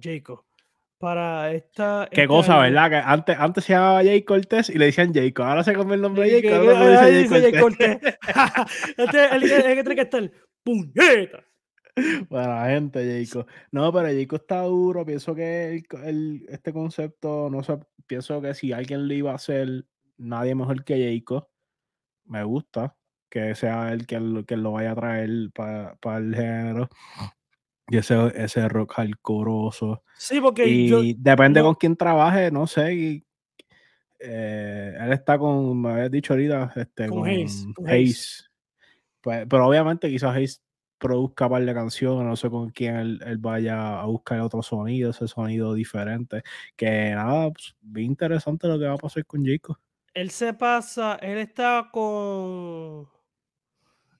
Jacob, 0.00 0.44
para 0.98 1.52
esta. 1.52 2.06
Qué 2.10 2.22
este 2.22 2.28
cosa. 2.28 2.58
¿verdad? 2.58 2.90
Que 2.90 2.96
antes, 2.96 3.36
antes 3.38 3.64
se 3.64 3.72
llamaba 3.74 4.02
Jay 4.04 4.22
Cortés 4.22 4.70
y 4.70 4.78
le 4.78 4.86
decían 4.86 5.12
Jacob. 5.12 5.46
Ahora 5.46 5.64
se 5.64 5.72
cambió 5.72 5.94
el 5.94 6.00
nombre 6.02 6.30
de 6.30 6.42
Jacob. 6.48 6.68
Ahora 6.70 7.06
dice 7.06 7.40
Jay 7.50 7.60
Cortés. 7.60 7.98
Este 8.96 9.24
es 9.24 9.32
el, 9.32 9.40
que- 9.42 9.56
el 9.56 9.62
que 9.74 9.82
tiene 9.84 9.94
que 9.96 10.00
estar. 10.02 10.30
¡Puñeta! 10.64 11.44
Buena 12.28 12.66
gente, 12.66 13.24
Jacob. 13.24 13.46
No, 13.70 13.92
pero 13.92 14.08
Jacob 14.08 14.40
está 14.40 14.62
duro. 14.62 15.04
Pienso 15.04 15.34
que 15.34 15.74
el, 15.74 15.86
el- 16.04 16.46
este 16.48 16.72
concepto, 16.72 17.48
no 17.50 17.62
sé, 17.62 17.78
pienso 18.06 18.40
que 18.40 18.54
si 18.54 18.72
alguien 18.72 19.06
lo 19.06 19.14
iba 19.14 19.32
a 19.32 19.36
hacer, 19.36 19.84
nadie 20.16 20.54
mejor 20.54 20.84
que 20.84 21.14
Jacob. 21.18 21.48
Me 22.26 22.42
gusta. 22.42 22.96
que 23.28 23.54
sea 23.56 23.92
él 23.92 24.06
quien, 24.06 24.32
lo 24.32 24.72
vaya 24.72 24.92
a 24.92 24.94
traer 24.94 25.50
para 25.52 26.18
el 26.18 26.34
género. 26.34 26.88
Y 27.88 27.98
ese, 27.98 28.32
ese 28.34 28.68
rock 28.68 28.94
hardcoreoso. 28.94 30.04
Sí, 30.16 30.40
porque 30.40 30.66
y 30.66 31.14
depende 31.14 31.60
con 31.60 31.74
quién 31.74 31.96
trabaje, 31.96 32.50
no 32.50 32.66
sé. 32.66 33.24
Eh, 34.20 34.96
él 34.98 35.12
está 35.12 35.36
con, 35.38 35.82
me 35.82 35.90
habías 35.90 36.10
dicho 36.10 36.32
ahorita, 36.32 36.72
este, 36.76 37.08
con, 37.08 37.26
Hayes. 37.26 38.50
Pues, 39.20 39.46
pero 39.50 39.66
obviamente 39.66 40.08
quizás 40.08 40.34
Hayes 40.34 40.62
produzca 41.04 41.50
par 41.50 41.62
de 41.62 41.74
canciones, 41.74 42.24
no 42.24 42.34
sé 42.34 42.48
con 42.48 42.70
quién 42.70 42.96
él, 42.96 43.36
vaya 43.38 44.00
a 44.00 44.06
buscar 44.06 44.40
otro 44.40 44.62
sonido, 44.62 45.10
ese 45.10 45.28
sonido 45.28 45.74
diferente. 45.74 46.42
Que 46.76 47.10
nada, 47.14 47.50
pues, 47.50 47.76
bien 47.82 48.12
interesante 48.12 48.66
lo 48.66 48.78
que 48.78 48.86
va 48.86 48.94
a 48.94 48.96
pasar 48.96 49.26
con 49.26 49.44
Jacob. 49.44 49.76
Él 50.14 50.30
se 50.30 50.54
pasa, 50.54 51.16
él 51.16 51.36
está 51.38 51.90
con. 51.92 53.06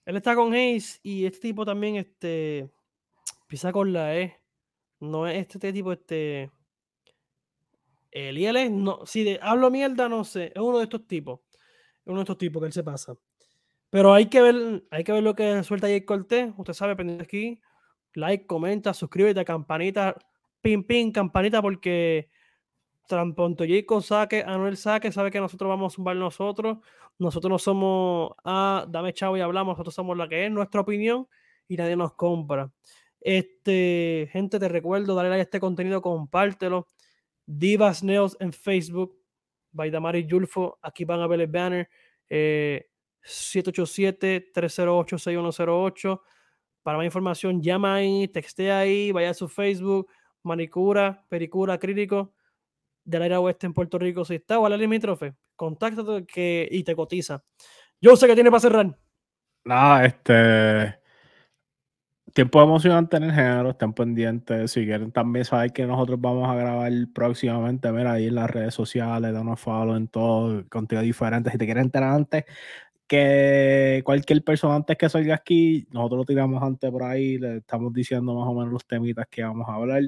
Él 0.05 0.17
está 0.17 0.35
con 0.35 0.53
Hayes 0.53 1.01
y 1.03 1.25
este 1.25 1.41
tipo 1.41 1.65
también, 1.65 1.97
este. 1.97 2.71
Pisa 3.49 3.73
con 3.73 3.91
la 3.91 4.15
E. 4.15 4.39
No 5.01 5.27
es 5.27 5.39
este, 5.39 5.73
tipo, 5.73 5.91
este. 5.91 6.51
El 8.11 8.37
IL 8.37 8.85
no. 8.85 9.07
Si 9.07 9.25
de, 9.25 9.39
hablo 9.41 9.71
mierda, 9.71 10.11
no 10.11 10.23
sé. 10.25 10.53
Es 10.55 10.61
uno 10.61 10.79
de 10.79 10.85
estos 10.85 11.07
tipos. 11.07 11.41
Es 11.51 12.09
uno 12.09 12.17
de 12.17 12.25
estos 12.25 12.39
tipos 12.39 12.61
que 12.61 12.67
él 12.67 12.73
se 12.75 12.85
pasa. 12.85 13.17
Pero 13.95 14.13
hay 14.13 14.27
que 14.27 14.43
ver, 14.43 14.83
hay 14.91 15.05
que 15.05 15.13
ver 15.13 15.23
lo 15.23 15.37
que 15.37 15.63
suelta 15.63 15.87
Jay 15.87 16.01
Cortés. 16.01 16.53
Usted 16.57 16.73
sabe, 16.73 16.97
pendiente 16.97 17.23
aquí. 17.23 17.61
Like, 18.15 18.45
comenta, 18.45 18.93
suscríbete, 18.93 19.45
campanita, 19.45 20.17
pim, 20.61 20.83
pim, 20.83 21.13
campanita, 21.13 21.63
porque 21.63 22.29
tan 23.07 23.37
pronto 23.37 23.63
Jacob 23.65 24.03
saque, 24.03 24.43
Anuel 24.45 24.77
saque, 24.77 25.13
sabe 25.13 25.31
que 25.31 25.39
nosotros 25.39 25.69
vamos 25.69 25.93
a 25.93 25.95
zumbar 25.95 26.17
nosotros. 26.17 26.79
Nosotros 27.21 27.49
no 27.49 27.59
somos, 27.61 28.33
ah, 28.45 28.85
dame 28.89 29.13
chavo 29.13 29.37
y 29.37 29.41
hablamos. 29.43 29.75
Nosotros 29.75 29.95
somos 29.95 30.17
la 30.17 30.29
que 30.29 30.45
es 30.45 30.51
nuestra 30.51 30.81
opinión 30.81 31.29
y 31.69 31.77
nadie 31.77 31.95
nos 31.95 32.15
compra. 32.15 32.73
Este, 33.21 34.29
gente, 34.33 34.59
te 34.59 34.69
recuerdo, 34.69 35.15
dale 35.15 35.29
like 35.29 35.41
a 35.41 35.45
este 35.45 35.61
contenido, 35.61 36.03
compártelo. 36.03 36.89
Divas 37.47 38.03
Nails 38.03 38.37
en 38.41 38.53
Facebook, 38.53 39.17
by 39.71 39.89
Damari 39.89 40.27
Yulfo. 40.27 40.81
Aquí 40.83 41.05
van 41.05 41.21
a 41.21 41.29
ver 41.29 41.43
el 41.43 41.47
banner. 41.47 41.89
Eh, 42.29 42.89
787-308-6108. 43.25 46.21
Para 46.83 46.99
más 46.99 47.07
información, 47.07 47.63
llama 47.63 47.95
ahí, 47.95 48.29
texte 48.29 48.71
ahí, 48.71 49.11
vaya 49.13 49.31
a 49.31 49.35
su 49.35 49.49
Facebook, 49.49 50.09
manicura, 50.43 51.25
pericura, 51.29 51.79
crítico 51.79 52.35
del 53.05 53.23
área 53.23 53.41
oeste 53.41 53.67
en 53.67 53.75
Puerto 53.75 53.99
Rico. 53.99 54.25
Si 54.25 54.37
está 54.37 54.59
o 54.59 54.67
al 54.67 54.79
limítrofe, 54.79 55.35
contáctate 55.57 56.27
que, 56.27 56.69
y 56.71 56.85
te 56.85 56.95
cotiza. 56.95 57.43
Yo 58.01 58.17
sé 58.17 58.27
que 58.27 58.35
tiene 58.35 58.51
para 58.51 58.61
cerrar. 58.61 58.99
Nada, 59.65 60.05
este. 60.05 61.05
Tiempo 62.35 62.61
emocionante 62.61 63.17
en 63.17 63.25
el 63.25 63.33
género, 63.33 63.71
estén 63.71 63.93
pendientes. 63.93 64.73
Si 64.73 64.85
quieren 64.85 65.13
también 65.13 65.45
saber 65.45 65.73
que 65.73 65.87
nosotros 65.87 66.21
vamos 66.21 66.51
a 66.51 66.57
grabar 66.57 66.91
próximamente, 67.15 67.93
mira 67.93 68.15
ahí 68.15 68.27
en 68.27 68.35
las 68.35 68.51
redes 68.51 68.75
sociales, 68.75 69.33
danos 69.33 69.61
follow 69.61 69.95
en 69.95 70.09
todo, 70.09 70.69
contenido 70.69 71.05
diferente. 71.05 71.53
Si 71.53 71.59
te 71.59 71.65
quieren 71.65 71.85
enterar 71.85 72.13
antes, 72.13 72.45
que 73.07 74.03
cualquier 74.05 74.43
persona 74.43 74.77
antes 74.77 74.97
que 74.97 75.09
salga 75.09 75.35
aquí, 75.35 75.87
nosotros 75.91 76.19
lo 76.19 76.25
tiramos 76.25 76.63
antes 76.63 76.91
por 76.91 77.03
ahí, 77.03 77.39
le 77.39 77.59
estamos 77.59 77.93
diciendo 77.93 78.35
más 78.35 78.49
o 78.49 78.55
menos 78.55 78.73
los 78.73 78.87
temitas 78.87 79.27
que 79.31 79.43
vamos 79.43 79.69
a 79.69 79.75
hablar. 79.75 80.03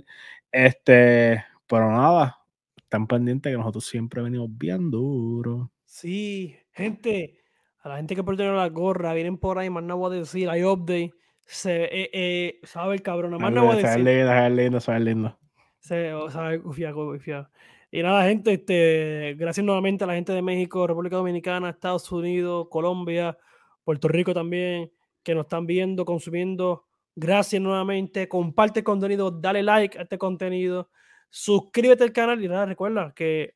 Este, 0.50 1.44
pero 1.66 1.90
nada, 1.90 2.38
están 2.76 3.06
pendientes 3.06 3.52
que 3.52 3.58
nosotros 3.58 3.86
siempre 3.86 4.22
venimos 4.22 4.48
bien 4.50 4.90
duro. 4.90 5.70
Sí, 5.84 6.56
gente, 6.72 7.38
a 7.80 7.88
la 7.88 7.96
gente 7.96 8.16
que 8.16 8.22
tener 8.22 8.52
la 8.52 8.68
gorra, 8.68 9.14
vienen 9.14 9.38
por 9.38 9.58
ahí, 9.58 9.70
más 9.70 9.84
no 9.84 9.96
voy 9.96 10.16
a 10.16 10.20
decir, 10.20 10.48
hay 10.48 10.64
update. 10.64 11.12
Se, 11.40 11.84
eh, 11.84 12.10
eh, 12.12 12.60
sabe 12.64 12.94
el 12.94 13.02
cabrón, 13.02 13.40
más 13.40 13.52
no 13.52 13.66
voy 13.66 13.74
a 13.74 13.76
decir. 13.76 14.02
lindo, 14.02 14.48
lindo, 14.48 14.98
lindo. 14.98 15.38
Se, 15.78 16.10
sabe, 16.30 16.58
ufia, 16.58 16.94
ufia. 16.96 17.48
Y 17.90 18.02
nada, 18.02 18.24
gente, 18.24 18.52
este, 18.52 19.34
gracias 19.38 19.64
nuevamente 19.64 20.04
a 20.04 20.06
la 20.06 20.14
gente 20.14 20.32
de 20.32 20.42
México, 20.42 20.86
República 20.86 21.16
Dominicana, 21.16 21.70
Estados 21.70 22.10
Unidos, 22.10 22.66
Colombia, 22.68 23.38
Puerto 23.84 24.08
Rico 24.08 24.34
también, 24.34 24.90
que 25.22 25.34
nos 25.34 25.44
están 25.44 25.66
viendo, 25.66 26.04
consumiendo. 26.04 26.84
Gracias 27.14 27.62
nuevamente. 27.62 28.28
Comparte 28.28 28.80
el 28.80 28.84
contenido, 28.84 29.30
dale 29.30 29.62
like 29.62 29.98
a 29.98 30.02
este 30.02 30.18
contenido, 30.18 30.90
suscríbete 31.30 32.04
al 32.04 32.12
canal 32.12 32.42
y 32.42 32.48
nada, 32.48 32.66
recuerda 32.66 33.12
que 33.14 33.54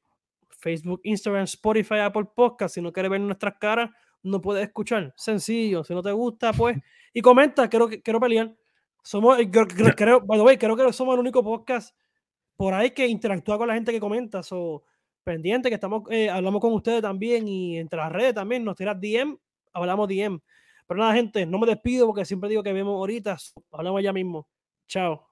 Facebook, 0.48 1.00
Instagram, 1.04 1.44
Spotify, 1.44 1.98
Apple 1.98 2.26
Podcast, 2.34 2.74
si 2.74 2.80
no 2.80 2.92
quieres 2.92 3.10
ver 3.10 3.20
nuestras 3.20 3.54
caras, 3.58 3.90
no 4.22 4.40
puedes 4.40 4.64
escuchar. 4.64 5.12
Sencillo, 5.16 5.82
si 5.82 5.94
no 5.94 6.02
te 6.02 6.12
gusta, 6.12 6.52
pues. 6.52 6.76
Y 7.12 7.20
comenta, 7.20 7.68
quiero, 7.68 7.88
quiero 7.88 8.20
pelear. 8.20 8.54
Somos, 9.02 9.38
creo, 9.50 9.66
creo, 9.96 10.20
by 10.20 10.38
the 10.38 10.44
way, 10.44 10.56
creo 10.56 10.76
que 10.76 10.92
somos 10.92 11.14
el 11.14 11.20
único 11.20 11.42
podcast 11.42 11.96
por 12.60 12.74
ahí 12.74 12.90
que 12.90 13.06
interactúa 13.06 13.56
con 13.56 13.68
la 13.68 13.72
gente 13.72 13.90
que 13.90 13.98
comenta. 13.98 14.42
So, 14.42 14.84
pendiente 15.24 15.70
que 15.70 15.76
estamos, 15.76 16.02
eh, 16.10 16.28
hablamos 16.28 16.60
con 16.60 16.74
ustedes 16.74 17.00
también 17.00 17.48
y 17.48 17.78
entre 17.78 17.96
las 17.96 18.12
redes 18.12 18.34
también 18.34 18.62
nos 18.62 18.76
tiras 18.76 19.00
DM, 19.00 19.34
hablamos 19.72 20.06
DM. 20.06 20.38
Pero 20.86 21.00
nada, 21.00 21.14
gente, 21.14 21.46
no 21.46 21.58
me 21.58 21.66
despido 21.66 22.06
porque 22.06 22.26
siempre 22.26 22.50
digo 22.50 22.62
que 22.62 22.74
vemos 22.74 22.96
ahorita. 22.96 23.38
Hablamos 23.72 24.02
ya 24.02 24.12
mismo. 24.12 24.46
Chao. 24.86 25.30